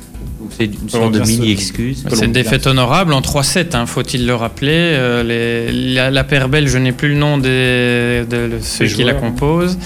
C'est 0.57 0.65
une 0.67 0.89
sorte 0.89 1.13
de 1.13 1.21
mini-excuse. 1.21 2.05
C'est 2.09 2.25
une 2.25 2.33
défaite 2.33 2.67
honorable 2.67 3.13
en 3.13 3.21
3-7, 3.21 3.75
hein, 3.75 3.87
faut-il 3.87 4.27
le 4.27 4.35
rappeler. 4.35 4.71
Euh, 4.73 5.23
les- 5.23 5.95
la, 5.95 6.11
la 6.11 6.25
paire 6.25 6.49
belge, 6.49 6.71
je 6.71 6.79
n'ai 6.79 6.93
plus 6.93 7.09
le 7.09 7.15
nom 7.17 7.39
des, 7.39 8.25
de 8.29 8.37
le- 8.37 8.59
ceux 8.61 8.87
qui 8.87 9.03
la 9.05 9.11
joueurs. 9.13 9.21
composent. 9.21 9.79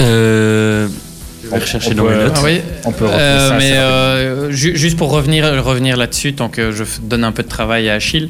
Euh, 0.00 0.88
je 1.42 1.48
vais 1.48 1.56
On- 1.56 1.60
rechercher 1.60 1.90
on 1.92 1.94
dans 1.94 2.04
peut- 2.04 2.10
mes 2.16 2.24
notes. 2.24 2.32
Ah 2.36 2.40
oui. 2.44 2.60
on 2.84 2.92
peut 2.92 3.06
Euh, 3.08 3.48
ça 3.48 3.56
mais 3.58 3.72
euh, 3.74 4.50
ju- 4.50 4.76
juste 4.76 4.96
pour 4.96 5.10
revenir, 5.10 5.44
revenir 5.64 5.96
là-dessus, 5.96 6.32
tant 6.34 6.48
que 6.48 6.72
je 6.72 6.84
donne 7.02 7.24
un 7.24 7.32
peu 7.32 7.42
de 7.42 7.48
travail 7.48 7.88
à 7.88 7.94
Achille. 7.94 8.28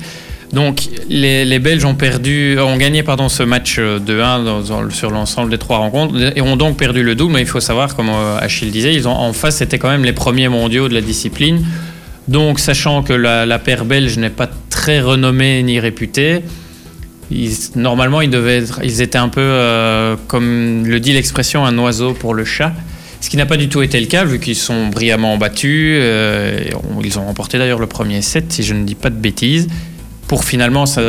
Donc 0.53 0.89
les, 1.09 1.59
Belges 1.61 1.85
ont 1.85 1.95
gagné 2.77 3.03
ce 3.29 3.43
match 3.45 3.77
euh, 3.79 3.99
2-1 4.01 4.45
dans- 4.45 4.61
dans- 4.63 4.91
sur 4.91 5.11
l'ensemble 5.11 5.51
des 5.51 5.59
trois 5.59 5.79
rencontres 5.79 6.15
et 6.37 6.41
ont 6.41 6.57
donc 6.57 6.77
perdu 6.77 7.03
le 7.05 7.15
double. 7.15 7.35
Mais 7.35 7.41
il 7.43 7.47
faut 7.47 7.61
savoir, 7.61 7.95
comme 7.95 8.09
euh, 8.09 8.39
Achille 8.41 8.71
disait, 8.71 8.93
ils 8.95 9.07
ont 9.07 9.13
en 9.17 9.33
face 9.33 9.57
c'était 9.59 9.79
quand 9.79 9.89
même 9.91 10.05
les 10.05 10.13
premiers 10.13 10.49
mondiaux 10.49 10.89
de 10.89 10.95
la 10.95 11.01
discipline. 11.03 11.65
Donc 12.27 12.59
sachant 12.59 13.03
que 13.03 13.13
la, 13.13 13.59
paire 13.59 13.85
belge 13.85 14.17
n'est 14.19 14.31
pas 14.31 14.49
très 14.71 15.01
renommée 15.01 15.63
ni 15.63 15.79
réputée, 15.79 16.43
normalement 17.77 18.21
ils 18.21 18.31
devaient 18.31 18.59
être- 18.59 18.81
ils 18.83 19.03
étaient 19.03 19.19
un 19.19 19.29
peu 19.29 19.41
euh, 19.41 20.17
comme 20.27 20.85
le 20.85 20.99
dit 21.01 21.13
l'expression 21.13 21.65
un 21.65 21.77
oiseau 21.79 22.13
pour 22.13 22.35
le 22.35 22.45
chat. 22.45 22.73
Ce 23.21 23.29
qui 23.29 23.37
n'a 23.37 23.47
pas 23.47 23.57
du 23.59 23.69
tout 23.69 23.83
été 23.83 24.01
le 24.01 24.07
cas, 24.07 24.25
vu 24.25 24.41
qu'ils 24.41 24.57
sont 24.57 24.87
brillamment 24.89 25.37
battus. 25.37 25.99
euh, 26.01 26.59
ils 27.05 27.19
ont 27.19 27.27
remporté 27.27 27.59
d'ailleurs 27.59 27.79
le 27.79 27.87
premier 27.87 28.23
set, 28.23 28.51
si 28.51 28.63
je 28.63 28.73
ne 28.75 28.85
dis 28.85 28.95
pas 28.95 29.11
de 29.11 29.17
bêtises, 29.17 29.69
pour 30.31 30.45
finalement 30.45 30.87
ça- 30.87 31.03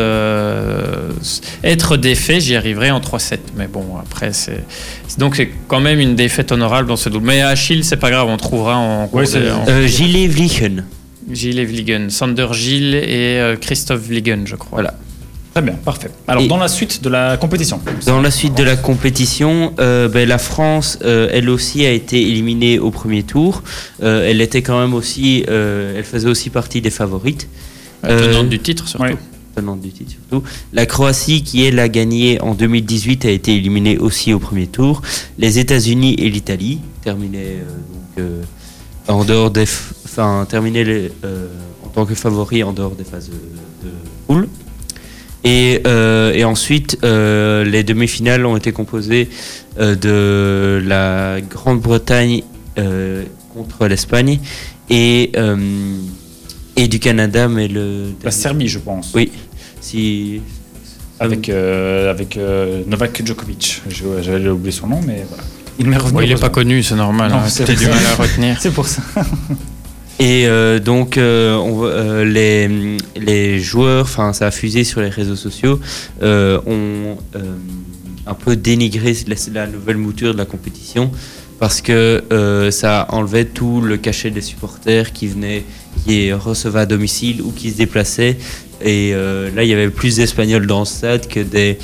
être 1.63 1.95
défait. 1.95 2.39
J'y 2.39 2.55
arriverai 2.55 2.89
en 2.89 2.99
3-7. 2.99 3.37
Mais 3.55 3.67
bon, 3.67 3.85
après, 3.99 4.33
c'est. 4.33 4.63
Donc, 5.19 5.35
c'est 5.35 5.51
quand 5.67 5.79
même 5.79 5.99
une 5.99 6.15
défaite 6.15 6.51
honorable 6.51 6.87
dans 6.87 6.95
ce 6.95 7.07
double. 7.07 7.27
Mais 7.27 7.41
Achille, 7.41 7.83
c'est 7.83 7.97
pas 7.97 8.09
grave, 8.09 8.27
on 8.27 8.37
trouvera 8.37 8.77
en. 8.77 9.07
cours 9.07 9.19
Ouais, 9.19 9.25
de- 9.25 9.29
c'est- 9.29 9.51
en- 9.51 9.65
Euh, 9.67 9.85
Gilles 9.85 10.27
Vlichen. 10.27 10.85
Gilles 11.31 11.63
Vliegen, 11.67 12.09
Sander 12.09 12.47
Gilles 12.51 12.95
et 12.95 13.37
euh, 13.39 13.55
Christophe 13.55 14.01
Vliegen, 14.01 14.41
je 14.47 14.55
crois. 14.55 14.69
Voilà. 14.71 14.95
Très 15.53 15.61
bien, 15.61 15.73
parfait. 15.73 16.09
Alors 16.27 16.43
Et- 16.43 16.47
dans 16.47 16.57
la 16.57 16.67
suite 16.67 17.03
de 17.03 17.09
la 17.09 17.37
compétition. 17.37 17.79
Dans 18.07 18.21
la 18.21 18.31
suite 18.31 18.55
de 18.57 18.63
la 18.63 18.75
compétition, 18.77 19.73
euh, 19.79 20.07
ben, 20.07 20.27
la 20.27 20.37
France, 20.39 20.97
euh, 21.03 21.27
elle 21.31 21.49
aussi, 21.49 21.85
a 21.85 21.91
été 21.91 22.21
éliminée 22.21 22.79
au 22.79 22.89
premier 22.89 23.21
tour. 23.23 23.61
Euh, 24.01 24.27
elle 24.29 24.41
était 24.41 24.61
quand 24.61 24.79
même 24.79 24.93
aussi, 24.93 25.45
euh, 25.49 25.93
elle 25.97 26.05
faisait 26.05 26.29
aussi 26.29 26.49
partie 26.49 26.81
des 26.81 26.89
favorites. 26.89 27.47
La 28.03 28.09
Euh, 28.09 28.31
tenante 28.31 28.49
du 28.49 28.59
titre, 28.59 28.87
surtout. 28.87 29.05
ouais. 29.05 29.17
tenante 29.55 29.81
du 29.81 29.89
titre 29.91 30.11
surtout. 30.11 30.43
La 30.73 30.85
Croatie, 30.85 31.43
qui 31.43 31.63
elle 31.65 31.79
a 31.79 31.89
gagné 31.89 32.39
en 32.41 32.53
2018, 32.55 33.25
a 33.25 33.29
été 33.31 33.55
éliminée 33.55 33.97
aussi 33.97 34.33
au 34.33 34.39
premier 34.39 34.67
tour. 34.67 35.01
Les 35.37 35.59
États-Unis 35.59 36.15
et 36.17 36.29
l'Italie 36.29 36.79
terminaient 37.03 37.59
euh, 37.59 37.65
donc 37.93 38.19
euh, 38.19 38.41
en 39.07 39.25
dehors 39.25 39.51
des, 39.51 39.65
enfin 40.05 40.45
terminaient 40.49 40.83
les, 40.85 41.11
euh, 41.25 41.47
en 41.83 41.89
tant 41.89 42.05
que 42.05 42.15
favoris 42.15 42.63
en 42.63 42.71
dehors 42.71 42.91
des 42.95 43.03
phases 43.03 43.29
de, 43.29 43.87
de 43.87 43.93
poule. 44.27 44.47
Et, 45.43 45.81
euh, 45.87 46.33
et 46.33 46.43
ensuite, 46.45 46.99
euh, 47.03 47.63
les 47.65 47.83
demi-finales 47.83 48.45
ont 48.45 48.55
été 48.55 48.71
composées 48.71 49.27
euh, 49.79 49.95
de 49.95 50.81
la 50.87 51.41
Grande-Bretagne 51.41 52.43
euh, 52.77 53.23
contre 53.53 53.87
l'Espagne 53.87 54.39
et, 54.91 55.31
euh, 55.35 55.57
et 56.75 56.87
du 56.87 56.99
Canada, 56.99 57.47
mais 57.47 57.67
le 57.67 58.13
La 58.23 58.31
Serbie, 58.31 58.67
je 58.67 58.79
pense. 58.79 59.11
oui, 59.13 59.31
si 59.81 60.41
Avec, 61.19 61.49
euh, 61.49 62.09
avec 62.09 62.37
euh, 62.37 62.81
Novak 62.87 63.21
Djokovic. 63.25 63.81
J'avais 63.89 64.49
oublié 64.49 64.71
son 64.71 64.87
nom, 64.87 64.99
mais 65.05 65.25
voilà. 65.27 65.43
Il 65.79 65.87
m'est 65.87 65.97
revenu. 65.97 66.13
Bon, 66.13 66.21
il 66.21 66.29
n'est 66.29 66.35
pas 66.39 66.49
connu, 66.49 66.83
c'est 66.83 66.95
normal. 66.95 67.31
Hein, 67.33 67.43
c'est 67.47 67.65
T'as 67.65 67.73
du 67.75 67.85
mal 67.87 68.05
à 68.05 68.15
retenir. 68.15 68.57
C'est 68.61 68.71
pour 68.71 68.87
ça. 68.87 69.01
Et 70.19 70.45
euh, 70.45 70.77
donc, 70.79 71.17
euh, 71.17 71.55
on 71.55 71.83
euh, 71.83 72.23
les, 72.23 72.97
les 73.19 73.59
joueurs, 73.59 74.03
enfin, 74.03 74.33
ça 74.33 74.45
a 74.47 74.51
fusé 74.51 74.83
sur 74.83 75.01
les 75.01 75.09
réseaux 75.09 75.35
sociaux, 75.35 75.79
euh, 76.21 76.59
ont 76.67 77.17
euh, 77.35 77.55
un 78.27 78.33
peu 78.35 78.55
dénigré 78.55 79.15
la, 79.27 79.35
la 79.53 79.67
nouvelle 79.67 79.97
mouture 79.97 80.33
de 80.33 80.37
la 80.37 80.45
compétition 80.45 81.11
parce 81.61 81.79
que 81.79 82.23
euh, 82.33 82.71
ça 82.71 83.05
enlevait 83.09 83.45
tout 83.45 83.81
le 83.81 83.97
cachet 83.97 84.31
des 84.31 84.41
supporters 84.41 85.13
qui 85.13 85.27
venaient, 85.27 85.63
qui 86.03 86.33
recevaient 86.33 86.79
à 86.79 86.85
domicile 86.87 87.39
ou 87.43 87.51
qui 87.51 87.69
se 87.69 87.77
déplaçaient. 87.77 88.35
Et 88.81 89.11
euh, 89.13 89.51
là, 89.55 89.61
il 89.61 89.69
y 89.69 89.73
avait 89.73 89.91
plus 89.91 90.15
d'Espagnols 90.15 90.65
dans 90.65 90.79
le 90.79 90.85
stade 90.85 91.27
que 91.27 91.39
des, 91.39 91.77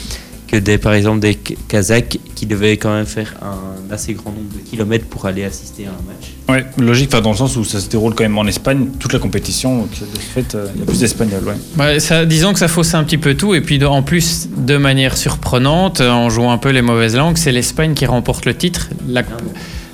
que 0.48 0.56
des, 0.58 0.78
par 0.78 0.94
exemple, 0.94 1.20
des 1.20 1.36
Kazakhs 1.36 2.20
qui 2.36 2.46
devaient 2.46 2.78
quand 2.78 2.94
même 2.94 3.06
faire 3.06 3.34
un 3.42 3.94
assez 3.94 4.14
grand 4.14 4.32
nombre 4.32 4.50
de 4.54 4.60
kilomètres 4.70 5.06
pour 5.06 5.26
aller 5.26 5.44
assister 5.44 5.86
à 5.86 5.90
un 5.90 5.92
match. 6.08 6.32
Ouais, 6.50 6.66
logique, 6.84 7.10
enfin, 7.12 7.22
dans 7.22 7.32
le 7.32 7.38
sens 7.38 7.56
où 7.58 7.64
ça 7.66 7.80
se 7.80 7.90
déroule 7.90 8.14
quand 8.16 8.24
même 8.24 8.38
en 8.38 8.46
Espagne, 8.46 8.88
toute 9.00 9.12
la 9.14 9.20
compétition, 9.20 9.78
donc 9.80 9.90
de 9.92 9.96
ce 9.96 10.20
fait, 10.20 10.56
euh, 10.56 10.68
il 10.76 10.80
y 10.80 10.84
a 10.84 10.86
plus 10.86 11.00
d'Espagnols. 11.00 11.44
Ouais. 11.46 11.84
Ouais, 11.86 12.00
ça, 12.00 12.26
disons 12.26 12.54
que 12.54 12.60
ça 12.60 12.68
fausse 12.68 12.94
un 12.94 13.04
petit 13.04 13.18
peu 13.18 13.34
tout. 13.36 13.56
Et 13.56 13.62
puis, 13.62 13.78
de- 13.80 13.86
en 13.86 14.04
plus, 14.04 14.48
de 14.56 14.78
manière 14.78 15.18
surprenante, 15.18 16.00
en 16.02 16.30
jouant 16.30 16.52
un 16.52 16.58
peu 16.58 16.70
les 16.70 16.82
mauvaises 16.82 17.16
langues, 17.16 17.38
c'est 17.38 17.52
l'Espagne 17.52 17.94
qui 17.94 18.06
remporte 18.06 18.46
le 18.46 18.56
titre. 18.56 18.90
La, 19.08 19.24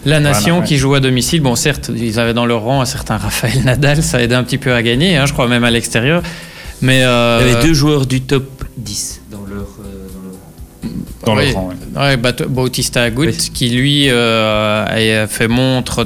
la 0.05 0.19
nation 0.19 0.59
ouais. 0.59 0.65
qui 0.65 0.77
joue 0.77 0.93
à 0.95 0.99
domicile. 0.99 1.41
Bon, 1.41 1.55
certes, 1.55 1.89
ils 1.95 2.19
avaient 2.19 2.33
dans 2.33 2.45
leur 2.45 2.61
rang 2.61 2.81
un 2.81 2.85
certain 2.85 3.17
Raphaël 3.17 3.61
Nadal, 3.65 4.03
ça 4.03 4.21
aidait 4.21 4.35
un 4.35 4.43
petit 4.43 4.57
peu 4.57 4.73
à 4.73 4.83
gagner, 4.83 5.15
hein, 5.17 5.25
je 5.25 5.33
crois 5.33 5.47
même 5.47 5.63
à 5.63 5.71
l'extérieur. 5.71 6.21
Mais 6.81 7.03
euh, 7.03 7.39
Il 7.41 7.47
y 7.47 7.53
avait 7.55 7.65
deux 7.65 7.73
joueurs 7.73 8.05
du 8.05 8.19
top 8.21 8.45
10 8.77 9.21
dans 9.31 9.45
leur, 9.49 9.67
euh, 9.79 10.02
dans 11.25 11.35
Oui. 11.37 11.49
le 11.49 11.53
rang, 11.55 11.69
ouais. 11.69 12.01
Ouais, 12.01 12.17
Bat- 12.17 12.47
Bautista 12.49 13.03
Agut, 13.03 13.27
Oui. 13.27 13.37
qui 13.53 13.69
lui 13.69 14.07
euh, 14.09 15.23
a 15.23 15.27
fait 15.27 15.47
montre 15.47 16.03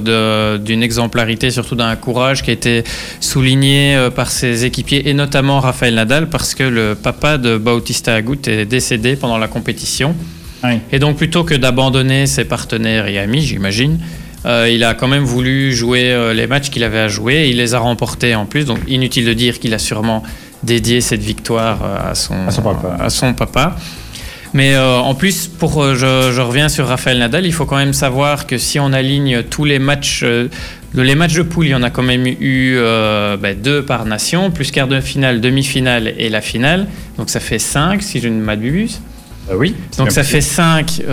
d'une 0.60 0.84
exemplarité, 0.84 1.50
surtout 1.50 1.76
d'un 1.76 1.96
courage 1.96 2.44
qui 2.44 2.50
a 2.50 2.54
été 2.54 2.84
souligné 3.20 3.96
euh, 3.96 4.10
par 4.10 4.30
ses 4.32 4.66
équipiers 4.66 5.10
et 5.10 5.14
notamment 5.14 5.60
Raphaël 5.60 5.96
Nadal 5.96 6.30
parce 6.30 6.54
que 6.56 6.64
le 6.64 6.96
papa 6.96 7.38
de 7.38 7.58
Bautista 7.58 8.14
Agut 8.16 8.40
est 8.48 8.66
décédé 8.66 9.16
pendant 9.16 9.38
la 9.38 9.48
compétition. 9.48 10.16
Oui. 10.64 10.80
Et 10.92 11.00
donc 11.00 11.18
plutôt 11.18 11.44
que 11.44 11.54
d'abandonner 11.56 12.26
ses 12.26 12.46
partenaires 12.46 13.08
et 13.08 13.18
amis, 13.20 13.42
j'imagine, 13.42 14.00
euh, 14.46 14.70
il 14.72 14.84
a 14.84 14.94
quand 14.94 15.08
même 15.08 15.24
voulu 15.24 15.74
jouer 15.74 16.12
euh, 16.12 16.34
les 16.34 16.48
matchs 16.48 16.70
qu'il 16.70 16.84
avait 16.84 17.00
à 17.00 17.08
jouer. 17.08 17.48
Il 17.50 17.58
les 17.58 17.74
a 17.76 17.80
remportés 17.80 18.36
en 18.36 18.46
plus, 18.46 18.66
donc 18.66 18.80
inutile 18.88 19.26
de 19.26 19.34
dire 19.34 19.60
qu'il 19.60 19.74
a 19.74 19.80
sûrement 19.80 20.24
dédié 20.64 21.02
cette 21.02 21.22
victoire 21.22 21.80
euh, 21.84 22.12
à 22.12 22.16
son, 22.16 22.48
À 22.48 22.52
son 22.52 22.62
papa. 22.62 22.98
à 23.00 23.10
son 23.10 23.34
papa. 23.34 23.76
Mais 24.58 24.74
euh, 24.74 24.98
en 24.98 25.14
plus, 25.14 25.46
pour, 25.46 25.84
euh, 25.84 25.94
je, 25.94 26.34
je 26.34 26.42
reviens 26.42 26.68
sur 26.68 26.88
Raphaël 26.88 27.20
Nadal, 27.20 27.46
il 27.46 27.54
faut 27.54 27.66
quand 27.68 27.76
même 27.78 27.94
savoir 27.94 28.48
que 28.48 28.58
si 28.58 28.80
on 28.80 28.92
aligne 28.92 29.44
tous 29.44 29.66
les 29.66 29.78
matchs, 29.78 30.22
euh, 30.24 30.48
de- 30.96 31.02
les 31.04 31.14
matchs 31.14 31.36
de 31.36 31.44
poule, 31.44 31.68
il 31.68 31.70
y 31.70 31.76
en 31.76 31.84
a 31.84 31.92
quand 31.92 32.02
même 32.02 32.26
eu 32.26 32.74
euh, 32.78 33.38
ben, 33.38 33.56
deux 33.56 33.84
par 33.86 34.06
nation, 34.06 34.50
plus 34.50 34.72
quart 34.72 34.88
de 34.88 35.00
finale, 35.00 35.42
demi-finale 35.42 36.12
et 36.18 36.30
la 36.30 36.42
finale. 36.42 36.88
Donc 37.20 37.30
ça 37.30 37.40
fait 37.40 37.60
cinq, 37.60 38.02
si 38.02 38.20
je 38.20 38.30
ne 38.30 38.42
m'abuse. 38.42 39.00
Oui. 39.54 39.76
Donc 40.00 40.12
ça 40.12 40.24
fait 40.24 40.42
5 40.42 41.04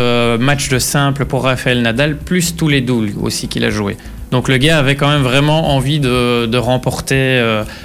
matchs 0.41 0.69
de 0.71 0.79
simple 0.79 1.27
pour 1.27 1.45
Raphaël 1.45 1.83
Nadal, 1.83 2.17
plus 2.17 2.57
tous 2.57 2.69
les 2.69 2.81
doubles 2.81 3.13
aussi 3.23 3.47
qu'il 3.47 3.63
a 3.65 3.71
joué. 3.71 3.99
Donc 4.31 4.49
le 4.49 4.57
gars 4.57 4.79
avait 4.79 4.97
quand 4.97 5.09
même 5.11 5.23
vraiment 5.23 5.77
envie 5.77 6.01
de, 6.01 6.47
de 6.47 6.59
remporter, 6.59 7.41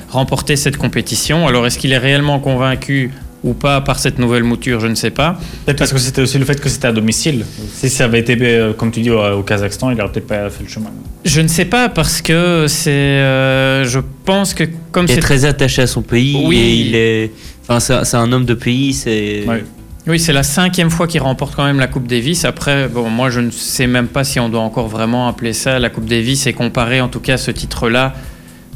remporter 0.10 0.56
cette 0.56 0.78
compétition. 0.78 1.48
Alors 1.48 1.67
est-ce 1.67 1.78
qu'il 1.78 1.91
est 1.91 1.98
réellement 2.00 2.40
convaincu? 2.40 3.12
Ou 3.44 3.54
pas 3.54 3.81
par 3.81 4.00
cette 4.00 4.19
nouvelle 4.19 4.44
mouture, 4.44 4.79
je 4.79 4.87
ne 4.87 4.96
sais 4.96 5.12
pas. 5.12 5.40
Peut-être 5.65 5.77
parce 5.79 5.94
que 5.94 6.00
c'était 6.00 6.21
aussi 6.21 6.37
le 6.37 6.46
fait 6.46 6.60
que 6.60 6.67
c'était 6.69 6.87
à 6.87 6.92
domicile. 6.92 7.46
Si 7.73 7.90
ça 7.90 8.06
avait 8.06 8.19
été, 8.19 8.37
euh, 8.42 8.73
comme 8.73 8.92
tu 8.92 9.02
dis, 9.02 9.10
au, 9.12 9.19
au 9.21 9.44
Kazakhstan, 9.44 9.92
il 9.92 10.02
aurait 10.02 10.12
peut-être 10.12 10.27
pas 10.27 10.50
fait 10.50 10.63
le 10.63 10.69
chemin. 10.69 10.92
Je 11.25 11.42
ne 11.42 11.48
sais 11.48 11.65
pas 11.65 11.90
parce 11.90 12.21
que 12.21 12.65
c'est, 12.67 12.90
euh, 12.92 13.85
je 13.85 14.00
pense 14.25 14.54
que 14.54 14.65
comme 14.92 15.06
Il 15.06 15.12
est 15.12 15.15
c'est 15.15 15.21
très 15.21 15.46
attaché 15.46 15.81
à 15.83 15.87
son 15.87 16.02
pays 16.02 16.42
Oui. 16.46 16.58
et 16.58 16.73
il 16.75 16.96
est, 16.96 17.31
enfin, 17.67 17.79
c'est 17.79 18.04
c'est 18.06 18.17
un 18.17 18.31
homme 18.31 18.46
de 18.46 18.54
pays, 18.54 18.94
c'est. 18.94 19.44
Ouais. 19.48 19.63
Oui, 20.08 20.17
c'est 20.19 20.33
la 20.33 20.44
cinquième 20.44 20.90
fois 20.90 21.06
qu'il 21.08 21.21
remporte 21.21 21.56
quand 21.56 21.65
même 21.65 21.77
la 21.77 21.85
Coupe 21.87 22.08
Davis. 22.08 22.44
Après, 22.46 22.87
bon, 22.87 23.10
moi, 23.10 23.29
je 23.29 23.42
ne 23.42 23.52
sais 23.52 23.85
même 23.85 24.08
pas 24.08 24.23
si 24.23 24.40
on 24.40 24.50
doit 24.50 24.62
encore 24.62 24.87
vraiment 24.87 25.27
appeler 25.27 25.54
ça 25.54 25.77
la 25.77 25.90
Coupe 25.90 26.06
Davis 26.06 26.48
et 26.48 26.54
comparer 26.54 27.00
en 27.00 27.10
tout 27.10 27.19
cas 27.19 27.37
ce 27.37 27.52
titre-là 27.52 28.13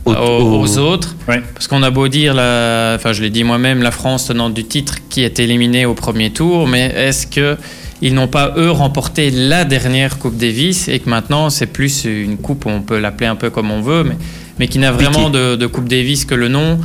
aux, 0.05 0.13
au- 0.13 0.61
aux 0.63 0.77
autres. 0.77 1.15
Ouais. 1.27 1.41
Parce 1.53 1.67
qu'on 1.67 1.83
a 1.83 1.89
beau 1.91 2.07
dire, 2.07 2.33
la, 2.33 2.93
enfin, 2.95 3.13
je 3.13 3.21
l'ai 3.21 3.29
dit 3.29 3.43
moi-même, 3.43 3.81
la 3.81 3.91
France 3.91 4.27
tenante 4.27 4.53
du 4.53 4.63
titre 4.65 4.95
qui 5.09 5.23
est 5.23 5.39
éliminée 5.39 5.85
au 5.85 5.93
premier 5.93 6.31
tour, 6.31 6.67
mais 6.67 6.93
est-ce 6.95 7.27
que 7.27 7.57
ils 8.01 8.13
n'ont 8.13 8.27
pas 8.27 8.53
eux 8.57 8.69
remporté 8.71 9.31
la 9.31 9.63
dernière 9.63 10.19
Coupe 10.19 10.35
Davis 10.35 10.89
et 10.89 10.99
que 10.99 11.09
maintenant 11.09 11.49
c'est 11.49 11.67
plus 11.67 12.03
une 12.03 12.35
coupe, 12.37 12.65
on 12.65 12.81
peut 12.81 12.99
l'appeler 12.99 13.27
un 13.27 13.35
peu 13.37 13.49
comme 13.49 13.71
on 13.71 13.81
veut, 13.81 14.03
mais, 14.03 14.17
mais 14.59 14.67
qui 14.67 14.77
n'a 14.77 14.91
vraiment 14.91 15.29
de, 15.29 15.55
de 15.55 15.67
Coupe 15.67 15.87
Davis 15.87 16.25
que 16.25 16.35
le 16.35 16.49
nom? 16.49 16.79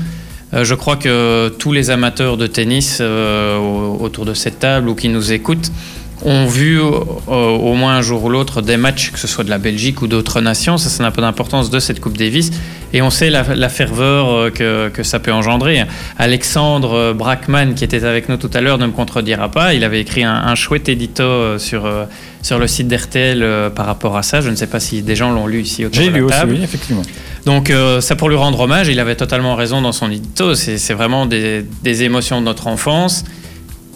Euh, 0.55 0.64
je 0.64 0.75
crois 0.75 0.97
que 0.97 1.49
tous 1.59 1.73
les 1.73 1.91
amateurs 1.91 2.37
de 2.37 2.47
tennis 2.47 2.99
euh, 3.01 3.59
au- 3.59 3.99
autour 4.03 4.25
de 4.27 4.33
cette 4.35 4.61
table 4.61 4.89
ou 4.89 4.95
qui 4.95 5.09
nous 5.09 5.33
écoutent 5.33 5.71
ont 6.25 6.47
vu 6.47 6.81
euh, 6.81 6.89
au 7.29 7.75
moins 7.75 7.97
un 7.97 8.01
jour 8.03 8.25
ou 8.25 8.29
l'autre 8.29 8.62
des 8.62 8.77
matchs, 8.77 9.11
que 9.12 9.19
ce 9.19 9.27
soit 9.27 9.45
de 9.45 9.51
la 9.51 9.59
Belgique 9.59 10.01
ou 10.03 10.07
d'autres 10.07 10.41
nations. 10.41 10.79
Ça, 10.79 10.89
c'est 10.89 11.03
un 11.05 11.11
peu 11.11 11.21
d'importance 11.21 11.69
de 11.71 11.79
cette 11.81 12.01
Coupe 12.01 12.16
Davis. 12.16 12.51
Et 12.93 13.03
on 13.03 13.11
sait 13.11 13.30
la, 13.30 13.43
la 13.55 13.68
ferveur 13.68 14.28
euh, 14.28 14.51
que, 14.51 14.89
que 14.89 15.03
ça 15.03 15.18
peut 15.18 15.32
engendrer. 15.32 15.82
Alexandre 16.18 16.95
euh, 16.95 17.14
Brackman, 17.14 17.74
qui 17.74 17.84
était 17.84 18.05
avec 18.05 18.28
nous 18.28 18.36
tout 18.36 18.51
à 18.55 18.61
l'heure, 18.61 18.78
ne 18.78 18.86
me 18.86 18.93
contredira 18.93 19.51
pas. 19.51 19.74
Il 19.74 19.84
avait 19.84 20.01
écrit 20.01 20.24
un, 20.24 20.34
un 20.34 20.55
chouette 20.55 20.89
édito 20.89 21.22
euh, 21.22 21.59
sur, 21.59 21.89
sur 22.43 22.59
le 22.59 22.66
site 22.66 22.89
d'RTL 22.89 23.70
par 23.74 23.86
rapport 23.86 24.16
à 24.16 24.22
ça. 24.22 24.41
Je 24.41 24.51
ne 24.51 24.57
sais 24.57 24.66
pas 24.66 24.80
si 24.80 25.03
des 25.03 25.16
gens 25.16 25.32
l'ont 25.32 25.47
lu 25.47 25.61
ici 25.61 25.84
autour 25.84 26.01
J'ai 26.01 26.09
de 26.09 26.12
la 26.14 26.18
lu 26.18 26.24
aussi, 26.24 26.36
oui, 26.47 26.61
effectivement. 26.62 27.03
Donc 27.45 27.70
euh, 27.70 28.01
ça 28.01 28.16
pour 28.16 28.28
lui 28.28 28.36
rendre 28.36 28.61
hommage, 28.61 28.89
il 28.89 29.01
avait 29.01 29.14
totalement 29.16 29.55
raison 29.55 29.80
dans 29.80 29.93
son 29.93 30.11
édito. 30.11 30.55
C'est 30.55 30.78
c'est 30.78 30.95
vraiment 30.95 31.26
des, 31.26 31.64
des 31.82 32.03
émotions 32.03 32.41
de 32.41 32.47
notre 32.47 32.66
enfance 32.66 33.24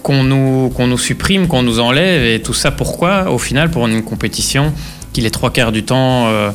qu'on 0.02 0.24
nous, 0.24 0.70
qu'on 0.70 0.86
nous 0.86 0.98
supprime, 0.98 1.46
qu'on 1.48 1.62
nous 1.62 1.78
enlève. 1.80 2.24
Et 2.24 2.40
tout 2.40 2.54
ça 2.54 2.70
pourquoi? 2.70 3.30
Au 3.30 3.38
final, 3.38 3.70
pour 3.70 3.86
une 3.86 4.02
compétition 4.02 4.72
qui 5.12 5.20
les 5.20 5.30
trois 5.30 5.50
quarts 5.50 5.72
du 5.72 5.82
temps 5.82 6.26
euh, 6.28 6.50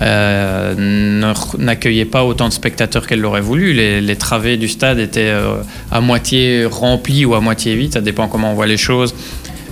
euh, 0.00 1.34
n'accueillait 1.58 2.06
pas 2.06 2.24
autant 2.24 2.48
de 2.48 2.52
spectateurs 2.52 3.06
qu'elle 3.06 3.20
l'aurait 3.20 3.40
voulu. 3.40 3.72
Les, 3.72 4.16
travées 4.16 4.56
du 4.56 4.68
stade 4.68 4.98
étaient 4.98 5.20
euh, 5.20 5.62
à 5.90 6.00
moitié 6.00 6.64
remplies 6.64 7.24
ou 7.24 7.34
à 7.34 7.40
moitié 7.40 7.74
vides, 7.74 7.92
ça 7.92 8.00
dépend 8.00 8.28
comment 8.28 8.52
on 8.52 8.54
voit 8.54 8.66
les 8.66 8.76
choses. 8.76 9.14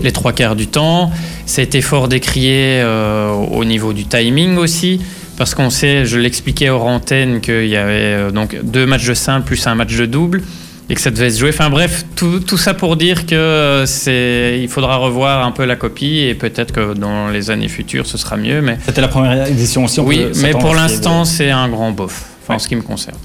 Les 0.02 0.12
trois 0.12 0.32
quarts 0.32 0.56
du 0.56 0.66
temps, 0.66 1.10
été 1.58 1.82
fort 1.82 2.08
décrié 2.08 2.80
euh, 2.80 3.32
au 3.32 3.64
niveau 3.64 3.92
du 3.92 4.06
timing 4.06 4.56
aussi, 4.56 5.00
parce 5.36 5.54
qu'on 5.54 5.68
sait, 5.68 6.06
je 6.06 6.18
l'expliquais 6.18 6.70
hors 6.70 6.86
antenne, 6.86 7.40
qu'il 7.40 7.66
y 7.66 7.76
avait 7.76 8.32
donc 8.32 8.56
deux 8.62 8.86
matchs 8.86 9.06
de 9.06 9.14
simple 9.14 9.46
plus 9.46 9.66
un 9.66 9.74
match 9.74 9.94
de 9.94 10.06
double 10.06 10.42
et 10.90 10.94
que 10.94 11.00
ça 11.00 11.10
devait 11.10 11.30
se 11.30 11.38
jouer. 11.38 11.50
Enfin 11.50 11.70
bref, 11.70 12.04
tout, 12.16 12.40
tout 12.40 12.58
ça 12.58 12.74
pour 12.74 12.96
dire 12.96 13.24
que 13.24 13.34
euh, 13.34 13.86
c'est, 13.86 14.58
il 14.60 14.68
faudra 14.68 14.96
revoir 14.96 15.46
un 15.46 15.52
peu 15.52 15.64
la 15.64 15.76
copie 15.76 16.18
et 16.18 16.34
peut-être 16.34 16.72
que 16.72 16.94
dans 16.94 17.28
les 17.28 17.50
années 17.50 17.68
futures 17.68 18.06
ce 18.06 18.18
sera 18.18 18.36
mieux. 18.36 18.60
Mais 18.60 18.76
C'était 18.84 19.00
la 19.00 19.08
première 19.08 19.46
édition 19.46 19.84
aussi. 19.84 20.00
on 20.00 20.04
oui, 20.04 20.24
peut 20.24 20.38
mais 20.42 20.50
pour 20.50 20.74
l'instant 20.74 21.24
c'est 21.24 21.50
un 21.50 21.68
grand 21.68 21.92
bof, 21.92 22.26
enfin, 22.42 22.56
en 22.56 22.58
ce 22.58 22.68
qui 22.68 22.76
me 22.76 22.82
concerne. 22.82 23.16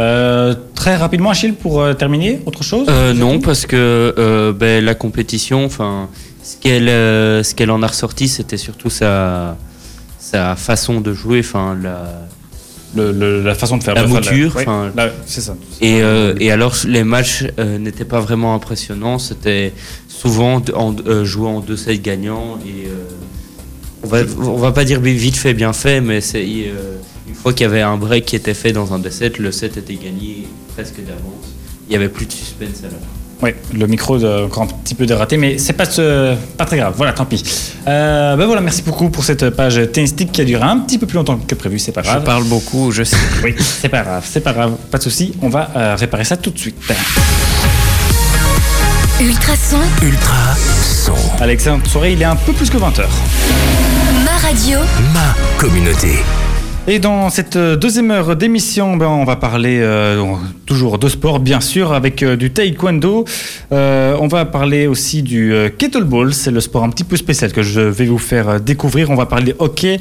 Euh, 0.00 0.54
très 0.74 0.96
rapidement, 0.96 1.30
Achille, 1.30 1.52
pour 1.52 1.82
euh, 1.82 1.92
terminer, 1.92 2.40
autre 2.46 2.64
chose? 2.64 2.86
Euh, 2.88 3.12
non, 3.12 3.40
parce 3.40 3.66
que 3.66 3.76
euh, 3.76 4.52
ben, 4.52 4.82
la 4.82 4.94
compétition, 4.94 5.64
enfin, 5.64 6.08
ce 6.42 6.56
qu'elle 6.56 6.88
euh, 6.88 7.42
ce 7.42 7.54
qu'elle 7.54 7.70
en 7.70 7.82
a 7.82 7.86
ressorti, 7.86 8.28
c'était 8.28 8.56
surtout 8.56 8.88
sa, 8.88 9.56
sa 10.18 10.56
façon 10.56 11.00
de 11.00 11.12
jouer, 11.12 11.40
enfin, 11.40 11.76
la, 11.80 12.26
Le- 12.94 13.10
le- 13.12 13.42
la 13.42 13.54
façon 13.54 13.78
de 13.78 13.82
faire 13.82 13.94
La 13.94 14.02
mouture, 14.32 14.52
là, 14.94 15.10
c'est 15.26 15.40
ça. 15.40 15.56
Et, 15.80 16.02
euh, 16.02 16.34
et 16.40 16.50
alors, 16.50 16.74
les 16.86 17.04
matchs 17.04 17.44
euh, 17.58 17.78
n'étaient 17.78 18.04
pas 18.04 18.20
vraiment 18.20 18.54
impressionnants. 18.54 19.18
C'était 19.18 19.72
souvent 20.08 20.60
en, 20.74 20.94
euh, 21.06 21.24
joué 21.24 21.48
en 21.48 21.60
2-7 21.60 22.02
gagnants. 22.02 22.58
Et, 22.66 22.86
euh, 22.88 22.90
on, 24.02 24.06
va, 24.08 24.18
on 24.40 24.56
va 24.58 24.72
pas 24.72 24.84
dire 24.84 25.00
vite 25.00 25.36
fait, 25.36 25.54
bien 25.54 25.72
fait, 25.72 26.00
mais 26.00 26.20
c'est, 26.20 26.44
une 26.46 27.34
fois 27.34 27.52
qu'il 27.54 27.62
y 27.64 27.66
avait 27.70 27.80
un 27.80 27.96
break 27.96 28.26
qui 28.26 28.36
était 28.36 28.52
fait 28.54 28.72
dans 28.72 28.92
un 28.92 28.98
des 28.98 29.10
sets, 29.10 29.32
le 29.38 29.52
set 29.52 29.76
était 29.78 29.94
gagné 29.94 30.46
presque 30.74 30.96
d'avance. 31.04 31.54
Il 31.88 31.92
y 31.92 31.96
avait 31.96 32.08
plus 32.10 32.26
de 32.26 32.32
suspense 32.32 32.80
à 32.80 32.84
la 32.84 32.90
fin. 32.90 32.96
Oui, 33.42 33.50
le 33.74 33.86
micro 33.88 34.18
de, 34.18 34.44
encore 34.44 34.62
un 34.62 34.66
petit 34.66 34.94
peu 34.94 35.04
dératé, 35.04 35.36
mais 35.36 35.58
c'est 35.58 35.72
pas, 35.72 35.84
ce- 35.84 36.34
pas 36.56 36.64
très 36.64 36.76
grave. 36.76 36.94
Voilà, 36.96 37.12
tant 37.12 37.24
pis. 37.24 37.42
Euh, 37.88 38.36
ben 38.36 38.46
voilà, 38.46 38.60
merci 38.60 38.82
beaucoup 38.82 39.08
pour 39.10 39.24
cette 39.24 39.50
page 39.50 39.80
tennistique 39.92 40.30
qui 40.30 40.40
a 40.40 40.44
duré 40.44 40.62
un 40.62 40.78
petit 40.78 40.96
peu 40.98 41.06
plus 41.06 41.16
longtemps 41.16 41.36
que 41.38 41.54
prévu, 41.56 41.78
c'est 41.80 41.90
pas 41.90 42.02
Je 42.02 42.08
grave. 42.08 42.22
parle 42.24 42.44
beaucoup, 42.44 42.92
je 42.92 43.02
sais. 43.02 43.16
Oui, 43.42 43.54
c'est 43.58 43.88
pas 43.88 44.02
grave, 44.02 44.24
c'est 44.30 44.40
pas 44.42 44.52
grave, 44.52 44.72
pas 44.90 44.98
de 44.98 45.02
souci. 45.02 45.34
On 45.42 45.48
va 45.48 45.70
euh, 45.76 45.96
réparer 45.98 46.24
ça 46.24 46.36
tout 46.36 46.50
de 46.50 46.58
suite. 46.58 46.76
Ultrason, 49.20 49.78
Ultra 50.02 50.54
son. 51.04 51.14
Alexandre 51.40 51.86
Soirée, 51.88 52.12
il 52.12 52.22
est 52.22 52.26
un 52.26 52.36
peu 52.36 52.52
plus 52.52 52.70
que 52.70 52.76
20h. 52.76 53.02
ma 54.24 54.48
radio, 54.48 54.78
Ma 55.12 55.34
communauté. 55.58 56.18
Et 56.88 56.98
dans 56.98 57.30
cette 57.30 57.54
euh, 57.54 57.76
deuxième 57.76 58.10
heure 58.10 58.34
d'émission, 58.34 58.96
ben, 58.96 59.06
on 59.06 59.22
va 59.22 59.36
parler 59.36 59.78
euh, 59.80 60.20
toujours 60.66 60.98
de 60.98 61.08
sport, 61.08 61.38
bien 61.38 61.60
sûr, 61.60 61.92
avec 61.92 62.24
euh, 62.24 62.34
du 62.34 62.50
taekwondo. 62.50 63.24
On 63.70 64.26
va 64.26 64.44
parler 64.46 64.88
aussi 64.88 65.22
du 65.22 65.54
kettlebell, 65.78 66.34
c'est 66.34 66.50
le 66.50 66.60
sport 66.60 66.82
un 66.82 66.90
petit 66.90 67.04
peu 67.04 67.16
spécial 67.16 67.52
que 67.52 67.62
je 67.62 67.80
vais 67.80 68.06
vous 68.06 68.18
faire 68.18 68.60
découvrir. 68.60 69.10
On 69.10 69.14
va 69.14 69.26
parler 69.26 69.54
hockey. 69.60 70.00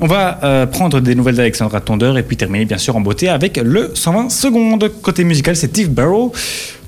On 0.00 0.06
va 0.06 0.66
prendre 0.66 1.00
des 1.00 1.14
nouvelles 1.14 1.36
d'Alexandra 1.36 1.80
Tondeur 1.80 2.18
et 2.18 2.24
puis 2.24 2.36
terminer 2.36 2.64
bien 2.64 2.78
sûr 2.78 2.96
en 2.96 3.00
beauté 3.00 3.28
avec 3.28 3.56
le 3.58 3.92
120 3.94 4.30
secondes. 4.30 4.90
Côté 5.00 5.22
musical, 5.22 5.54
c'est 5.54 5.68
Steve 5.68 5.90
Barrow 5.90 6.32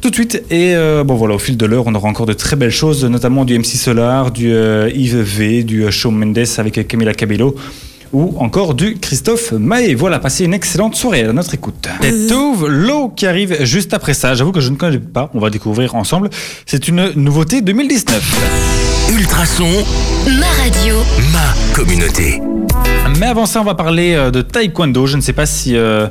tout 0.01 0.11
de 0.11 0.14
suite. 0.14 0.42
Et 0.51 0.74
bon 1.05 1.14
voilà, 1.14 1.34
au 1.34 1.38
fil 1.38 1.57
de 1.57 1.64
l'heure, 1.64 1.84
on 1.86 1.95
aura 1.95 2.09
encore 2.09 2.26
de 2.26 2.32
très 2.32 2.57
belles 2.57 2.70
choses, 2.70 3.05
notamment 3.05 3.45
du 3.45 3.59
MC 3.59 3.76
Solar, 3.76 4.32
du 4.32 4.53
euh, 4.53 4.90
Yves 4.95 5.20
V, 5.20 5.62
du 5.62 5.84
euh, 5.84 5.90
Shawn 5.90 6.14
Mendes 6.14 6.45
avec 6.59 6.86
Camila 6.88 7.14
Cabello 7.14 7.55
ou 8.15 8.35
encore 8.39 8.75
du 8.75 8.95
Christophe 8.95 9.53
Maé. 9.53 9.95
Voilà, 9.95 10.19
passez 10.19 10.45
une 10.45 10.55
excellente 10.55 10.95
soirée 10.95 11.25
à 11.25 11.33
notre 11.33 11.53
écoute. 11.53 11.89
C'est 12.01 12.29
Tove 12.29 12.69
Low 12.69 13.11
qui 13.11 13.27
arrive 13.27 13.65
juste 13.65 13.93
après 13.93 14.15
ça. 14.15 14.35
J'avoue 14.35 14.53
que 14.53 14.61
je 14.61 14.71
ne 14.71 14.77
connais 14.77 14.99
pas, 14.99 15.31
on 15.35 15.41
va 15.41 15.51
découvrir 15.51 15.95
ensemble. 15.97 16.31
C'est 16.65 16.89
une 16.89 17.12
nouveauté 17.17 17.61
2019. 17.61 19.11
Ultrason, 19.11 19.69
ma 20.27 20.47
radio, 20.62 20.97
ma 21.33 21.75
communauté. 21.75 22.41
Mais 23.19 23.27
avant 23.27 23.47
ça, 23.47 23.61
on 23.61 23.65
va 23.65 23.75
parler 23.75 24.15
euh, 24.15 24.31
de 24.31 24.43
taekwondo. 24.43 25.07
Je 25.07 25.17
ne 25.17 25.21
sais 25.23 25.33
pas 25.33 25.47
si 25.47 25.77
euh, 25.77 26.09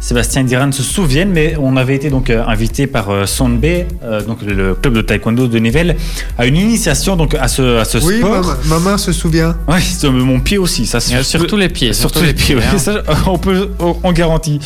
Sébastien 0.00 0.42
et 0.42 0.44
Diran 0.44 0.70
se 0.72 0.82
souviennent, 0.82 1.30
mais 1.30 1.56
on 1.60 1.76
avait 1.76 1.96
été 1.96 2.10
donc 2.10 2.30
euh, 2.30 2.44
invité 2.46 2.86
par 2.86 3.10
euh, 3.10 3.26
Sonbe, 3.26 3.64
euh, 3.64 4.22
donc 4.22 4.38
le 4.42 4.74
club 4.74 4.94
de 4.94 5.00
taekwondo 5.00 5.48
de 5.48 5.58
Nivelles, 5.58 5.96
à 6.38 6.46
une 6.46 6.56
initiation 6.56 7.16
donc 7.16 7.34
à 7.34 7.48
ce, 7.48 7.78
à 7.78 7.84
ce 7.84 7.98
Oui, 7.98 8.18
sport. 8.18 8.56
ma, 8.68 8.76
ma 8.76 8.90
main 8.90 8.98
se 8.98 9.12
souvient. 9.12 9.56
Oui, 9.66 9.80
c'est, 9.80 10.08
mon 10.08 10.38
pied 10.40 10.58
aussi. 10.58 10.86
Ça, 10.86 10.98
Euh, 10.98 11.22
Surtout 11.22 11.56
les 11.56 11.68
pieds. 11.68 11.92
Surtout 11.92 12.22
les 12.22 12.34
pieds, 12.34 12.56
hein. 12.56 12.78
ça, 12.78 13.02
on 13.26 13.38
peut, 13.38 13.70
on, 13.80 13.96
on 14.02 14.12
garantit. 14.12 14.60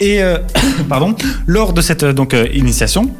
Et 0.00 0.22
euh, 0.22 0.38
pardon, 0.88 1.14
lors 1.46 1.72
de 1.72 1.82
cette 1.82 2.04
donc 2.04 2.32
euh, 2.32 2.46
initiation. 2.54 3.10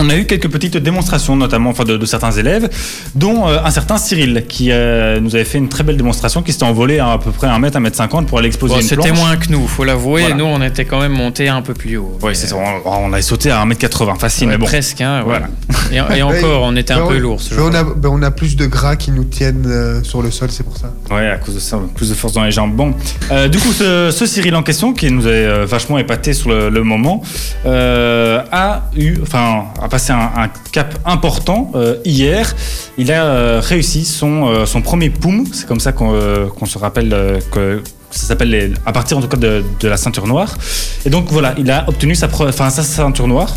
On 0.00 0.08
a 0.08 0.16
eu 0.16 0.24
quelques 0.24 0.48
petites 0.48 0.76
démonstrations, 0.78 1.36
notamment 1.36 1.70
enfin, 1.70 1.84
de, 1.84 1.96
de 1.96 2.06
certains 2.06 2.30
élèves, 2.30 2.68
dont 3.14 3.46
euh, 3.48 3.58
un 3.64 3.70
certain 3.70 3.98
Cyril, 3.98 4.44
qui 4.48 4.68
euh, 4.70 5.20
nous 5.20 5.34
avait 5.34 5.44
fait 5.44 5.58
une 5.58 5.68
très 5.68 5.82
belle 5.84 5.96
démonstration, 5.96 6.42
qui 6.42 6.52
s'était 6.52 6.64
envolé 6.64 6.98
à, 6.98 7.12
à 7.12 7.18
peu 7.18 7.30
près 7.30 7.46
1 7.48 7.58
mètre, 7.58 7.76
1 7.76 7.80
mètre 7.80 7.96
50 7.96 8.26
pour 8.26 8.38
aller 8.38 8.48
exposer 8.48 8.74
Bon, 8.74 8.80
une 8.80 8.86
C'était 8.86 9.02
planche. 9.08 9.18
moins 9.18 9.36
que 9.36 9.48
nous, 9.50 9.66
faut 9.68 9.84
l'avouer. 9.84 10.22
Voilà. 10.22 10.36
Nous, 10.36 10.44
on 10.44 10.62
était 10.62 10.84
quand 10.84 11.00
même 11.00 11.12
monté 11.12 11.48
un 11.48 11.60
peu 11.62 11.74
plus 11.74 11.96
haut. 11.98 12.18
Oui, 12.22 12.34
c'est 12.34 12.46
ça. 12.46 12.56
On, 12.56 12.88
on 12.90 13.12
a 13.12 13.20
sauté 13.22 13.50
à 13.50 13.64
1m80, 13.64 14.18
facile, 14.18 14.46
Ouais, 14.48 14.54
mais 14.54 14.58
bon. 14.58 14.66
Presque, 14.66 15.00
hein, 15.00 15.22
Voilà. 15.24 15.48
voilà. 15.90 16.14
Et, 16.14 16.18
et 16.18 16.22
encore, 16.22 16.62
on 16.62 16.74
était 16.76 16.92
un 16.94 17.00
Ben, 17.00 17.08
peu 17.08 17.16
on- 17.16 17.20
lourd. 17.20 17.40
ce 17.42 17.50
ben, 17.54 17.56
on, 17.60 17.64
jour-là. 17.64 17.80
a, 17.80 17.84
ben, 17.84 18.08
on 18.10 18.22
a 18.22 18.30
plus 18.30 18.56
de 18.56 18.66
gras 18.66 18.96
qui 18.96 19.10
nous 19.10 19.24
tiennent 19.24 19.64
euh, 19.66 20.02
sur 20.02 20.22
le 20.22 20.30
sol, 20.30 20.48
c'est 20.50 20.62
pour 20.64 20.76
ça. 20.76 20.92
Ouais, 21.10 21.28
à 21.28 21.36
cause 21.36 21.54
de 21.56 21.60
ça, 21.60 21.78
plus 21.94 22.08
de 22.08 22.14
force 22.14 22.32
dans 22.32 22.44
les 22.44 22.52
jambes. 22.52 22.74
Bon, 22.74 22.94
Euh, 23.30 23.48
du 23.48 23.58
coup, 23.58 23.72
ce, 23.72 24.10
ce 24.10 24.26
Cyril 24.26 24.54
en 24.56 24.62
question, 24.62 24.92
qui 24.92 25.10
nous 25.10 25.26
avait 25.26 25.34
euh, 25.44 25.66
vachement 25.66 25.98
épaté 25.98 26.32
sur 26.32 26.48
le, 26.50 26.68
le 26.70 26.82
moment, 26.84 27.22
euh, 27.66 28.42
a 28.52 28.82
eu, 28.96 29.16
enfin, 29.22 29.64
passé 29.90 30.12
un, 30.12 30.48
cap 30.72 30.98
important 31.04 31.70
euh, 31.74 31.96
hier. 32.04 32.54
Il 32.96 33.12
a 33.12 33.24
euh, 33.24 33.60
réussi 33.62 34.04
son, 34.04 34.46
euh, 34.46 34.66
son 34.66 34.80
premier 34.80 35.10
poum. 35.10 35.44
C'est 35.52 35.66
comme 35.66 35.80
ça 35.80 35.92
qu'on 35.92 36.48
qu'on 36.58 36.66
se 36.66 36.78
rappelle 36.78 37.40
que 37.52 37.82
ça 38.10 38.26
s'appelle 38.26 38.74
à 38.86 38.92
partir 38.92 39.18
en 39.18 39.20
tout 39.20 39.28
cas 39.28 39.36
de, 39.36 39.62
de 39.78 39.88
la 39.88 39.96
ceinture 39.96 40.26
noire. 40.26 40.56
Et 41.04 41.10
donc 41.10 41.26
voilà, 41.30 41.54
il 41.58 41.70
a 41.70 41.84
obtenu 41.88 42.14
sa, 42.14 42.26
enfin, 42.26 42.70
sa 42.70 42.82
ceinture 42.82 43.28
noire. 43.28 43.54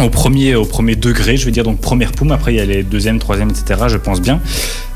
Au 0.00 0.10
premier, 0.10 0.54
au 0.54 0.64
premier 0.64 0.94
degré, 0.94 1.36
je 1.36 1.44
veux 1.44 1.50
dire, 1.50 1.64
donc 1.64 1.80
première 1.80 2.12
poum, 2.12 2.30
après 2.30 2.52
il 2.54 2.56
y 2.56 2.60
a 2.60 2.64
les 2.64 2.84
deuxième, 2.84 3.18
troisième, 3.18 3.50
etc., 3.50 3.80
je 3.88 3.96
pense 3.96 4.20
bien. 4.20 4.40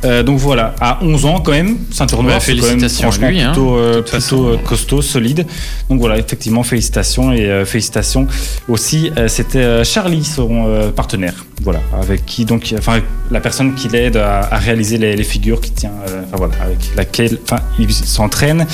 Euh, 0.05 0.23
donc 0.23 0.39
voilà, 0.39 0.75
à 0.81 0.99
11 1.03 1.25
ans 1.27 1.41
quand 1.41 1.51
même, 1.53 1.77
ceinture 1.91 2.23
noire, 2.23 2.37
Ouais, 2.37 2.41
c'est 2.41 2.53
quand 2.57 2.63
même 2.67 2.79
félicitations 2.79 3.03
franchement 3.11 3.29
lui, 3.29 3.41
hein, 3.41 3.53
plutôt, 3.53 3.77
euh, 3.77 4.03
plutôt, 4.03 4.47
euh, 4.47 4.57
costaud, 4.59 5.03
solide. 5.03 5.45
Donc 5.91 5.99
voilà, 5.99 6.19
effectivement, 6.19 6.63
félicitations 6.63 7.33
et 7.33 7.47
euh, 7.47 7.65
félicitations 7.65 8.27
aussi. 8.69 9.11
euh, 9.19 9.27
C'était 9.27 9.83
Charlie, 9.85 10.25
son 10.25 10.91
partenaire, 10.95 11.45
voilà, 11.63 11.81
avec 12.01 12.27
qui 12.27 12.45
donc, 12.45 12.75
enfin 12.79 13.01
la 13.31 13.41
personne 13.41 13.75
qui 13.75 13.89
l'aide 13.89 14.17
à, 14.17 14.43
réaliser 14.59 14.99
les, 14.99 15.25
figures, 15.25 15.61
qui 15.61 15.71
tient, 15.71 15.93
euh, 16.09 16.23
enfin 16.27 16.37
voilà, 16.37 16.55
avec 16.65 16.79
laquelle, 16.97 17.39
enfin 17.45 17.61
il 17.79 17.93
s'entraîne 17.93 18.67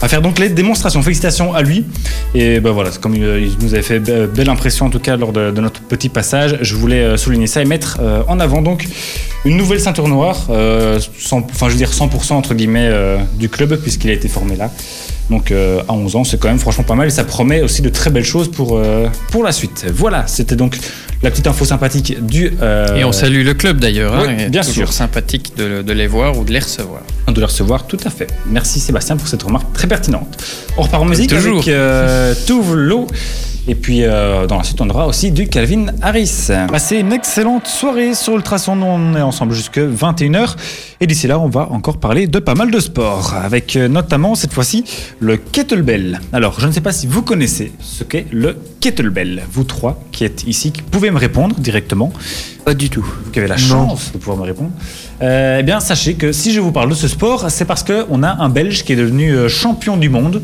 à 0.00 0.08
faire 0.08 0.22
donc 0.22 0.38
les 0.38 0.48
démonstrations. 0.48 1.02
Félicitations 1.02 1.54
à 1.54 1.62
lui. 1.62 1.84
Et 2.34 2.60
ben 2.60 2.70
voilà, 2.70 2.90
comme 3.00 3.14
il, 3.14 3.22
il 3.22 3.56
nous 3.60 3.74
avait 3.74 3.82
fait 3.82 4.00
be- 4.00 4.26
belle 4.26 4.48
impression 4.48 4.86
en 4.86 4.90
tout 4.90 4.98
cas 4.98 5.16
lors 5.16 5.32
de, 5.32 5.50
notre 5.60 5.80
petit 5.82 6.08
passage. 6.08 6.58
Je 6.60 6.74
voulais 6.74 7.02
euh, 7.02 7.16
souligner 7.16 7.46
ça 7.46 7.62
et 7.62 7.64
mettre 7.64 7.98
euh, 8.00 8.22
en 8.28 8.40
avant 8.40 8.62
donc 8.62 8.86
une 9.44 9.56
nouvelle 9.56 9.80
ceinture 9.80 10.08
noire, 10.08 10.46
euh, 10.50 10.98
100 11.18 11.46
enfin 11.50 11.66
je 11.68 11.72
veux 11.72 11.78
dire 11.78 11.90
100% 11.90 12.32
entre 12.32 12.54
guillemets 12.54 12.88
euh, 12.88 13.18
du 13.38 13.48
club 13.48 13.76
puisqu'il 13.76 14.10
a 14.10 14.14
été 14.14 14.28
formé 14.28 14.56
là. 14.56 14.70
Donc 15.30 15.52
euh, 15.52 15.82
à 15.88 15.92
11 15.92 16.16
ans, 16.16 16.24
c'est 16.24 16.40
quand 16.40 16.48
même 16.48 16.58
franchement 16.58 16.84
pas 16.84 16.96
mal 16.96 17.06
et 17.06 17.10
ça 17.10 17.24
promet 17.24 17.62
aussi 17.62 17.82
de 17.82 17.88
très 17.88 18.10
belles 18.10 18.24
choses 18.24 18.50
pour, 18.50 18.76
euh, 18.76 19.06
pour 19.30 19.44
la 19.44 19.52
suite. 19.52 19.86
Voilà, 19.94 20.26
c'était 20.26 20.56
donc 20.56 20.76
la 21.22 21.30
petite 21.30 21.46
info 21.46 21.64
sympathique 21.64 22.24
du... 22.24 22.50
euh, 22.62 22.96
Et 22.96 23.04
on 23.04 23.12
salue 23.12 23.44
le 23.44 23.52
club 23.54 23.78
d'ailleurs. 23.78 24.14
hein, 24.14 24.24
oui, 24.26 24.48
bien 24.48 24.62
toujours 24.62 24.74
sûr. 24.86 24.92
sympathique 24.92 25.52
de, 25.56 25.82
de 25.82 25.92
les 25.92 26.06
voir 26.06 26.38
ou 26.38 26.44
de 26.44 26.52
les 26.52 26.60
recevoir. 26.60 27.02
de 27.28 27.38
le 27.38 27.44
recevoir, 27.46 27.86
tout 27.86 27.98
à 28.04 28.10
fait. 28.10 28.28
Merci 28.46 28.80
Sébastien 28.80 29.16
pour 29.16 29.28
cette 29.28 29.42
remarque 29.42 29.72
très 29.74 29.86
pertinente. 29.86 30.42
On 30.78 30.82
repart 30.82 31.02
en 31.02 31.06
musique 31.06 31.28
Toujours. 31.30 31.56
avec 31.58 31.68
euh, 31.68 32.34
Touve 32.46 32.74
l'eau. 32.74 33.06
Et 33.68 33.74
puis 33.74 34.04
euh, 34.04 34.46
dans 34.46 34.56
la 34.56 34.64
suite, 34.64 34.80
on 34.80 34.88
aura 34.88 35.06
aussi 35.06 35.30
du 35.30 35.46
Calvin 35.46 35.86
Harris. 36.02 36.48
Passez 36.70 36.96
une 36.96 37.12
excellente 37.12 37.66
soirée 37.66 38.14
sur 38.14 38.34
Ultrason. 38.34 38.80
On 38.82 39.14
est 39.14 39.20
ensemble 39.20 39.52
jusque 39.54 39.78
21h. 39.78 40.56
Et 41.00 41.06
d'ici 41.06 41.26
là, 41.26 41.38
on 41.38 41.48
va 41.48 41.68
encore 41.70 41.98
parler 41.98 42.26
de 42.26 42.38
pas 42.38 42.54
mal 42.54 42.70
de 42.70 42.80
sports. 42.80 43.34
Avec 43.34 43.76
euh, 43.76 43.86
notamment 43.86 44.34
cette 44.34 44.52
fois-ci 44.52 44.84
le 45.18 45.36
kettlebell. 45.36 46.20
Alors, 46.32 46.58
je 46.58 46.66
ne 46.66 46.72
sais 46.72 46.80
pas 46.80 46.92
si 46.92 47.06
vous 47.06 47.22
connaissez 47.22 47.72
ce 47.80 48.02
qu'est 48.02 48.26
le 48.32 48.56
kettlebell. 48.80 49.42
Vous 49.52 49.64
trois 49.64 50.02
qui 50.10 50.24
êtes 50.24 50.44
ici, 50.46 50.72
qui 50.72 50.82
pouvez 50.82 51.10
me 51.10 51.18
répondre 51.18 51.54
directement. 51.56 52.12
Pas 52.64 52.74
du 52.74 52.88
tout. 52.90 53.06
Vous 53.24 53.30
qui 53.30 53.38
avez 53.38 53.48
la 53.48 53.56
Non. 53.56 53.60
chance 53.88 54.10
de 54.12 54.18
pouvoir 54.18 54.38
me 54.38 54.42
répondre. 54.44 54.70
Euh, 55.22 55.58
eh 55.60 55.62
bien, 55.62 55.80
sachez 55.80 56.14
que 56.14 56.32
si 56.32 56.52
je 56.52 56.60
vous 56.60 56.72
parle 56.72 56.88
de 56.90 56.94
ce 56.94 57.08
sport, 57.08 57.50
c'est 57.50 57.66
parce 57.66 57.84
qu'on 57.84 58.22
a 58.22 58.42
un 58.42 58.48
Belge 58.48 58.84
qui 58.84 58.94
est 58.94 58.96
devenu 58.96 59.48
champion 59.48 59.96
du 59.98 60.08
monde. 60.08 60.42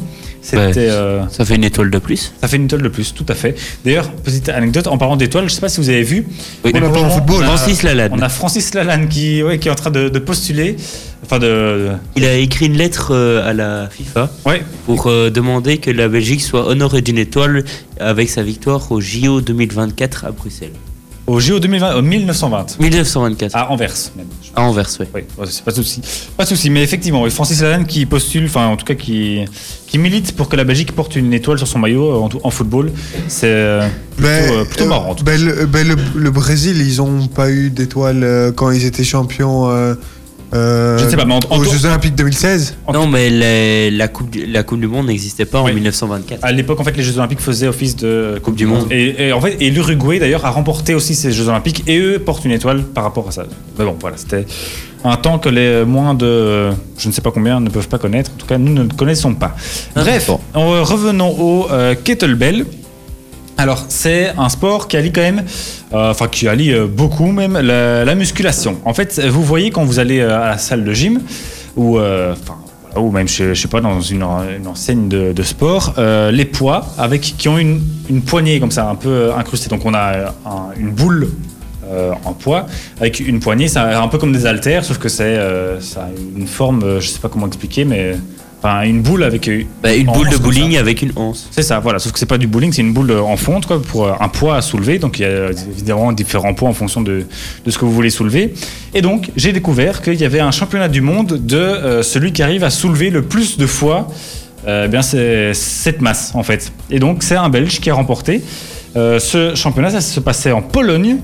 Ouais. 0.55 0.73
euh, 0.77 1.23
Ça 1.31 1.45
fait 1.45 1.57
une 1.57 1.65
étoile 1.65 1.91
de 1.91 1.99
plus. 1.99 2.33
ça 2.41 2.47
fait 2.47 2.57
une 2.57 2.67
étoile 2.67 2.83
de 2.83 2.89
plus, 2.89 3.13
tout 3.15 3.27
à 3.29 3.35
fait. 3.35 3.57
D'ailleurs, 3.85 4.13
petite 4.13 4.49
anecdote, 4.49 4.87
en 4.87 4.99
parlant 4.99 5.17
d'étoiles, 5.17 5.45
je 5.49 5.51
ne 5.53 5.55
sais 5.55 5.61
pas 5.61 5.69
si 5.69 5.81
vous 5.81 5.89
avez 5.89 6.03
vu. 6.05 6.25
Oui. 6.65 6.71
On 6.75 6.79
a 6.79 6.81
pas 6.83 6.87
en 6.87 6.91
moment, 6.93 7.11
football. 7.11 7.37
on 7.39 7.43
a- 7.43 7.57
Francis 7.57 7.83
Lalanne. 7.83 8.13
On 8.15 8.21
a 8.23 8.29
Francis 8.29 8.75
Lalanne 8.75 9.09
qui, 9.09 9.43
ouais, 9.43 9.59
qui 9.59 9.67
est 9.69 9.71
en 9.73 9.75
train 9.75 9.91
de, 9.91 10.09
de 10.09 10.19
postuler. 10.21 10.77
Enfin, 11.25 11.39
de. 11.41 11.89
Il 12.15 12.25
a 12.25 12.35
écrit 12.35 12.67
une 12.67 12.77
lettre 12.77 13.09
euh, 13.13 13.49
à 13.49 13.53
la 13.53 13.89
FIFA 13.91 14.31
Ouais, 14.45 14.63
pour 14.85 15.09
euh, 15.09 15.31
demander 15.31 15.79
que 15.79 15.91
la 15.91 16.07
Belgique 16.09 16.43
soit 16.43 16.69
honorée 16.69 17.03
d'une 17.03 17.19
étoile 17.19 17.65
avec 17.99 18.29
sa 18.31 18.43
victoire 18.45 18.93
au 18.93 19.01
JO 19.01 19.41
2024 19.41 20.27
à 20.27 20.31
Bruxelles. 20.31 20.71
Au 21.27 21.41
JO 21.41 21.59
2020, 21.59 21.97
euh, 21.97 22.03
1920. 22.03 22.79
1924. 22.81 23.55
À 23.57 23.71
Anvers, 23.71 23.93
même. 24.17 24.27
À 24.55 24.63
Anvers, 24.63 24.89
oui. 25.01 25.07
Oui, 25.15 25.47
c'est 25.51 25.65
pas 25.65 25.71
de 25.73 25.77
souci. 25.77 26.01
Pas 26.37 26.45
de 26.45 26.49
souci, 26.49 26.71
mais 26.71 26.83
effectivement, 26.83 27.23
oui, 27.23 27.31
Francis 27.31 27.61
Lalanne 27.63 27.87
qui 27.87 28.07
postule, 28.07 28.45
enfin 28.47 28.67
en 28.69 28.77
tout 28.77 28.85
cas 28.85 28.95
qui, 28.95 29.45
qui 29.87 29.99
milite 29.99 30.37
pour 30.37 30.49
que 30.49 30.57
la 30.57 30.65
Belgique 30.65 30.93
porte 30.93 31.17
une 31.17 31.33
étoile 31.33 31.59
sur 31.59 31.67
son 31.69 31.79
maillot 31.79 32.11
euh, 32.13 32.19
en, 32.21 32.29
en 32.43 32.51
football. 32.51 32.93
C'est 33.29 33.47
euh, 33.51 33.87
plutôt, 34.17 34.31
euh, 34.31 34.65
plutôt 34.65 34.85
euh, 34.85 34.89
marrant. 34.89 35.11
en 35.11 35.15
tout 35.15 35.25
ben, 35.25 35.41
le, 35.43 35.67
ben, 35.67 35.87
le- 35.87 35.97
le 36.21 36.31
Brésil, 36.31 36.77
ils 36.81 37.03
ont 37.03 37.27
pas 37.27 37.51
eu 37.51 37.71
d'étoile 37.71 38.23
euh, 38.23 38.53
quand 38.53 38.71
ils 38.71 38.85
étaient 38.85 39.05
champions. 39.05 39.69
Euh, 40.55 40.57
euh, 40.57 40.99
Je 40.99 41.05
ne 41.05 41.11
sais 41.11 41.17
pas, 41.17 41.25
mais 41.25 41.35
en, 41.35 41.41
en 41.51 41.59
aux 41.59 41.65
Jeux 41.65 41.85
Olympiques 41.87 42.15
2016. 42.15 42.77
En 42.87 42.93
Non, 42.93 43.07
mais 43.07 43.31
la, 43.31 43.91
la, 43.97 44.09
coupe, 44.09 44.31
du- 44.31 44.47
la 44.47 44.63
Coupe 44.63 44.81
du 44.81 44.87
Monde 44.87 45.07
n'existait 45.07 45.45
pas 45.45 45.63
Oui. 45.63 45.71
en 45.73 45.75
1924. 45.75 46.45
à 46.45 46.53
l'époque, 46.53 46.81
en 46.81 46.85
fait, 46.85 46.97
les 46.97 47.03
Jeux 47.03 47.19
Olympiques 47.19 47.41
faisaient 47.41 47.67
office 47.69 47.97
de 47.97 48.39
Coupe 48.43 48.57
du 48.57 48.67
Monde. 48.67 48.87
Et, 48.91 49.29
et 49.29 49.33
en 49.33 49.41
fait, 49.41 49.57
et 49.61 49.71
l'Uruguay 49.71 50.19
d'ailleurs 50.19 50.45
a 50.45 50.51
remporté 50.51 50.95
aussi 50.95 51.15
ces 51.15 51.33
Jeux 51.33 51.49
Olympiques 51.49 51.83
et 51.87 51.99
eux 51.99 52.19
portent 52.19 52.45
une 52.45 52.53
étoile 52.53 52.83
par 52.83 53.05
rapport 53.05 53.29
à 53.29 53.33
ça. 53.33 53.45
Mais 53.79 53.85
bon, 53.85 53.97
voilà, 54.01 54.17
c'était 54.17 54.47
un 55.05 55.17
temps 55.17 55.39
que 55.39 55.49
les 55.49 55.85
moins 55.85 56.15
de, 56.15 56.27
euh, 56.27 56.73
je 56.99 57.09
ne 57.09 57.13
sais 57.13 57.21
pas 57.21 57.31
combien, 57.31 57.61
ne 57.61 57.69
peuvent 57.69 57.89
pas 57.89 57.99
connaître. 57.99 58.31
En 58.35 58.39
tout 58.39 58.47
cas, 58.47 58.59
nous 58.59 58.73
ne 58.73 58.83
le 58.83 58.89
connaissons 58.89 59.35
pas. 59.35 59.55
Ah, 59.95 60.01
Bref, 60.03 60.27
bon. 60.29 60.41
en 60.55 60.83
revenons 60.85 61.31
au 61.39 61.69
euh, 61.71 61.95
kettlebell. 62.03 62.67
Alors, 63.59 63.87
c'est 63.89 64.33
un 64.37 64.49
sport 64.51 64.87
qui 64.87 64.97
allie 64.99 65.13
quand 65.13 65.23
même, 65.23 65.43
euh, 65.95 66.11
enfin 66.11 66.29
qui 66.29 66.47
allie 66.47 66.73
euh, 66.73 66.87
beaucoup 66.87 67.27
même 67.33 67.55
la, 67.59 68.05
la 68.05 68.15
musculation. 68.15 68.79
En 68.85 68.93
fait, 68.93 69.19
vous 69.27 69.43
voyez 69.43 69.71
quand 69.71 69.85
vous 69.85 69.99
allez 69.99 70.21
euh, 70.21 70.37
à 70.43 70.49
la 70.51 70.59
salle 70.59 70.85
de 70.85 70.93
gym 70.93 71.21
ou, 71.77 71.99
ou 72.97 73.11
même, 73.11 73.29
je, 73.29 73.53
je 73.55 73.61
sais 73.61 73.69
pas, 73.69 73.81
dans 73.83 74.01
une, 74.01 74.23
enseigne 74.23 75.09
de, 75.09 75.43
sport, 75.43 75.95
les 76.33 76.45
poids 76.47 76.87
avec 76.99 77.21
qui 77.21 77.49
ont 77.49 77.59
une, 77.59 77.83
une 78.09 78.23
poignée 78.23 78.59
comme 78.61 78.71
ça, 78.71 78.89
un 78.89 78.95
peu 78.95 79.31
incrustée. 79.37 79.69
Donc, 79.69 79.85
on 79.85 79.93
a 79.95 80.29
un- 80.47 80.73
une 80.79 80.91
boule 80.91 81.29
en 82.25 82.33
poids 82.33 82.67
avec 82.99 83.21
une 83.21 83.41
poignée, 83.41 83.69
c'est 83.69 83.79
un 83.79 84.09
peu 84.09 84.17
comme 84.19 84.33
des 84.33 84.47
haltères, 84.47 84.85
sauf 84.87 84.97
que 84.99 85.09
c'est 85.11 85.39
ça 85.81 86.05
a 86.05 86.09
une 86.37 86.47
forme, 86.47 86.99
je 87.01 87.07
sais 87.07 87.19
pas 87.21 87.29
comment 87.29 87.47
expliquer, 87.47 87.85
mais 87.85 88.17
enfin 88.67 88.83
une 88.83 89.03
boule 89.03 89.23
avec 89.23 89.47
euh, 89.49 89.63
Bah, 89.83 89.95
une 89.95 90.07
boule 90.07 90.29
de 90.29 90.37
bowling 90.37 90.77
avec 90.77 91.03
une 91.03 91.13
anse. 91.17 91.49
C'est 91.51 91.63
ça, 91.63 91.79
voilà. 91.79 91.99
Sauf 91.99 92.13
que 92.13 92.19
c'est 92.19 92.27
pas 92.27 92.39
du 92.39 92.47
bowling, 92.47 92.73
c'est 92.73 92.83
une 92.83 92.93
boule 92.93 93.11
euh, 93.11 93.21
en 93.23 93.37
fonte, 93.37 93.67
quoi, 93.67 93.81
pour 93.81 94.07
euh, 94.07 94.13
un 94.21 94.29
poids 94.29 94.57
à 94.57 94.63
soulever. 94.63 94.99
Donc 94.99 95.19
il 95.19 95.23
y 95.23 95.25
a 95.25 95.51
évidemment 95.51 96.13
différents 96.13 96.55
poids 96.55 96.69
en 96.69 96.73
fonction 96.75 97.01
de, 97.01 97.25
de 97.65 97.71
ce 97.71 97.79
que 97.79 97.85
vous 97.85 97.93
voulez 97.93 98.11
soulever. 98.11 98.55
Et 98.95 99.03
donc 99.03 99.31
j'ai 99.37 99.53
découvert 99.53 100.03
qu'il 100.03 100.15
y 100.21 100.25
avait 100.25 100.41
un 100.41 100.51
championnat 100.51 100.89
du 100.89 101.01
monde 101.01 101.41
de 101.45 101.57
euh, 101.57 102.03
celui 102.03 102.33
qui 102.33 102.43
arrive 102.43 102.65
à 102.65 102.71
soulever 102.71 103.11
le 103.11 103.23
plus 103.23 103.57
de 103.59 103.67
fois. 103.67 104.09
euh, 104.67 104.85
eh 104.87 104.89
bien 104.89 105.03
c'est 105.03 105.55
cette 105.55 106.01
masse 106.01 106.33
en 106.35 106.43
fait. 106.43 106.73
Et 106.91 106.99
donc 106.99 107.23
c'est 107.23 107.37
un 107.37 107.49
Belge 107.49 107.81
qui 107.81 107.91
a 107.91 107.95
remporté. 107.95 108.43
Euh, 108.97 109.19
ce 109.21 109.55
championnat, 109.55 109.91
ça 109.91 110.01
se 110.01 110.21
passait 110.21 110.53
en 110.53 110.63
Pologne. 110.63 111.19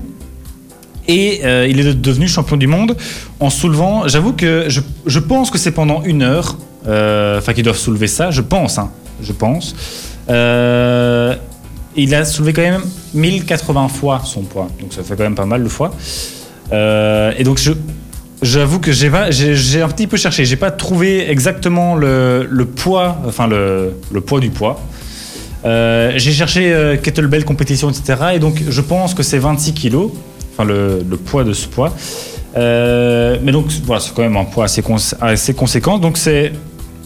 Et 1.09 1.41
il 1.69 1.79
est 1.81 1.83
de- 1.83 1.91
devenu 1.91 2.29
champion 2.29 2.55
du 2.55 2.65
monde 2.67 2.95
en 3.41 3.49
soulevant. 3.49 4.07
J'avoue 4.07 4.31
que 4.31 4.65
je, 4.69 4.79
je 5.05 5.19
pense 5.19 5.51
que 5.51 5.57
c'est 5.57 5.71
pendant 5.71 6.01
une 6.03 6.21
heure. 6.21 6.57
Euh, 6.87 7.37
Enfin, 7.37 7.53
qu'ils 7.53 7.63
doivent 7.63 7.77
soulever 7.77 8.07
ça. 8.07 8.31
Je 8.31 8.41
pense, 8.41 8.77
hein, 8.77 8.91
je 9.21 9.31
pense. 9.31 9.75
Euh, 10.29 11.35
il 11.95 12.15
a 12.15 12.25
soulevé 12.25 12.53
quand 12.53 12.61
même 12.61 12.83
1080 13.13 13.87
fois 13.89 14.21
son 14.23 14.41
poids. 14.41 14.67
Donc 14.79 14.93
ça 14.93 15.03
fait 15.03 15.15
quand 15.15 15.23
même 15.23 15.35
pas 15.35 15.45
mal 15.45 15.63
de 15.63 15.69
fois. 15.69 15.93
Euh, 16.71 17.33
et 17.37 17.43
donc. 17.43 17.59
J'avoue 18.41 18.79
que 18.81 18.91
j'ai 18.91 19.07
un 19.07 19.87
petit 19.87 20.05
peu 20.05 20.17
cherché. 20.17 20.43
J'ai 20.43 20.57
pas 20.57 20.69
trouvé 20.69 21.31
exactement 21.31 21.95
le, 21.95 22.65
poids, 22.75 23.17
enfin 23.25 23.47
le, 23.47 23.93
poids 24.19 24.41
du 24.41 24.49
poids. 24.49 24.81
J'ai 25.63 26.33
cherché 26.33 26.99
kettlebell 27.01 27.45
compétition, 27.45 27.89
etc. 27.89 28.15
Et 28.33 28.39
donc 28.39 28.61
je 28.67 28.81
pense 28.81 29.13
que 29.13 29.23
c'est 29.23 29.37
26 29.37 29.73
kilos, 29.73 30.11
enfin 30.51 30.65
le, 30.65 30.99
poids 31.15 31.45
de 31.45 31.53
ce 31.53 31.69
poids. 31.69 31.93
Mais 32.57 33.51
donc 33.53 33.67
voilà, 33.85 34.01
c'est 34.01 34.13
quand 34.13 34.23
même 34.23 34.35
un 34.35 34.43
poids 34.43 34.65
assez, 34.65 34.83
assez 35.21 35.53
conséquent. 35.53 35.97
Donc 35.97 36.17
c'est, 36.17 36.51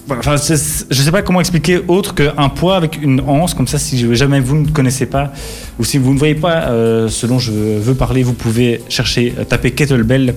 je 0.10 1.02
sais 1.02 1.12
pas 1.12 1.22
comment 1.22 1.40
expliquer 1.40 1.82
autre 1.88 2.16
qu'un 2.16 2.50
poids 2.50 2.78
avec 2.78 3.02
une 3.02 3.20
anse 3.22 3.54
comme 3.54 3.68
ça. 3.68 3.78
Si 3.78 4.16
jamais 4.16 4.40
vous 4.40 4.56
ne 4.56 4.70
connaissez 4.70 5.06
pas 5.06 5.32
ou 5.80 5.84
si 5.84 5.98
vous 5.98 6.14
ne 6.14 6.20
voyez 6.20 6.36
pas 6.36 6.70
euh, 6.70 7.10
ce 7.10 7.26
dont 7.26 7.40
je 7.40 7.52
veux 7.52 7.96
parler, 7.96 8.24
vous 8.24 8.34
pouvez 8.34 8.82
chercher, 8.90 9.34
euh, 9.38 9.44
taper 9.44 9.72
kettlebell. 9.72 10.36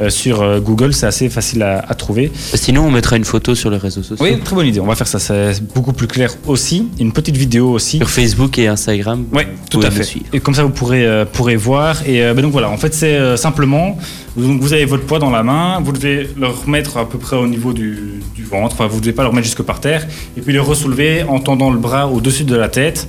Euh, 0.00 0.08
sur 0.10 0.40
euh, 0.42 0.60
Google, 0.60 0.92
c'est 0.94 1.06
assez 1.06 1.28
facile 1.28 1.62
à- 1.62 1.84
à 1.86 1.94
trouver. 1.94 2.30
Sinon, 2.54 2.86
on 2.86 2.90
mettra 2.90 3.16
une 3.16 3.24
photo 3.24 3.54
sur 3.54 3.70
les 3.70 3.76
réseaux 3.76 4.02
sociaux. 4.02 4.24
Oui, 4.24 4.38
très 4.40 4.54
bonne 4.54 4.66
idée. 4.66 4.80
On 4.80 4.86
va 4.86 4.94
faire 4.94 5.06
ça. 5.08 5.18
C'est 5.18 5.62
beaucoup 5.74 5.92
plus 5.92 6.06
clair 6.06 6.30
aussi. 6.46 6.88
Une 6.98 7.12
petite 7.12 7.36
vidéo 7.36 7.70
aussi. 7.72 7.98
Sur 7.98 8.08
Facebook 8.10 8.58
et 8.58 8.68
Instagram. 8.68 9.26
Oui, 9.32 9.42
tout 9.70 9.80
à 9.80 9.90
fait. 9.90 10.02
suivre. 10.04 10.26
Et 10.32 10.40
comme 10.40 10.54
ça, 10.54 10.62
vous 10.62 10.70
pourrez, 10.70 11.04
euh, 11.04 11.24
pourrez 11.24 11.56
voir. 11.56 11.96
Et 12.06 12.22
euh, 12.22 12.32
ben 12.34 12.42
donc 12.42 12.52
voilà, 12.52 12.70
en 12.70 12.76
fait, 12.76 12.94
c'est 12.94 13.14
euh, 13.14 13.36
simplement, 13.36 13.98
vous, 14.36 14.46
donc 14.46 14.60
vous 14.60 14.72
avez 14.72 14.84
votre 14.86 15.04
poids 15.04 15.18
dans 15.18 15.30
la 15.30 15.42
main, 15.42 15.80
vous 15.84 15.92
devez 15.92 16.30
le 16.38 16.46
remettre 16.46 16.96
à 16.96 17.08
peu 17.08 17.18
près 17.18 17.36
au 17.36 17.46
niveau 17.46 17.72
du, 17.72 18.22
du 18.34 18.44
ventre. 18.44 18.74
Enfin, 18.74 18.86
vous 18.86 18.96
ne 18.96 19.00
devez 19.00 19.12
pas 19.12 19.22
le 19.22 19.28
remettre 19.28 19.46
jusque 19.46 19.62
par 19.62 19.80
terre. 19.80 20.06
Et 20.36 20.40
puis 20.40 20.52
le 20.52 20.60
ressoulever 20.62 21.24
en 21.24 21.40
tendant 21.40 21.70
le 21.70 21.78
bras 21.78 22.06
au-dessus 22.08 22.44
de 22.44 22.54
la 22.56 22.68
tête. 22.68 23.08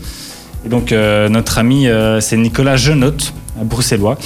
Et 0.65 0.69
donc, 0.69 0.91
notre 0.91 1.57
ami, 1.57 1.87
c'est 2.19 2.37
Nicolas 2.37 2.77
Genotte, 2.77 3.33
un 3.59 3.65
bruxellois, 3.65 4.17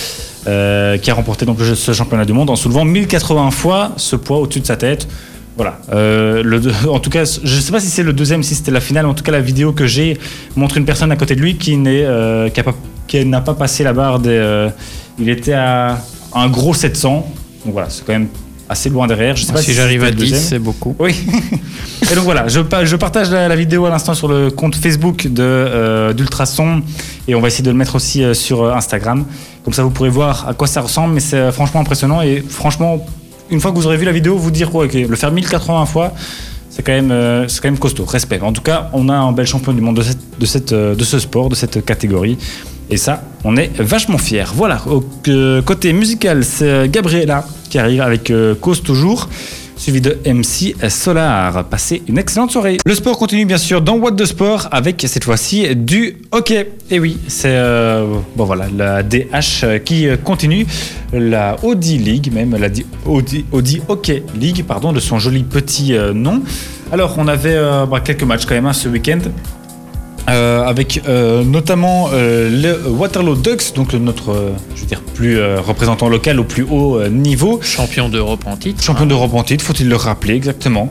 euh, 0.47 0.97
qui 0.97 1.09
a 1.09 1.13
remporté 1.13 1.45
donc 1.45 1.57
ce 1.59 1.91
championnat 1.91 2.25
du 2.25 2.33
monde 2.33 2.49
en 2.49 2.55
soulevant 2.55 2.85
1080 2.85 3.49
fois 3.51 3.93
ce 3.97 4.15
poids 4.15 4.37
au-dessus 4.37 4.59
de 4.59 4.67
sa 4.67 4.77
tête. 4.77 5.07
Voilà. 5.55 5.79
Euh, 5.91 6.43
en 6.89 6.99
tout 6.99 7.09
cas, 7.09 7.23
je 7.25 7.55
ne 7.55 7.61
sais 7.61 7.71
pas 7.71 7.79
si 7.79 7.87
c'est 7.87 8.03
le 8.03 8.13
deuxième, 8.13 8.43
si 8.43 8.55
c'était 8.55 8.71
la 8.71 8.81
finale. 8.81 9.05
En 9.05 9.13
tout 9.13 9.23
cas, 9.23 9.31
la 9.31 9.41
vidéo 9.41 9.71
que 9.71 9.87
j'ai 9.87 10.17
montre 10.55 10.77
une 10.77 10.85
personne 10.85 11.11
à 11.11 11.15
côté 11.15 11.35
de 11.35 11.41
lui 11.41 11.55
qui 11.57 11.81
euh, 11.87 12.49
n'a 13.25 13.41
pas 13.41 13.53
passé 13.53 13.83
la 13.83 13.93
barre 13.93 14.19
il 15.17 15.29
était 15.29 15.53
à 15.53 15.99
un 16.33 16.49
gros 16.49 16.73
700. 16.73 17.25
Donc 17.63 17.73
voilà, 17.73 17.89
c'est 17.89 18.05
quand 18.05 18.13
même 18.13 18.27
assez 18.69 18.89
loin 18.89 19.07
derrière. 19.07 19.35
Je 19.35 19.45
sais 19.45 19.53
pas 19.53 19.61
si 19.61 19.73
j'arrive 19.73 20.03
à 20.03 20.09
le 20.09 20.15
10, 20.15 20.19
deuxième. 20.21 20.39
c'est 20.39 20.59
beaucoup. 20.59 20.95
Oui. 20.99 21.15
Et 22.11 22.15
donc 22.15 22.23
voilà, 22.23 22.47
je, 22.47 22.59
je 22.83 22.95
partage 22.95 23.31
la, 23.31 23.47
la 23.47 23.55
vidéo 23.55 23.85
à 23.85 23.89
l'instant 23.89 24.13
sur 24.13 24.27
le 24.27 24.51
compte 24.51 24.75
Facebook 24.75 25.27
de 25.27 25.41
euh, 25.41 26.13
d'Ultrason 26.13 26.81
et 27.27 27.35
on 27.35 27.41
va 27.41 27.47
essayer 27.47 27.63
de 27.63 27.71
le 27.71 27.77
mettre 27.77 27.95
aussi 27.95 28.23
euh, 28.23 28.33
sur 28.33 28.63
euh, 28.63 28.73
Instagram. 28.73 29.25
Comme 29.63 29.73
ça, 29.73 29.81
vous 29.81 29.89
pourrez 29.89 30.09
voir 30.09 30.47
à 30.47 30.53
quoi 30.53 30.67
ça 30.67 30.81
ressemble. 30.81 31.15
Mais 31.15 31.19
c'est 31.19 31.37
euh, 31.37 31.51
franchement 31.51 31.81
impressionnant 31.81 32.21
et 32.21 32.43
franchement, 32.47 33.03
une 33.49 33.59
fois 33.59 33.71
que 33.71 33.77
vous 33.77 33.87
aurez 33.87 33.97
vu 33.97 34.05
la 34.05 34.11
vidéo, 34.11 34.37
vous 34.37 34.51
dire, 34.51 34.73
ouais, 34.75 34.85
ok, 34.85 34.93
le 34.93 35.15
faire 35.15 35.31
1080 35.31 35.85
fois, 35.87 36.13
c'est 36.69 36.83
quand 36.83 36.91
même, 36.91 37.11
euh, 37.11 37.47
c'est 37.47 37.61
quand 37.61 37.69
même 37.69 37.79
costaud. 37.79 38.05
Respect. 38.05 38.41
En 38.41 38.53
tout 38.53 38.61
cas, 38.61 38.89
on 38.93 39.09
a 39.09 39.15
un 39.15 39.31
bel 39.31 39.47
champion 39.47 39.73
du 39.73 39.81
monde 39.81 39.95
de, 39.95 40.03
cette, 40.03 40.19
de, 40.39 40.45
cette, 40.45 40.73
de 40.73 41.03
ce 41.03 41.17
sport, 41.19 41.49
de 41.49 41.55
cette 41.55 41.83
catégorie. 41.83 42.37
Et 42.89 42.97
ça, 42.97 43.23
on 43.43 43.57
est 43.57 43.71
vachement 43.79 44.19
fiers. 44.19 44.43
Voilà, 44.53 44.81
au 44.87 45.03
euh, 45.29 45.61
côté 45.63 45.91
musical, 45.93 46.43
c'est 46.43 46.87
Gabriela 46.89 47.45
arrive 47.79 48.01
avec 48.01 48.31
euh, 48.31 48.55
Cause 48.55 48.81
toujours, 48.83 49.29
suivi 49.77 50.01
de 50.01 50.17
MC 50.25 50.75
Solar. 50.89 51.65
Passez 51.65 52.01
une 52.07 52.17
excellente 52.17 52.51
soirée. 52.51 52.77
Le 52.85 52.95
sport 52.95 53.17
continue 53.17 53.45
bien 53.45 53.57
sûr 53.57 53.81
dans 53.81 53.97
What 53.97 54.13
the 54.13 54.25
Sport 54.25 54.67
avec 54.71 55.03
cette 55.07 55.23
fois-ci 55.23 55.75
du 55.75 56.17
hockey. 56.31 56.71
Et 56.89 56.99
oui, 56.99 57.17
c'est 57.27 57.49
euh, 57.49 58.17
bon 58.35 58.45
voilà 58.45 58.67
la 58.75 59.03
DH 59.03 59.83
qui 59.83 60.07
continue, 60.23 60.65
la 61.13 61.57
Audi 61.63 61.97
League 61.97 62.31
même, 62.33 62.55
la 62.57 62.69
Di- 62.69 62.85
Audi, 63.05 63.45
Audi 63.51 63.81
Hockey 63.87 64.23
League, 64.39 64.63
pardon, 64.67 64.93
de 64.93 64.99
son 64.99 65.19
joli 65.19 65.43
petit 65.43 65.93
euh, 65.93 66.13
nom. 66.13 66.41
Alors 66.91 67.15
on 67.17 67.27
avait 67.27 67.55
euh, 67.55 67.85
bah, 67.85 67.99
quelques 67.99 68.23
matchs 68.23 68.45
quand 68.45 68.55
même 68.55 68.67
hein, 68.67 68.73
ce 68.73 68.87
week-end. 68.87 69.19
Euh, 70.27 70.63
avec 70.63 71.03
euh, 71.07 71.43
notamment 71.43 72.09
euh, 72.11 72.49
le 72.49 72.89
Waterloo 72.89 73.35
Ducks, 73.35 73.75
donc 73.75 73.93
notre, 73.93 74.53
je 74.73 74.81
veux 74.81 74.87
dire, 74.87 75.01
plus 75.01 75.39
représentant 75.57 76.09
local 76.09 76.39
au 76.39 76.43
plus 76.43 76.63
haut 76.63 77.07
niveau, 77.07 77.59
Champion 77.61 78.09
d'Europe 78.09 78.43
en 78.47 78.57
titre. 78.57 78.81
champion 78.83 79.05
d'Europe 79.05 79.33
en 79.33 79.43
titre, 79.43 79.63
faut-il 79.63 79.87
le 79.87 79.95
rappeler 79.95 80.35
exactement, 80.35 80.89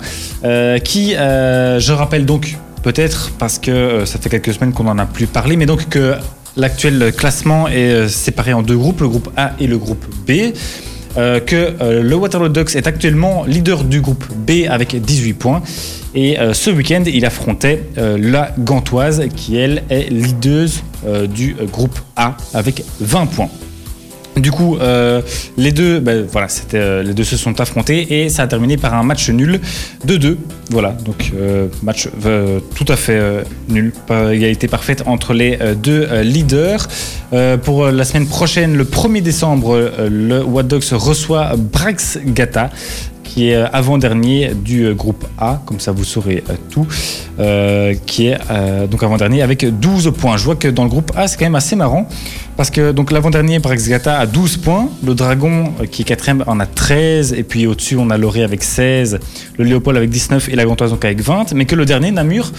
qui, 0.85 1.14
je 1.14 1.93
rappelle 1.93 2.26
donc 2.26 2.57
peut-être 2.82 3.32
parce 3.39 3.59
que 3.59 4.05
ça 4.05 4.18
fait 4.18 4.28
quelques 4.28 4.55
semaines 4.55 4.72
qu'on 4.72 4.87
en 4.87 4.99
a 4.99 5.07
plus 5.07 5.26
parlé, 5.26 5.57
mais 5.57 5.66
donc 5.66 5.89
que 5.89 6.14
l'actuel 6.57 7.12
classement 7.16 7.68
est 7.68 8.09
séparé 8.09 8.53
en 8.53 8.62
deux 8.62 8.76
groupes, 8.76 9.01
le 9.01 9.09
groupe 9.09 9.30
A 9.37 9.53
et 9.59 9.66
le 9.66 9.78
groupe 9.78 10.05
B. 10.26 10.55
euh, 11.16 11.40
que 11.40 11.74
euh, 11.80 12.02
le 12.02 12.16
Waterloo 12.16 12.48
Ducks 12.48 12.74
est 12.74 12.86
actuellement 12.86 13.44
leader 13.44 13.84
du 13.84 14.00
groupe 14.00 14.24
B 14.34 14.66
avec 14.68 15.00
18 15.00 15.32
points. 15.34 15.62
Et 16.14 16.38
euh, 16.38 16.54
ce 16.54 16.70
week-end, 16.70 17.02
il 17.06 17.24
affrontait 17.24 17.82
la 17.96 18.52
Gantoise 18.58 19.22
qui, 19.34 19.56
elle, 19.56 19.82
est 19.90 20.10
leaduse 20.10 20.82
euh, 21.06 21.26
du 21.26 21.54
groupe 21.70 21.98
A 22.16 22.36
avec 22.54 22.84
20 23.00 23.26
points. 23.26 23.50
Du 24.37 24.51
coup, 24.51 24.76
euh, 24.76 25.22
deux, 25.57 26.03
c'était, 26.49 26.78
euh, 26.78 27.03
les 27.03 27.14
deux 27.14 27.24
se 27.24 27.37
sont 27.37 27.61
affrontés 27.61 28.22
et 28.22 28.28
ça 28.28 28.43
a 28.43 28.47
terminé 28.47 28.76
par 28.76 28.95
un 28.95 29.03
match 29.03 29.30
nul 29.30 29.61
de 30.05 30.16
2. 30.16 30.39
Voilà, 30.70 30.91
donc 31.05 31.32
euh, 31.37 31.68
match 31.82 32.09
tout 32.74 32.87
à 32.89 32.97
fait 32.97 33.20
nul, 33.68 33.93
égalité 34.32 34.66
parfaite 34.66 35.03
entre 35.07 35.35
les 35.35 35.59
deux 35.76 36.09
leaders. 36.22 36.89
Pour 37.62 37.87
la 37.87 38.05
semaine 38.05 38.26
prochaine, 38.26 38.76
le 38.76 38.85
1er 38.85 39.20
décembre, 39.20 39.91
le 40.09 40.43
What 40.43 40.64
Dogs 40.64 40.85
reçoit 40.93 41.53
Brax 41.57 42.18
Gata 42.24 42.70
qui 43.35 43.51
est 43.51 43.57
euh, 43.57 43.66
avant-dernier 43.72 44.53
du 44.55 44.85
euh, 44.85 44.95
groupe 44.95 45.26
A, 45.39 45.61
comme 45.66 45.80
ça 45.80 45.91
vous 45.91 46.05
saurez 46.05 46.45
euh, 46.49 46.55
tout, 46.70 46.87
qui 48.07 48.28
est 48.28 48.39
donc 48.89 49.03
avant-dernier 49.03 49.43
avec 49.43 49.64
12 49.66 50.12
points. 50.16 50.37
Je 50.37 50.45
vois 50.45 50.55
que 50.55 50.68
dans 50.68 50.85
le 50.85 50.89
groupe 50.89 51.11
A, 51.16 51.26
c'est 51.26 51.37
quand 51.37 51.45
même 51.45 51.57
assez 51.57 51.74
marrant, 51.74 52.09
parce 52.57 52.70
que 52.70 52.93
donc 52.93 53.11
l'avant-dernier, 53.11 53.59
Braxgata, 53.59 54.18
a 54.18 54.26
12 54.26 54.59
points, 54.59 54.89
le 55.05 55.14
Dragon, 55.14 55.72
qui 55.91 56.03
est 56.03 56.05
quatrième, 56.05 56.45
en 56.47 56.61
a 56.61 56.66
13, 56.66 57.32
et 57.32 57.43
puis 57.43 57.66
au-dessus, 57.66 57.97
on 57.97 58.11
a 58.11 58.18
Loré 58.18 58.45
avec 58.45 58.62
16, 58.62 59.18
le 59.59 59.64
Léopold 59.64 59.97
avec 59.97 60.11
19 60.11 60.49
et 60.51 60.55
la 60.55 60.64
Gantoise 60.64 60.91
donc 60.91 61.05
avec 61.05 61.20
20, 61.20 61.55
mais 61.55 61.64
que 61.64 61.74
le 61.74 61.85
dernier, 61.85 62.12
Namur, 62.12 62.53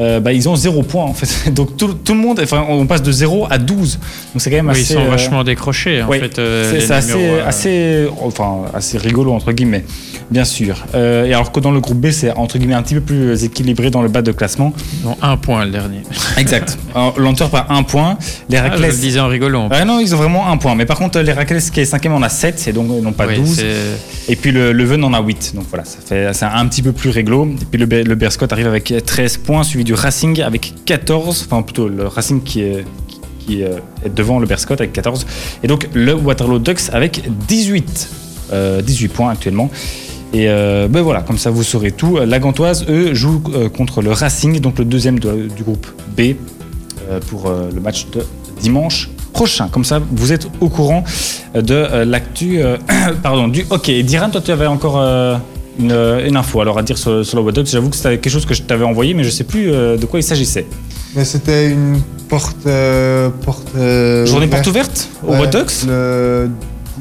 euh, 0.00 0.20
bah, 0.20 0.32
ils 0.32 0.48
ont 0.48 0.56
0 0.56 0.82
points 0.82 1.04
en 1.04 1.14
fait. 1.14 1.50
Donc 1.54 1.76
tout, 1.76 1.94
tout 1.94 2.14
le 2.14 2.20
monde, 2.20 2.40
enfin, 2.42 2.64
on 2.68 2.86
passe 2.86 3.02
de 3.02 3.12
0 3.12 3.46
à 3.50 3.58
12. 3.58 3.94
Donc 3.96 4.02
c'est 4.36 4.50
quand 4.50 4.56
même 4.56 4.68
Oui, 4.68 4.74
ils 4.78 4.82
assez. 4.82 4.94
sont 4.94 5.00
euh, 5.00 5.10
vachement 5.10 5.44
décrochés 5.44 6.02
en 6.02 6.08
oui, 6.08 6.18
fait. 6.20 6.38
euh, 6.38 6.78
c'est 6.80 6.92
assez, 6.94 7.12
euh, 7.16 7.46
assez, 7.46 8.06
enfin, 8.22 8.62
assez 8.74 8.98
rigolo 8.98 9.32
entre 9.32 9.52
guillemets, 9.52 9.84
bien 10.30 10.44
sûr. 10.44 10.84
Euh, 10.94 11.24
et 11.26 11.34
alors 11.34 11.52
que 11.52 11.60
dans 11.60 11.70
le 11.72 11.80
groupe 11.80 11.98
B, 11.98 12.10
c'est 12.10 12.32
entre 12.32 12.58
guillemets 12.58 12.74
un 12.74 12.82
petit 12.82 12.94
peu 12.94 13.00
plus 13.00 13.44
équilibré 13.44 13.90
dans 13.90 14.02
le 14.02 14.08
bas 14.08 14.22
de 14.22 14.32
classement. 14.32 14.72
ils 15.02 15.08
ont 15.08 15.16
un 15.22 15.36
point 15.36 15.64
le 15.64 15.70
dernier. 15.70 16.02
Exact. 16.36 16.78
Lenteur 17.16 17.50
par 17.50 17.70
un 17.70 17.82
point. 17.82 18.18
Les 18.48 18.56
Ah, 18.58 18.64
je 18.64 18.68
le 18.68 18.70
Raclès. 18.76 19.00
disais 19.00 19.20
en 19.20 19.28
rigolant. 19.28 19.68
Ah 19.70 19.84
non, 19.84 20.00
ils 20.00 20.14
ont 20.14 20.18
vraiment 20.18 20.50
un 20.50 20.56
point. 20.56 20.74
Mais 20.74 20.86
par 20.86 20.98
contre, 20.98 21.18
les 21.20 21.32
Raclès 21.32 21.70
qui 21.70 21.80
est 21.80 21.84
cinquième 21.84 22.12
en 22.14 22.22
a 22.22 22.28
7, 22.28 22.66
et 22.68 22.72
donc 22.72 22.88
non 22.88 23.12
pas 23.12 23.26
Oui, 23.26 23.36
12. 23.36 23.56
c'est- 23.56 24.32
Et 24.32 24.36
puis 24.36 24.50
le, 24.52 24.72
le 24.72 24.84
Ven 24.84 25.02
en 25.04 25.12
a 25.14 25.20
8. 25.22 25.52
Donc 25.54 25.64
voilà, 25.70 25.84
ça 25.84 25.98
fait 26.04 26.32
c'est 26.34 26.44
un 26.44 26.66
petit 26.66 26.82
peu 26.82 26.92
plus 26.92 27.10
réglo. 27.10 27.46
Et 27.60 27.64
puis 27.64 27.80
le, 27.80 27.86
le 28.02 28.14
Berscott 28.14 28.52
arrive 28.52 28.66
avec 28.66 28.92
13 29.04 29.38
points, 29.38 29.62
suivi 29.62 29.84
du 29.88 29.94
Racing 29.94 30.42
avec 30.42 30.74
14. 30.84 31.46
Enfin 31.50 31.62
plutôt 31.62 31.88
le 31.88 32.06
Racing 32.06 32.42
qui 32.42 32.60
est, 32.60 32.84
euh, 33.50 33.78
devant 34.14 34.38
le 34.38 34.46
Berscott 34.46 34.78
avec 34.82 34.92
14. 34.92 35.26
Et 35.62 35.66
donc 35.66 35.88
le 35.94 36.12
Waterloo 36.12 36.58
Ducks 36.58 36.90
avec 36.92 37.22
18. 37.48 38.08
euh, 38.52 38.82
18 38.82 39.08
points 39.08 39.30
actuellement. 39.30 39.70
Et 40.34 40.46
euh, 40.50 40.88
ben 40.90 41.00
voilà, 41.00 41.22
comme 41.22 41.38
ça 41.38 41.48
vous 41.50 41.62
saurez 41.62 41.90
tout. 41.90 42.18
La 42.18 42.38
Gantoise, 42.38 42.84
eux, 42.90 43.14
jouent 43.14 43.42
euh, 43.54 43.70
contre 43.70 44.02
le 44.02 44.12
Racing, 44.12 44.60
donc 44.60 44.78
le 44.78 44.84
deuxième 44.84 45.18
de- 45.18 45.48
du 45.56 45.62
groupe 45.62 45.86
B, 46.14 46.20
euh, 47.08 47.18
pour 47.30 47.46
euh, 47.46 47.70
le 47.74 47.80
match 47.80 48.08
de 48.12 48.20
dimanche 48.60 49.08
prochain. 49.32 49.68
Comme 49.68 49.84
ça, 49.84 50.02
vous 50.12 50.34
êtes 50.34 50.46
au 50.60 50.68
courant 50.68 51.02
euh, 51.56 51.62
de 51.62 51.72
euh, 51.74 52.04
l'actu 52.04 52.60
euh, 52.60 52.76
pardon, 53.22 53.48
du 53.48 53.64
hockey. 53.70 54.02
Diran, 54.02 54.28
toi, 54.28 54.42
tu 54.42 54.50
avais 54.50 54.66
encore 54.66 54.98
euh, 54.98 55.36
une, 55.78 55.92
une 55.92 56.36
info 56.36 56.60
alors 56.60 56.78
à 56.78 56.82
dire 56.82 56.98
sur, 56.98 57.24
sur 57.24 57.42
le 57.42 57.52
Dogs. 57.52 57.66
J'avoue 57.66 57.90
que 57.90 57.96
c'était 57.96 58.18
quelque 58.18 58.32
chose 58.32 58.46
que 58.46 58.54
je 58.54 58.62
t'avais 58.62 58.84
envoyé, 58.84 59.14
mais 59.14 59.24
je 59.24 59.30
sais 59.30 59.44
plus 59.44 59.70
euh, 59.72 59.96
de 59.96 60.06
quoi 60.06 60.18
il 60.20 60.22
s'agissait. 60.22 60.66
Mais 61.16 61.24
c'était 61.24 61.70
une 61.70 62.00
porte. 62.28 62.66
euh, 62.66 63.30
porte 63.44 63.68
euh, 63.76 64.26
Journée 64.26 64.46
porte 64.46 64.66
ouverte. 64.66 65.08
ouverte 65.24 65.38
au 65.40 65.42
Ouais, 65.42 65.48
Dogs 65.48 65.70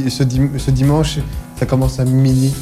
ce, 0.09 0.23
dim- 0.23 0.51
ce 0.57 0.69
dimanche, 0.71 1.17
ça 1.59 1.65
commence 1.65 1.99
à 1.99 2.05
midi. 2.05 2.53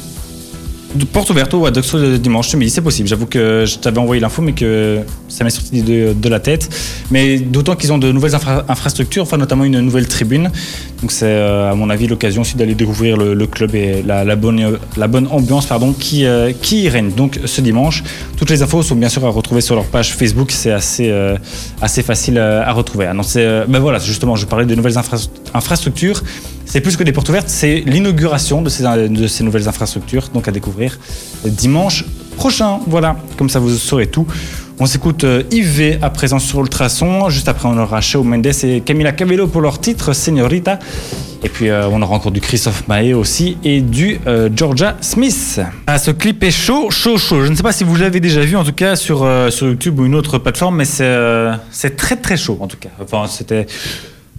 Porte 1.04 1.30
ouverte 1.30 1.52
au 1.54 1.70
Dogs 1.70 1.84
le 1.94 2.18
dimanche 2.18 2.54
midi, 2.54 2.70
c'est 2.70 2.80
possible. 2.80 3.08
J'avoue 3.08 3.26
que 3.26 3.64
je 3.66 3.78
t'avais 3.78 3.98
envoyé 3.98 4.20
l'info, 4.20 4.42
mais 4.42 4.52
que 4.52 5.00
ça 5.28 5.44
m'est 5.44 5.50
sorti 5.50 5.82
de, 5.82 6.28
la 6.28 6.40
tête. 6.40 6.68
Mais 7.10 7.38
d'autant 7.38 7.76
qu'ils 7.76 7.92
ont 7.92 7.98
de 7.98 8.10
nouvelles 8.12 8.34
infra- 8.34 8.64
infrastructures, 8.68 9.22
enfin 9.22 9.36
notamment 9.36 9.64
une 9.64 9.80
nouvelle 9.80 10.08
tribune. 10.08 10.50
Donc 11.00 11.12
c'est 11.12 11.26
euh, 11.26 11.70
à 11.70 11.74
mon 11.74 11.90
avis 11.90 12.06
l'occasion 12.06 12.42
aussi 12.42 12.56
d'aller 12.56 12.74
découvrir 12.74 13.16
le, 13.16 13.46
club 13.46 13.74
et 13.74 14.02
la, 14.02 14.36
bonne, 14.36 14.78
ambiance 15.30 15.66
pardon, 15.66 15.92
qui, 15.92 16.24
euh, 16.24 16.52
règne. 16.88 17.10
Donc 17.10 17.38
ce 17.44 17.60
dimanche, 17.60 18.02
toutes 18.36 18.50
les 18.50 18.62
infos 18.62 18.82
sont 18.82 18.96
bien 18.96 19.08
sûr 19.08 19.24
à 19.24 19.30
retrouver 19.30 19.60
sur 19.60 19.74
leur 19.74 19.84
page 19.84 20.14
Facebook. 20.14 20.50
C'est 20.50 20.72
assez, 20.72 21.10
euh, 21.10 21.36
facile 21.80 22.38
à 22.38 22.72
retrouver. 22.72 23.06
Ah 23.06 23.14
euh, 23.36 23.64
ben 23.68 23.78
voilà, 23.78 23.98
justement, 23.98 24.36
je 24.36 24.46
parlais 24.46 24.66
de 24.66 24.74
nouvelles 24.74 24.98
infra- 24.98 25.28
infrastructures. 25.54 26.22
C'est 26.76 26.82
plus 26.82 26.98
que 26.98 27.04
des 27.04 27.12
portes 27.12 27.30
ouvertes, 27.30 27.48
c'est 27.48 27.82
l'inauguration 27.86 28.60
de 28.60 28.68
ces, 28.68 29.42
nouvelles 29.42 29.66
infrastructures, 29.66 30.28
donc 30.34 30.46
à 30.46 30.50
découvrir 30.50 30.98
dimanche 31.42 32.04
prochain. 32.36 32.80
Voilà, 32.86 33.16
comme 33.38 33.48
ça 33.48 33.60
vous 33.60 33.70
saurez 33.70 34.08
tout. 34.08 34.26
On 34.78 34.84
s'écoute 34.84 35.24
euh, 35.24 35.42
Yves 35.50 35.98
à 36.02 36.10
présent 36.10 36.38
sur 36.38 36.60
Ultrason. 36.60 37.30
Juste 37.30 37.48
après, 37.48 37.66
on 37.66 37.78
aura 37.78 38.02
Shao 38.02 38.22
Mendes 38.22 38.52
et 38.62 38.82
Camila 38.82 39.12
Cabello 39.12 39.46
pour 39.46 39.62
leur 39.62 39.80
titre 39.80 40.12
Señorita. 40.12 40.78
Et 41.42 41.48
puis, 41.48 41.70
euh, 41.70 41.88
on 41.88 42.02
aura 42.02 42.14
encore 42.14 42.30
du 42.30 42.42
Christophe 42.42 42.86
Maé 42.88 43.14
aussi 43.14 43.56
et 43.64 43.80
du 43.80 44.20
euh, 44.26 44.50
Georgia 44.54 44.98
Smith. 45.00 45.62
Ah, 45.86 45.98
ce 45.98 46.10
clip 46.10 46.44
est 46.44 46.50
chaud, 46.50 46.90
chaud, 46.90 47.16
chaud. 47.16 47.42
Je 47.42 47.50
ne 47.52 47.56
sais 47.56 47.62
pas 47.62 47.72
si 47.72 47.84
vous 47.84 47.96
l'avez 47.96 48.20
déjà 48.20 48.42
vu, 48.42 48.54
en 48.54 48.64
tout 48.64 48.74
cas, 48.74 48.96
sur, 48.96 49.26
sur 49.48 49.66
YouTube 49.66 49.98
ou 49.98 50.04
une 50.04 50.14
autre 50.14 50.36
plateforme, 50.36 50.76
mais 50.76 50.84
c'est 50.84 51.96
très, 51.96 52.16
très 52.16 52.36
chaud, 52.36 52.58
en 52.60 52.66
tout 52.66 52.76
cas. 52.76 52.90
Enfin, 53.00 53.24
c'était. 53.28 53.66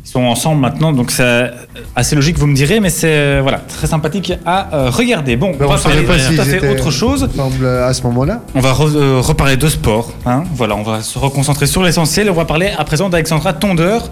Ils 0.07 0.11
sont 0.11 0.23
ensemble 0.23 0.61
maintenant, 0.61 0.93
donc 0.93 1.11
c'est 1.11 1.51
assez 1.93 2.15
logique, 2.15 2.37
vous 2.39 2.47
me 2.47 2.55
direz, 2.55 2.79
mais 2.79 2.89
c'est 2.89 3.11
euh, 3.11 3.39
voilà, 3.43 3.57
très 3.57 3.87
sympathique 3.87 4.31
à 4.45 4.73
euh, 4.73 4.89
regarder. 4.89 5.35
Bon, 5.35 5.51
Mais 5.59 5.65
on 5.65 5.67
va 5.67 5.75
on 5.75 5.77
savait 5.77 6.01
parler 6.03 6.23
pas 6.23 6.33
tout 6.33 6.41
à 6.41 6.45
fait 6.45 6.69
autre 6.69 6.91
chose. 6.91 7.23
ensemble 7.37 7.65
à 7.67 7.93
ce 7.93 8.03
moment-là. 8.03 8.41
On 8.55 8.61
va 8.61 8.71
re- 8.71 8.95
euh, 8.95 9.19
reparler 9.19 9.57
de 9.57 9.67
sport. 9.67 10.13
hein. 10.25 10.45
Voilà, 10.55 10.77
on 10.77 10.83
va 10.83 11.01
se 11.01 11.19
reconcentrer 11.19 11.67
sur 11.67 11.83
l'essentiel. 11.83 12.29
On 12.29 12.33
va 12.33 12.45
parler 12.45 12.69
à 12.77 12.85
présent 12.85 13.09
d'Alexandra 13.09 13.51
Tondeur, 13.51 14.09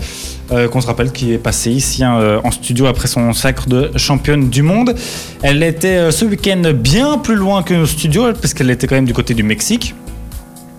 euh, 0.51 0.67
qu'on 0.67 0.81
se 0.81 0.87
rappelle 0.87 1.13
qui 1.13 1.31
est 1.31 1.37
passée 1.37 1.71
ici 1.71 2.03
hein, 2.03 2.17
euh, 2.19 2.41
en 2.43 2.51
studio 2.51 2.87
après 2.87 3.07
son 3.07 3.31
sacre 3.31 3.69
de 3.69 3.91
championne 3.95 4.49
du 4.49 4.63
monde. 4.63 4.95
Elle 5.43 5.63
était 5.63 5.87
euh, 5.95 6.11
ce 6.11 6.25
week-end 6.25 6.61
bien 6.75 7.19
plus 7.19 7.35
loin 7.35 7.63
que 7.63 7.73
nos 7.73 7.85
studios, 7.85 8.33
parce 8.33 8.53
qu'elle 8.53 8.69
était 8.69 8.85
quand 8.85 8.95
même 8.95 9.05
du 9.05 9.13
côté 9.13 9.33
du 9.33 9.43
Mexique. 9.43 9.95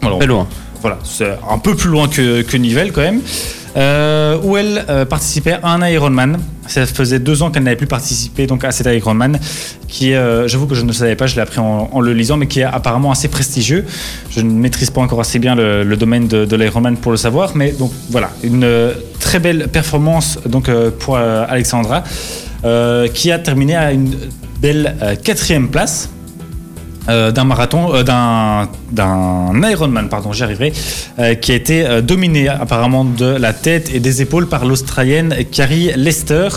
Alors, 0.03 0.19
Très 0.19 0.27
loin. 0.27 0.47
Voilà, 0.81 0.99
c'est 1.05 1.39
un 1.49 1.59
peu 1.59 1.75
plus 1.75 1.91
loin 1.91 2.09
que, 2.09 2.43
que 2.43 2.91
quand 2.91 3.03
même, 3.03 3.21
euh, 3.77 4.39
où 4.43 4.57
elle 4.57 4.87
euh, 4.89 5.05
participait 5.05 5.59
à 5.63 5.75
un 5.75 5.87
Ironman. 5.87 6.39
Ça 6.67 6.87
faisait 6.87 7.19
deux 7.19 7.43
ans 7.43 7.51
qu'elle 7.51 7.63
n'avait 7.63 7.77
plus 7.77 7.87
participé 7.87 8.47
donc 8.47 8.65
à 8.65 8.73
cet 8.73 8.87
Ironman, 8.87 9.39
qui 9.87 10.15
euh, 10.15 10.49
j'avoue 10.49 10.67
que 10.67 10.75
je 10.75 10.83
ne 10.83 10.93
savais 10.93 11.15
pas, 11.15 11.27
je 11.27 11.37
l'ai 11.37 11.43
appris 11.43 11.59
en, 11.61 12.01
le 12.01 12.13
lisant, 12.15 12.39
mais 12.39 12.47
qui 12.47 12.61
est 12.61 12.65
apparemment 12.65 13.13
assez 13.13 13.29
prestigieux. 13.29 13.85
Je 14.31 14.41
ne 14.41 14.51
maîtrise 14.51 14.91
pas 14.91 15.03
encore 15.03 15.21
assez 15.21 15.39
bien 15.39 15.55
le, 15.55 15.97
domaine 15.97 16.27
de, 16.27 16.47
de 16.47 16.57
l'Ironman 16.57 16.97
pour 16.97 17.13
le 17.13 17.19
savoir, 17.19 17.55
mais 17.55 17.73
donc 17.73 17.93
voilà, 18.11 18.31
une 18.43 18.67
très 19.21 19.39
belle 19.41 19.69
performance 19.69 20.39
donc 20.47 20.71
pour 20.99 21.19
Alexandra, 21.19 22.03
qui 23.15 23.31
a 23.31 23.39
terminé 23.39 23.77
à 23.77 23.93
une 23.93 24.17
belle 24.61 24.97
quatrième 25.23 25.69
place 25.69 26.09
euh, 27.09 27.31
d'un 27.31 27.45
marathon, 27.45 27.95
euh, 27.95 28.03
d'un, 28.03 28.69
d'un 28.91 29.69
Ironman, 29.69 30.09
pardon, 30.09 30.33
j'y 30.33 30.43
arriverai, 30.43 30.73
euh, 31.19 31.35
qui 31.35 31.53
a 31.53 31.55
été 31.55 32.03
dominé 32.03 32.49
apparemment 32.49 33.05
de 33.05 33.27
la 33.27 33.53
tête 33.53 33.95
et 33.95 34.01
des 34.01 34.23
épaules 34.23 34.49
par 34.49 34.65
l'Australienne 34.65 35.35
Carrie 35.53 35.93
Lester, 35.97 36.49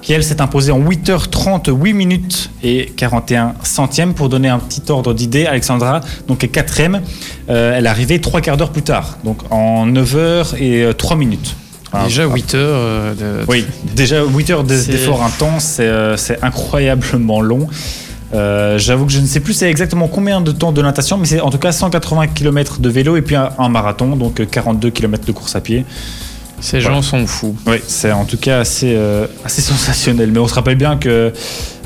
qui 0.00 0.14
elle 0.14 0.24
s'est 0.24 0.40
imposée 0.40 0.72
en 0.72 0.80
8h30, 0.80 1.70
8 1.70 1.92
minutes 1.92 2.50
et 2.62 2.92
41 2.96 3.54
centièmes. 3.62 4.14
Pour 4.14 4.28
donner 4.28 4.48
un 4.48 4.58
petit 4.58 4.82
ordre 4.90 5.14
d'idée, 5.14 5.46
Alexandra 5.46 6.00
donc 6.26 6.42
est 6.42 6.48
quatrième. 6.48 7.02
Elle 7.48 7.86
est 7.86 7.88
arrivée 7.88 8.20
trois 8.20 8.40
quarts 8.40 8.56
d'heure 8.56 8.72
plus 8.72 8.82
tard, 8.82 9.18
donc 9.24 9.38
en 9.50 9.86
9h 9.86 10.56
et 10.58 10.84
euh, 10.84 10.92
3 10.92 11.16
minutes. 11.16 11.54
Déjà 12.04 12.22
ah, 12.24 12.34
8 12.34 12.54
heures 12.54 13.14
de. 13.14 13.44
Oui, 13.46 13.66
déjà 13.94 14.24
8 14.24 14.50
heures 14.50 14.64
d'efforts 14.64 15.22
intenses, 15.22 15.64
c'est 15.64 16.16
c'est 16.16 16.42
incroyablement 16.42 17.42
long. 17.42 17.68
Euh, 18.34 18.78
J'avoue 18.78 19.04
que 19.06 19.12
je 19.12 19.20
ne 19.20 19.26
sais 19.26 19.40
plus 19.40 19.52
c'est 19.52 19.68
exactement 19.70 20.08
combien 20.08 20.40
de 20.40 20.52
temps 20.52 20.72
de 20.72 20.80
natation, 20.82 21.18
mais 21.18 21.26
c'est 21.26 21.40
en 21.40 21.50
tout 21.50 21.58
cas 21.58 21.72
180 21.72 22.28
km 22.28 22.80
de 22.80 22.88
vélo 22.88 23.16
et 23.16 23.22
puis 23.22 23.36
un, 23.36 23.50
un 23.58 23.68
marathon, 23.68 24.16
donc 24.16 24.40
euh, 24.40 24.46
42 24.46 24.90
km 24.90 25.26
de 25.26 25.32
course 25.32 25.54
à 25.56 25.60
pied. 25.60 25.84
Ces 26.60 26.78
Voilà. 26.78 26.96
gens 26.96 27.02
sont 27.02 27.26
fous. 27.26 27.56
Oui, 27.66 27.76
c'est 27.86 28.12
en 28.12 28.24
tout 28.24 28.36
cas 28.36 28.60
assez, 28.60 28.94
euh, 28.96 29.26
assez 29.44 29.60
sensationnel. 29.60 30.30
Mais 30.32 30.38
on 30.38 30.46
se 30.46 30.54
rappelle 30.54 30.76
bien 30.76 30.96
que, 30.96 31.32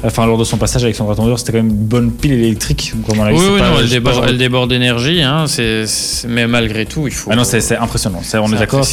enfin, 0.04 0.26
lors 0.26 0.38
de 0.38 0.44
son 0.44 0.56
passage 0.56 0.84
avec 0.84 0.94
son 0.96 1.12
Tondeur, 1.14 1.38
c'était 1.38 1.52
quand 1.52 1.58
même 1.58 1.68
une 1.70 1.76
bonne 1.76 2.10
pile 2.12 2.32
électrique. 2.32 2.92
On 3.08 3.12
Oui, 3.12 3.16
pas- 3.58 3.70
non, 3.70 3.76
elle 3.80 3.88
déborde, 3.88 4.14
genre- 4.16 4.24
elle 4.28 4.38
déborde 4.38 4.70
d'énergie, 4.70 5.22
hein, 5.22 5.44
mais 6.28 6.46
malgré 6.46 6.86
tout, 6.86 7.06
il 7.06 7.12
faut. 7.12 7.30
Ah 7.32 7.36
non, 7.36 7.44
c'est 7.44 7.76
impressionnant. 7.76 8.20
C'est- 8.22 8.38
On 8.38 8.46
est, 8.46 8.50
c'est 8.50 8.58
d'accord. 8.58 8.84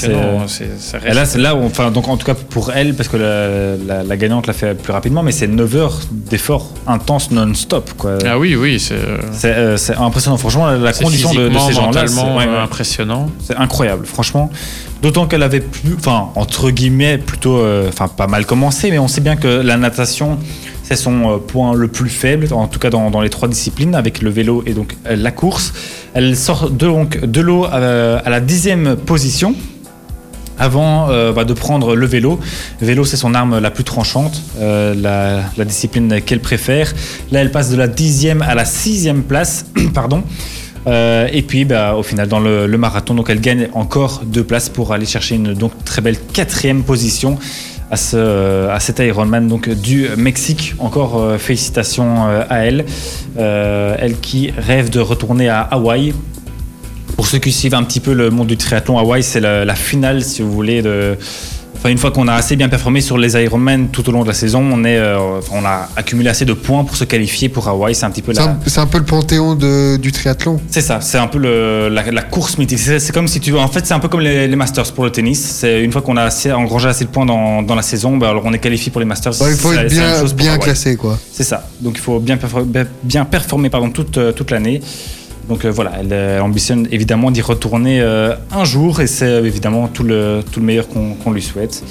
Et 1.06 1.14
là, 1.14 1.26
c'est 1.26 1.40
là 1.40 1.56
où, 1.56 1.64
enfin, 1.66 1.92
donc 1.92 2.08
en 2.08 2.18
tout 2.18 2.26
cas 2.26 2.36
pour 2.36 2.72
elle, 2.72 2.94
parce 2.96 3.10
que 3.10 3.18
la, 3.18 3.76
la- 3.78 4.04
la 4.04 4.18
gagnante 4.18 4.48
l'a 4.48 4.54
fait 4.54 4.76
plus 4.76 4.94
rapidement, 4.94 5.24
mais 5.24 5.32
c'est 5.32 5.48
9 5.48 5.76
heures 5.76 6.00
d'efforts 6.12 6.70
intenses 6.88 7.32
non-stop. 7.32 7.92
Ah 8.26 8.38
oui, 8.38 8.56
oui, 8.56 8.80
c'est. 8.80 8.96
C'est 9.32 9.54
euh, 9.54 9.78
c'est 9.78 9.96
impressionnant. 9.96 10.38
Franchement, 10.38 10.70
la, 10.72 10.94
condition 10.94 11.34
de, 11.34 11.50
ces 11.68 11.74
gens-là, 11.74 12.08
c'est 12.08 12.20
euh, 12.20 12.38
ouais, 12.38 12.46
impressionnant. 12.46 13.30
c'est 13.44 13.56
incroyable, 13.56 14.06
franchement. 14.06 14.50
D'autant 15.02 15.26
qu'elle 15.28 15.44
avait 15.44 15.60
plus, 15.60 15.96
enfin, 15.98 16.30
entre 16.36 16.70
guillemets, 16.72 17.18
plutôt, 17.18 17.58
euh, 17.58 17.90
enfin, 17.90 18.08
pas 18.08 18.28
mal 18.28 18.46
commencé, 18.46 18.90
mais 18.90 19.00
on 19.00 19.10
sait 19.10 19.20
bien 19.22 19.36
que 19.36 19.48
la 19.48 19.76
natation, 19.76 20.38
son 20.96 21.32
euh, 21.32 21.38
point 21.38 21.74
le 21.74 21.88
plus 21.88 22.10
faible, 22.10 22.48
en 22.52 22.68
tout 22.68 22.80
cas 22.80 22.90
dans, 22.90 23.22
les 23.22 23.30
trois 23.30 23.48
disciplines, 23.48 23.96
avec 23.96 24.22
le 24.22 24.30
vélo 24.30 24.64
et 24.66 24.74
donc 24.74 24.96
euh, 25.06 25.16
la 25.16 25.32
course. 25.32 25.74
Elle 26.14 26.36
sort 26.36 26.70
donc, 26.70 27.24
de 27.24 27.42
l'eau 27.42 27.66
à, 27.66 28.18
à 28.18 28.30
la 28.30 28.40
dixième 28.40 28.96
position. 28.96 29.56
Avant 30.60 31.10
euh, 31.10 31.32
bah, 31.32 31.46
de 31.46 31.54
prendre 31.54 31.96
le 31.96 32.06
vélo, 32.06 32.40
vélo 32.80 33.06
c'est 33.06 33.18
son 33.18 33.34
arme 33.34 33.60
la 33.60 33.72
plus 33.72 33.84
tranchante, 33.84 34.42
euh, 34.60 34.94
la, 35.58 35.66
discipline 35.66 36.22
qu'elle 36.22 36.42
préfère. 36.42 36.94
Là 37.32 37.42
elle 37.42 37.52
passe 37.52 37.72
de 37.72 37.76
la 37.76 37.88
dixième 37.88 38.42
à 38.42 38.54
la 38.54 38.66
sixième 38.66 39.24
place, 39.24 39.66
pardon. 39.94 40.24
Euh, 40.86 41.30
et 41.32 41.44
puis, 41.44 41.64
bah, 41.64 41.96
au 41.96 42.04
final, 42.04 42.28
dans 42.28 42.42
le, 42.42 42.68
le 42.68 42.78
marathon, 42.78 43.14
donc 43.14 43.30
elle 43.30 43.40
gagne 43.40 43.70
encore 43.74 44.22
deux 44.26 44.44
places 44.44 44.68
pour 44.68 44.92
aller 44.92 45.06
chercher 45.06 45.36
une 45.36 45.54
donc 45.54 45.72
très 45.86 46.02
belle 46.02 46.18
quatrième 46.34 46.84
position 46.84 47.38
à, 47.94 47.96
ce, 47.96 48.68
à 48.70 48.80
cet 48.80 49.00
Ironman 49.00 49.48
donc 49.48 49.70
du 49.70 50.08
Mexique. 50.18 50.74
Encore 50.80 51.22
euh, 51.22 51.38
félicitations 51.38 52.28
euh, 52.28 52.44
à 52.50 52.66
elle, 52.66 52.86
Euh, 53.38 53.96
elle 54.00 54.20
qui 54.20 54.52
rêve 54.56 54.90
de 54.90 55.00
retourner 55.00 55.50
à 55.50 55.62
Hawaï. 55.62 56.14
Pour 57.16 57.26
ceux 57.26 57.40
qui 57.40 57.52
suivent 57.52 57.74
un 57.74 57.84
petit 57.84 58.00
peu 58.00 58.14
le 58.14 58.30
monde 58.30 58.48
du 58.48 58.58
triathlon, 58.58 58.98
Hawaï, 59.00 59.24
c'est 59.24 59.40
la, 59.40 59.66
la 59.66 59.76
finale, 59.76 60.22
si 60.24 60.42
vous 60.44 60.52
voulez, 60.52 60.82
de. 60.84 61.18
Enfin, 61.84 61.92
une 61.92 61.98
fois 61.98 62.12
qu'on 62.12 62.30
a 62.30 62.34
assez 62.36 62.56
bien 62.56 62.70
performé 62.70 63.02
sur 63.02 63.18
les 63.18 63.34
Ironman 63.44 63.90
tout 63.90 64.08
au 64.08 64.14
long 64.14 64.22
de 64.24 64.30
la 64.30 64.34
saison, 64.34 64.62
on, 64.72 64.86
est, 64.86 64.96
euh, 64.98 65.18
on 65.52 65.66
a 65.66 65.90
accumulé 65.98 66.30
assez 66.30 66.46
de 66.46 66.54
points 66.54 66.86
pour 66.86 66.96
se 66.96 67.04
qualifier 67.04 67.50
pour 67.50 67.68
Hawaï. 67.68 67.94
C'est 67.94 68.06
un 68.06 68.10
petit 68.10 68.22
peu 68.22 68.32
la, 68.32 68.56
c'est 68.66 68.80
un 68.80 68.86
peu 68.88 69.00
le 69.00 69.04
panthéon 69.04 69.54
de- 69.56 69.98
du 69.98 70.14
triathlon. 70.14 70.62
c'est 70.70 70.80
ça, 70.80 71.02
c'est 71.02 71.18
un 71.18 71.28
peu 71.28 71.40
le- 71.40 71.90
la, 71.90 72.10
la 72.10 72.22
course 72.22 72.58
mythique. 72.58 72.80
C'est 72.80 73.12
comme 73.12 73.28
si 73.28 73.42
tu 73.42 73.52
veux. 73.52 73.60
En 73.60 73.68
fait, 73.68 73.86
c'est 73.86 73.94
un 73.94 74.00
peu 74.00 74.08
comme 74.08 74.22
les, 74.22 74.48
les 74.48 74.56
Masters 74.56 74.94
pour 74.94 75.04
le 75.04 75.10
tennis. 75.12 75.42
C'est 75.42 75.82
une 75.84 75.92
fois 75.92 76.02
qu'on 76.02 76.16
a 76.16 76.24
assez, 76.24 76.54
engrangé 76.54 76.88
assez 76.88 77.04
de 77.04 77.10
points 77.10 77.26
dans, 77.26 77.62
dans 77.64 77.76
la 77.76 77.82
saison, 77.82 78.16
bah, 78.16 78.30
alors 78.30 78.44
on 78.46 78.54
est 78.54 78.60
qualifié 78.60 78.90
pour 78.90 79.02
les 79.02 79.06
Masters. 79.06 79.34
Il 79.34 79.58
faut 79.58 79.74
être 79.74 79.90
bien, 79.90 80.24
bien 80.36 80.58
classé, 80.64 80.96
quoi. 80.96 81.20
C'est 81.34 81.44
ça. 81.44 81.68
Donc 81.82 81.96
il 81.98 82.02
faut 82.02 82.22
bien, 82.22 82.38
perfor- 82.38 82.64
bien- 82.64 82.88
bien 83.04 83.26
performer 83.26 83.70
pardon, 83.70 83.90
toute, 83.90 84.18
euh, 84.18 84.32
toute 84.32 84.52
l'année. 84.52 84.80
Donc 85.48 85.66
euh, 85.66 85.72
voilà, 85.72 85.94
elle, 86.00 86.10
euh, 86.12 86.40
ambitionne 86.40 86.88
évidemment 86.92 87.32
d'y 87.32 87.42
retourner 87.42 88.02
euh, 88.02 88.34
un 88.52 88.64
jour 88.64 89.02
et 89.02 89.08
c'est 89.08 89.44
évidemment 89.44 89.88
tout 89.88 90.04
le, 90.04 90.42
tout 90.52 90.60
le 90.60 90.66
meilleur 90.66 90.88
qu'on 90.88 91.14
qu'on 91.16 91.32
lui 91.32 91.42
souhaite. 91.42 91.84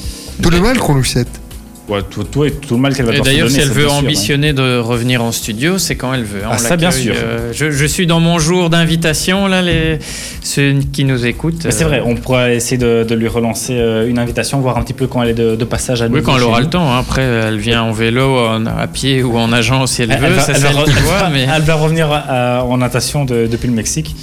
Tout 0.43 0.51
le 0.51 0.61
mal 0.61 0.79
qu'on 0.79 0.95
lui 0.95 1.05
souhaite. 1.05 1.42
Ouais, 1.89 1.99
tout, 2.09 2.23
tout, 2.23 2.45
et 2.45 2.53
tout 2.53 2.75
le 2.77 2.81
mal 2.81 2.95
qu'elle 2.95 3.07
va 3.07 3.15
Et 3.17 3.21
d'ailleurs, 3.21 3.51
si 3.51 3.59
elle 3.59 3.69
veut 3.69 3.83
sûr, 3.83 3.93
hein. 3.93 3.99
ambitionner 3.99 4.53
de 4.53 4.79
revenir 4.79 5.21
en 5.23 5.33
studio, 5.33 5.79
c'est 5.79 5.97
quand 5.97 6.15
elle 6.15 6.23
veut. 6.23 6.45
hein. 6.45 6.51
Ah, 6.53 6.57
ça, 6.59 6.77
bien 6.77 6.93
sûr. 6.93 7.13
euh, 7.17 7.51
je, 7.53 7.73
je 7.73 7.85
suis 7.87 8.07
dans 8.07 8.21
mon 8.21 8.39
jour 8.39 8.71
d'invitation, 8.71 9.49
là, 9.49 9.63
les, 9.63 9.99
ceux 10.43 10.75
qui 10.93 11.03
nous 11.05 11.27
écoutent. 11.27 11.67
C'est 11.71 11.83
euh, 11.83 11.89
vrai, 11.89 12.03
on 12.05 12.15
pourra 12.15 12.53
essayer 12.53 12.79
de, 12.79 13.05
de 13.07 13.15
lui 13.17 13.27
relancer 13.27 13.75
euh, 13.77 14.09
une 14.09 14.21
invitation, 14.21 14.61
voir 14.61 14.79
un 14.79 14.83
petit 14.83 14.93
peu 14.93 15.09
quand 15.09 15.23
elle 15.25 15.31
est 15.31 15.35
de, 15.35 15.57
de 15.57 15.65
passage 15.65 16.03
à 16.03 16.07
Oui, 16.07 16.13
nouveau 16.13 16.23
quand 16.23 16.37
elle 16.37 16.45
aura 16.45 16.59
nous. 16.61 16.67
le 16.67 16.71
temps. 16.71 16.89
hein. 16.93 17.01
Après, 17.01 17.23
elle 17.23 17.59
vient 17.59 17.83
en 17.83 17.93
vélo, 17.93 18.39
en- 18.39 18.65
à 18.67 18.87
pied 18.87 19.25
ou 19.25 19.37
en 19.37 19.53
agent 19.53 19.87
si 19.89 20.03
elle, 20.03 20.13
Elle, 20.13 20.21
veut. 20.21 20.27
elle 20.27 20.33
va, 20.35 20.41
ça, 20.43 20.53
elle 20.53 20.59
c'est 20.59 20.63
va 20.63 20.69
elle 20.71 20.77
re- 20.77 20.85
qui 20.85 20.91
elle 20.97 21.03
voit, 21.03 21.19
va- 21.19 21.31
mais... 21.31 21.47
elle 21.53 21.63
va 21.63 21.75
revenir 21.75 22.09
en 22.11 22.77
natation 22.79 23.25
de- 23.25 23.49
depuis 23.51 23.67
le 23.67 23.75
Mexique. 23.75 24.15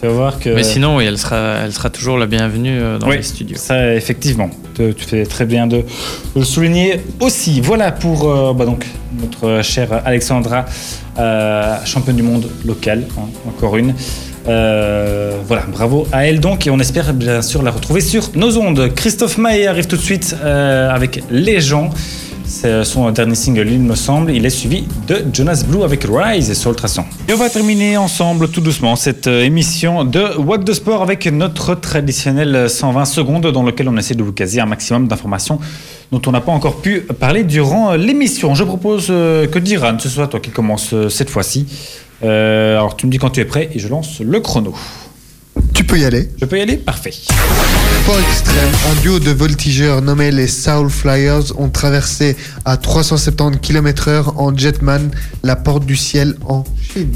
Tu 0.00 0.06
vas 0.06 0.12
voir 0.12 0.38
que. 0.38 0.48
mais 0.48 0.62
sinon, 0.62 0.96
oui, 0.96 1.04
elle 1.04 1.18
sera, 1.18 1.56
elle 1.62 1.72
sera 1.72 1.90
toujours 1.90 2.16
la 2.16 2.26
bienvenue 2.26 2.80
euh, 2.80 2.98
dans 2.98 3.08
Oui, 3.08 3.18
les 3.18 3.22
studios. 3.22 3.58
Ça, 3.58 3.94
effectivement, 3.94 4.48
tu, 4.74 4.94
tu 4.94 5.04
fais 5.04 5.26
très 5.26 5.44
bien 5.44 5.66
de, 5.66 5.84
le 6.34 6.44
souligner 6.44 7.00
aussi. 7.20 7.60
Voilà 7.60 7.92
pour 7.92 8.30
euh, 8.30 8.54
bah 8.54 8.64
donc, 8.64 8.86
notre 9.20 9.62
chère 9.62 10.00
Alexandra, 10.06 10.64
euh, 11.18 11.76
championne 11.84 12.16
du 12.16 12.22
monde 12.22 12.48
locale, 12.64 13.06
hein, 13.18 13.28
encore 13.46 13.76
une. 13.76 13.94
Euh, 14.48 15.36
voilà, 15.46 15.64
bravo 15.70 16.06
à 16.12 16.26
elle 16.26 16.40
donc, 16.40 16.66
et 16.66 16.70
on 16.70 16.78
espère 16.78 17.12
bien 17.12 17.42
sûr 17.42 17.62
la 17.62 17.70
retrouver 17.70 18.00
sur 18.00 18.30
nos 18.36 18.56
ondes. 18.56 18.94
Christophe 18.94 19.36
Maé 19.36 19.66
arrive 19.66 19.86
tout 19.86 19.96
de 19.96 20.02
suite 20.02 20.34
avec 20.42 21.22
Les 21.30 21.60
gens. 21.60 21.90
C'est 22.50 22.82
son 22.82 23.08
dernier 23.12 23.36
single, 23.36 23.68
il 23.70 23.78
me 23.78 23.94
semble. 23.94 24.32
Il 24.32 24.44
est 24.44 24.50
suivi 24.50 24.84
de 25.06 25.24
Jonas 25.32 25.64
Blue 25.66 25.84
avec 25.84 26.04
Rise 26.04 26.52
sur 26.54 26.70
Ultrason. 26.70 27.04
Et 27.28 27.32
on 27.32 27.36
va 27.36 27.48
terminer 27.48 27.96
ensemble 27.96 28.48
tout 28.48 28.60
doucement 28.60 28.96
cette 28.96 29.28
euh, 29.28 29.44
émission 29.44 30.04
de 30.04 30.36
What 30.36 30.58
the 30.58 30.72
Sport 30.72 31.00
avec 31.00 31.26
notre 31.26 31.76
traditionnel 31.76 32.68
120 32.68 33.04
secondes 33.04 33.46
dans 33.46 33.62
lequel 33.62 33.88
on 33.88 33.96
essaie 33.96 34.16
de 34.16 34.24
vous 34.24 34.32
caser 34.32 34.60
un 34.60 34.66
maximum 34.66 35.06
d'informations 35.06 35.60
dont 36.10 36.20
on 36.26 36.32
n'a 36.32 36.40
pas 36.40 36.50
encore 36.50 36.82
pu 36.82 37.02
parler 37.02 37.44
durant 37.44 37.92
euh, 37.92 37.96
l'émission. 37.96 38.56
Je 38.56 38.64
propose 38.64 39.06
euh, 39.10 39.46
que 39.46 39.60
Diran, 39.60 39.96
ce 40.00 40.08
soit 40.08 40.26
toi 40.26 40.40
qui 40.40 40.50
commence 40.50 40.92
euh, 40.92 41.08
cette 41.08 41.30
fois-ci. 41.30 41.66
Euh, 42.24 42.76
alors 42.76 42.96
tu 42.96 43.06
me 43.06 43.12
dis 43.12 43.18
quand 43.18 43.30
tu 43.30 43.40
es 43.40 43.44
prêt 43.44 43.70
et 43.72 43.78
je 43.78 43.86
lance 43.86 44.20
le 44.20 44.40
chrono. 44.40 44.74
Tu 45.72 45.84
peux 45.84 46.00
y 46.00 46.04
aller. 46.04 46.28
Je 46.36 46.46
peux 46.46 46.58
y 46.58 46.62
aller? 46.62 46.78
Parfait. 46.78 47.12
Un 48.12 49.02
duo 49.02 49.20
de 49.20 49.30
voltigeurs 49.30 50.02
nommés 50.02 50.32
les 50.32 50.48
Soul 50.48 50.90
Flyers 50.90 51.56
ont 51.60 51.68
traversé 51.68 52.36
à 52.64 52.76
370 52.76 53.60
km/h 53.60 54.32
en 54.36 54.56
Jetman 54.56 55.12
la 55.44 55.54
porte 55.54 55.86
du 55.86 55.94
ciel 55.94 56.34
en 56.44 56.64
Chine. 56.92 57.12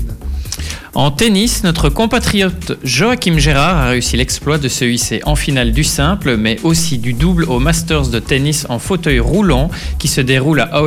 En 0.97 1.11
tennis, 1.11 1.64
notre 1.64 1.88
compatriote 1.88 2.78
Joachim 2.84 3.36
Gérard 3.38 3.76
a 3.78 3.88
réussi 3.88 4.16
l'exploit 4.16 4.59
de 4.59 4.68
se 4.68 4.84
hisser 4.84 5.20
en 5.24 5.34
finale 5.34 5.72
du 5.72 5.82
simple, 5.82 6.36
mais 6.36 6.57
aussi 6.62 6.99
du 6.99 7.12
double 7.14 7.45
au 7.45 7.59
Masters 7.59 8.07
de 8.11 8.20
tennis 8.20 8.64
en 8.68 8.78
fauteuil 8.78 9.18
roulant 9.18 9.70
qui 9.99 10.07
se 10.07 10.20
déroule 10.20 10.61
à 10.61 10.82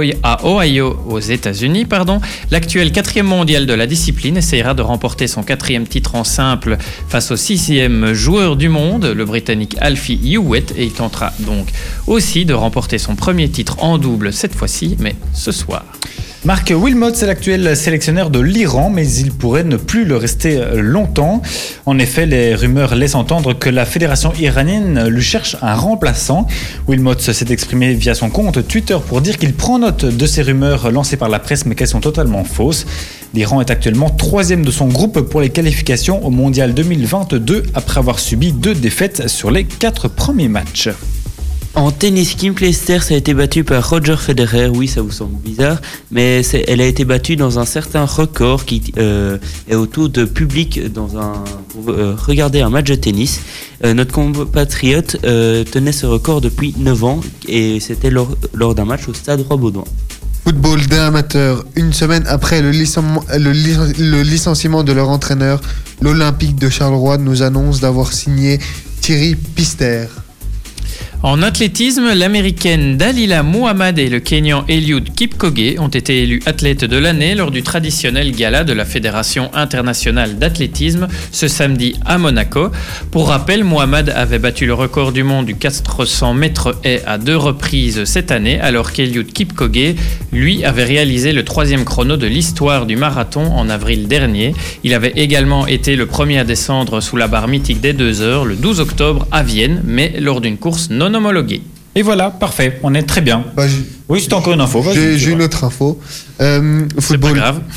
Ohio- 0.46 0.98
aux 1.10 1.20
États-Unis. 1.20 1.86
L'actuel 2.52 2.94
quatrième 2.94 3.26
mondial 3.26 3.66
de 3.66 3.74
la 3.74 3.86
discipline 3.86 4.38
essayera 4.38 4.74
de 4.74 4.82
remporter 4.82 5.28
son 5.28 5.44
quatrième 5.44 5.86
titre 5.86 6.16
en 6.16 6.24
simple 6.24 6.78
face 7.10 7.32
au 7.32 7.36
sixième 7.36 8.14
joueur 8.14 8.56
du 8.56 8.70
monde, 8.70 9.06
le 9.06 9.26
Britannique 9.26 9.76
Alfie 9.82 10.22
Hewitt, 10.24 10.74
et 10.78 10.86
il 10.86 10.94
tentera 10.94 11.34
donc 11.40 11.68
aussi 12.08 12.46
de 12.46 12.54
remporter 12.54 12.98
son 12.98 13.18
premier 13.18 13.50
titre 13.50 13.84
en 13.84 13.98
double 13.98 14.32
cette 14.32 14.56
fois-ci, 14.56 14.96
mais 15.00 15.18
ce 15.34 15.52
soir. 15.52 15.84
Marc 16.46 16.72
Wilmot, 16.74 17.16
c'est 17.16 17.26
l'actuel 17.26 17.76
sélectionneur 17.76 18.30
de 18.30 18.40
l'Iran, 18.40 18.92
mais 18.92 19.12
il 19.12 19.32
pourrait 19.32 19.64
ne 19.64 19.76
plus 19.76 20.06
le 20.06 20.16
rester 20.18 20.62
longtemps. 20.76 21.42
En 21.88 21.98
effet, 21.98 22.28
les 22.28 22.54
rumeurs 22.54 22.96
laissent 22.96 23.16
entendre 23.16 23.54
que 23.54 23.70
la 23.70 23.86
fédération 23.86 24.32
iranienne 24.40 25.08
lui 25.08 25.24
cherche 25.24 25.58
un 25.64 25.74
remplaçant. 25.74 26.48
Wilmot 26.88 27.18
s'est 27.18 27.48
exprimé 27.50 27.96
via 27.96 28.14
son 28.14 28.30
compte 28.30 28.66
Twitter 28.68 28.98
pour 29.08 29.22
dire 29.22 29.38
qu'il 29.40 29.54
prend 29.54 29.80
note 29.80 30.06
de 30.06 30.26
ces 30.28 30.44
rumeurs 30.44 30.92
lancées 30.92 31.18
par 31.18 31.28
la 31.28 31.40
presse, 31.40 31.66
mais 31.66 31.74
qu'elles 31.74 31.88
sont 31.88 32.02
totalement 32.02 32.44
fausses. 32.44 32.86
L'Iran 33.34 33.60
est 33.60 33.72
actuellement 33.72 34.12
troisième 34.12 34.64
de 34.64 34.72
son 34.72 34.88
groupe 34.88 35.22
pour 35.22 35.42
les 35.42 35.50
qualifications 35.50 36.24
au 36.26 36.30
Mondial 36.30 36.74
2022 36.76 37.64
après 37.74 37.98
avoir 37.98 38.20
subi 38.20 38.52
deux 38.52 38.76
défaites 38.76 39.28
sur 39.28 39.50
les 39.50 39.64
quatre 39.66 40.08
premiers 40.08 40.50
matchs. 40.50 40.90
En 41.78 41.92
tennis, 41.92 42.34
Kim 42.34 42.56
Clijsters 42.56 43.12
a 43.12 43.14
été 43.14 43.36
battue 43.36 43.64
par 43.64 43.88
Roger 43.88 44.16
Federer. 44.18 44.68
Oui, 44.68 44.88
ça 44.88 45.04
vous 45.04 45.12
semble 45.12 45.38
bizarre, 45.38 45.78
mais 46.10 46.42
elle 46.68 46.82
a 46.82 46.88
été 46.88 47.06
battue 47.06 47.36
dans 47.36 47.60
un 47.60 47.66
certain 47.66 48.04
record 48.04 48.66
qui 48.66 48.82
euh, 48.98 49.38
est 49.70 49.76
autour 49.76 50.10
de 50.10 50.26
public 50.26 50.92
dans 50.92 51.20
un, 51.20 51.34
pour 51.70 51.92
euh, 51.92 52.16
regarder 52.18 52.62
un 52.62 52.72
match 52.72 52.88
de 52.88 52.96
tennis. 52.96 53.42
Euh, 53.86 53.94
notre 53.94 54.12
compatriote 54.12 55.22
tenait 55.22 55.92
ce 55.92 56.08
record 56.08 56.42
depuis 56.42 56.74
9 56.80 57.04
ans 57.04 57.22
et 57.48 57.80
c'était 57.80 58.10
lors, 58.10 58.36
d'un 58.74 58.86
match 58.86 59.08
au 59.08 59.14
stade 59.14 59.42
Roi-Baudouin. 59.42 59.86
Football 60.46 60.84
d'amateur. 60.88 61.64
Une 61.76 61.94
semaine 61.94 62.24
après 62.26 62.64
le 62.64 62.72
licenciement 64.24 64.84
de 64.84 64.94
leur 64.94 65.10
entraîneur, 65.10 65.62
l'Olympique 66.02 66.56
de 66.56 66.70
Charleroi 66.70 67.20
nous 67.20 67.44
annonce 67.44 67.82
d'avoir 67.82 68.14
signé 68.14 68.58
Thierry 69.00 69.36
Pister. 69.36 70.08
En 71.24 71.42
athlétisme, 71.42 72.14
l'américaine 72.14 72.96
Dalila 72.96 73.42
Muhammad 73.42 73.98
et 73.98 74.08
le 74.08 74.20
Kenyan 74.20 74.64
Eliud 74.68 75.16
Kipchoge 75.16 75.80
ont 75.80 75.88
été 75.88 76.22
élus 76.22 76.44
athlètes 76.46 76.86
de 76.86 76.96
l'année 76.96 77.34
lors 77.34 77.50
du 77.50 77.64
traditionnel 77.64 78.32
gala 78.34 78.64
de 78.64 78.72
la 78.72 78.86
Fédération 78.86 79.50
internationale 79.56 80.38
d'athlétisme 80.38 81.08
ce 81.32 81.48
samedi 81.48 81.96
à 82.06 82.20
Monaco. 82.20 82.70
Pour 83.10 83.30
rappel, 83.30 83.64
Muhammad 83.64 84.14
avait 84.16 84.38
battu 84.38 84.68
le 84.68 84.76
record 84.76 85.12
du 85.12 85.24
monde 85.24 85.48
du 85.48 85.56
400 85.56 86.36
mètres 86.36 86.78
haies 86.84 87.02
à 87.08 87.18
deux 87.18 87.36
reprises 87.36 88.04
cette 88.04 88.30
année, 88.30 88.60
alors 88.60 88.92
qu'Eliud 88.92 89.34
Kipchoge, 89.34 89.96
lui, 90.32 90.64
avait 90.66 90.84
réalisé 90.84 91.34
le 91.34 91.44
troisième 91.44 91.84
chrono 91.84 92.16
de 92.18 92.28
l'histoire 92.28 92.86
du 92.86 92.96
marathon 92.96 93.52
en 93.54 93.70
avril 93.70 94.08
dernier. 94.08 94.54
Il 94.84 94.94
avait 94.94 95.14
également 95.16 95.66
été 95.66 95.96
le 95.96 96.06
premier 96.06 96.38
à 96.38 96.44
descendre 96.44 97.02
sous 97.02 97.18
la 97.18 97.28
barre 97.28 97.48
mythique 97.48 97.82
des 97.82 97.94
deux 97.94 98.22
heures 98.22 98.46
le 98.46 98.56
12 98.56 98.82
octobre 98.82 99.28
à 99.32 99.42
Vienne, 99.42 99.82
mais 99.84 100.14
lors 100.20 100.42
d'une 100.42 100.58
course 100.58 100.92
non 100.92 101.07
homologuée. 101.14 101.62
Et 101.96 102.02
voilà, 102.04 102.30
parfait, 102.30 102.80
on 102.84 102.94
est 102.94 103.04
très 103.04 103.22
bien. 103.22 103.44
Bah, 103.56 103.66
Oui, 104.08 104.22
c'était 104.22 104.36
encore 104.36 104.54
une 104.54 104.62
info. 104.62 104.84
J'ai 104.94 105.32
une 105.32 105.42
autre 105.42 105.64
info. 105.64 106.00
Euh, 106.42 106.82
C'est 106.90 106.96
pas 106.96 107.02
football. 107.02 107.34
grave. 107.34 107.62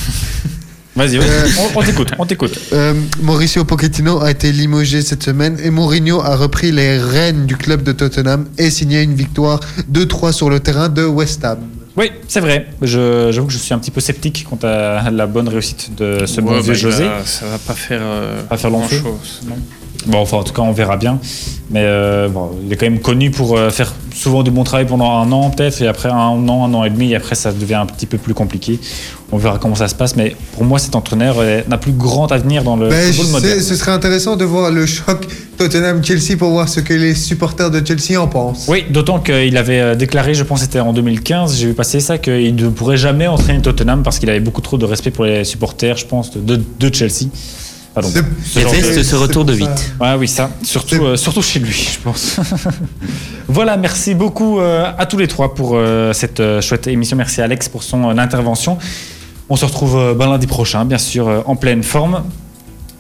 Vas-y. 0.97 1.19
Euh, 1.19 1.47
on, 1.77 1.83
t'écoute, 1.83 2.11
on 2.19 2.27
t'écoute. 2.27 2.59
Euh, 2.73 2.95
Mauricio 3.23 3.65
Pochettino 3.65 4.21
a 4.21 4.31
été 4.31 4.51
limogé 4.53 5.03
cette 5.03 5.23
semaine 5.23 5.57
et 5.63 5.71
Mourinho 5.71 6.21
a 6.21 6.35
repris 6.37 6.73
les 6.73 6.99
rênes 6.99 7.47
du 7.47 7.57
club 7.57 7.83
de 7.85 7.93
Tottenham 7.93 8.47
et 8.59 8.71
signé 8.71 9.01
une 9.03 9.15
victoire 9.15 9.61
2-3 9.91 10.33
sur 10.33 10.51
le 10.51 10.59
terrain 10.61 10.89
de 10.89 11.05
West 11.05 11.45
Ham. 11.45 11.61
Oui, 11.97 12.11
c'est 12.29 12.41
vrai. 12.41 12.67
Je- 12.83 13.31
J'avoue 13.33 13.47
que 13.47 13.53
je 13.53 13.59
suis 13.59 13.73
un 13.73 13.79
petit 13.79 13.93
peu 13.93 14.01
sceptique 14.01 14.45
quant 14.51 14.59
à 14.65 15.11
la 15.11 15.27
bonne 15.27 15.49
réussite 15.49 15.93
de 15.97 16.27
ce 16.27 16.41
bon 16.41 16.53
Ouais, 16.55 16.61
vieux 16.61 16.73
bah, 16.73 16.79
il 16.79 16.81
José. 16.83 17.05
ça 17.25 17.47
va 17.47 17.59
pas 17.59 17.75
faire, 17.75 18.01
euh, 18.03 18.43
Pas 18.43 18.57
faire 18.57 18.71
long 18.71 18.83
feu. 18.83 18.99
grand-chose, 18.99 19.43
non? 19.49 19.57
Bon, 20.07 20.19
enfin, 20.19 20.39
en 20.39 20.43
tout 20.45 20.53
cas, 20.55 20.63
on 20.63 20.73
verra 20.73 20.97
bien. 20.97 21.19
Mais 21.71 21.83
euh, 21.85 22.29
bon, 22.29 22.51
il 22.65 22.73
est 22.73 22.77
quand 22.77 22.87
même 22.87 23.01
connu 23.01 23.31
pour 23.31 23.57
euh, 23.57 23.71
faire 23.71 23.93
souvent 24.15 24.43
du 24.43 24.51
bon 24.51 24.65
travail 24.65 24.87
pendant 24.87 25.19
un 25.19 25.31
an, 25.31 25.51
peut-être, 25.51 25.81
et 25.83 25.87
après 25.87 26.09
un 26.09 26.15
an, 26.49 26.65
un 26.65 26.75
an 26.75 26.85
et 26.85 26.91
demi, 26.91 27.13
et 27.13 27.17
après, 27.17 27.35
ça 27.35 27.53
devient 27.53 27.75
un 27.75 27.87
petit 27.87 28.07
peu 28.07 28.19
plus 28.19 28.35
compliqué. 28.35 28.79
On 29.31 29.37
verra 29.37 29.59
comment 29.59 29.77
ça 29.77 29.87
se 29.87 29.95
passe. 29.95 30.17
Mais 30.17 30.35
pour 30.55 30.65
moi, 30.65 30.79
cet 30.79 30.97
entraîneur 30.97 31.37
euh, 31.39 31.61
n'a 31.69 31.79
plus 31.79 31.93
grand 31.93 32.33
avenir 32.33 32.65
dans 32.65 32.77
le 32.77 32.89
Ben, 32.89 33.13
football 33.13 33.33
moderne. 33.33 33.61
ce 33.61 33.77
serait 33.77 33.93
intéressant 33.93 34.37
de 34.37 34.45
voir 34.45 34.73
le 34.73 34.85
choc 34.87 35.27
Tottenham-Chelsea 35.59 36.37
pour 36.39 36.51
voir 36.51 36.69
ce 36.69 36.81
que 36.81 36.95
les 36.95 37.15
supporters 37.15 37.71
de 37.71 37.87
Chelsea 37.87 38.21
en 38.21 38.27
pensent. 38.27 38.67
Oui, 38.69 38.85
d'autant 38.91 39.21
qu'il 39.21 39.57
avait 39.57 39.81
euh, 39.81 39.95
déclaré, 39.95 40.35
je 40.35 40.43
pense 40.43 40.61
que 40.61 40.65
c'était 40.65 40.81
en 40.81 40.93
2015, 40.93 41.57
j'ai 41.57 41.67
vu 41.69 41.75
passer 41.75 42.01
ça, 42.01 42.19
qu'il 42.19 42.57
ne 42.57 42.69
pourrait 42.71 42.97
jamais 42.97 43.29
entraîner 43.29 43.61
Tottenham 43.61 44.03
parce 44.03 44.19
qu'il 44.19 44.31
avait 44.31 44.41
beaucoup 44.41 44.63
trop 44.63 44.79
de 44.79 44.87
respect 44.87 45.11
pour 45.13 45.25
les 45.27 45.45
supporters, 45.45 45.99
je 45.99 46.07
pense, 46.07 46.37
de, 46.37 46.57
de 46.81 46.95
Chelsea. 46.95 47.27
Pardon. 47.95 48.09
C'est- 48.13 48.23
Ce 48.45 48.61
genre 48.61 48.71
de- 48.73 48.77
Déteste 48.77 48.95
ce 48.95 49.03
c'est 49.03 49.17
retour 49.17 49.45
de 49.45 49.53
vite. 49.53 49.93
Ouais, 50.01 50.15
oui, 50.19 50.29
ça. 50.29 50.51
Surtout, 50.63 51.05
euh, 51.05 51.17
surtout 51.17 51.43
chez 51.43 51.59
lui, 51.59 51.73
je 51.95 51.99
pense. 52.03 52.37
voilà, 53.49 53.77
merci 53.77 54.15
beaucoup 54.15 54.61
euh, 54.61 54.91
à 54.97 55.07
tous 55.07 55.19
les 55.19 55.27
trois 55.29 55.55
pour 55.55 55.73
euh, 55.75 56.13
cette 56.13 56.41
euh, 56.41 56.61
chouette 56.61 56.87
émission. 56.87 57.17
Merci 57.17 57.41
à 57.41 57.45
Alex 57.45 57.69
pour 57.69 57.83
son 57.83 58.09
euh, 58.11 58.17
intervention. 58.21 58.79
On 59.49 59.57
se 59.57 59.65
retrouve 59.65 59.97
euh, 59.97 60.15
ben, 60.15 60.29
lundi 60.31 60.47
prochain, 60.47 60.85
bien 60.85 60.99
sûr, 60.99 61.27
euh, 61.29 61.41
en 61.47 61.57
pleine 61.57 61.83
forme. 61.83 62.23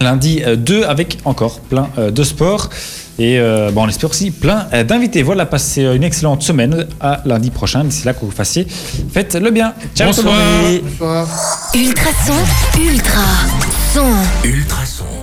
Lundi 0.00 0.42
euh, 0.44 0.56
2 0.56 0.82
avec 0.84 1.18
encore 1.24 1.60
plein 1.60 1.88
euh, 1.98 2.10
de 2.10 2.24
sport. 2.24 2.70
Et 3.18 3.38
euh, 3.38 3.70
bon, 3.70 3.84
on 3.84 3.88
espère 3.88 4.10
aussi 4.10 4.30
plein 4.30 4.66
euh, 4.72 4.82
d'invités. 4.82 5.22
Voilà, 5.22 5.44
passez 5.46 5.84
euh, 5.84 5.94
une 5.94 6.02
excellente 6.04 6.42
semaine. 6.42 6.86
À 7.00 7.20
lundi 7.26 7.50
prochain. 7.50 7.84
D'ici 7.84 8.06
là, 8.06 8.14
que 8.14 8.24
vous 8.24 8.30
fassiez, 8.30 8.66
faites 9.12 9.34
le 9.36 9.50
bien. 9.50 9.74
Ciao, 9.94 10.06
Bonsoir. 10.08 10.34
Bonsoir. 10.82 11.28
Ultrason, 11.74 12.34
ultra 12.82 13.20
Ultrason. 14.44 15.19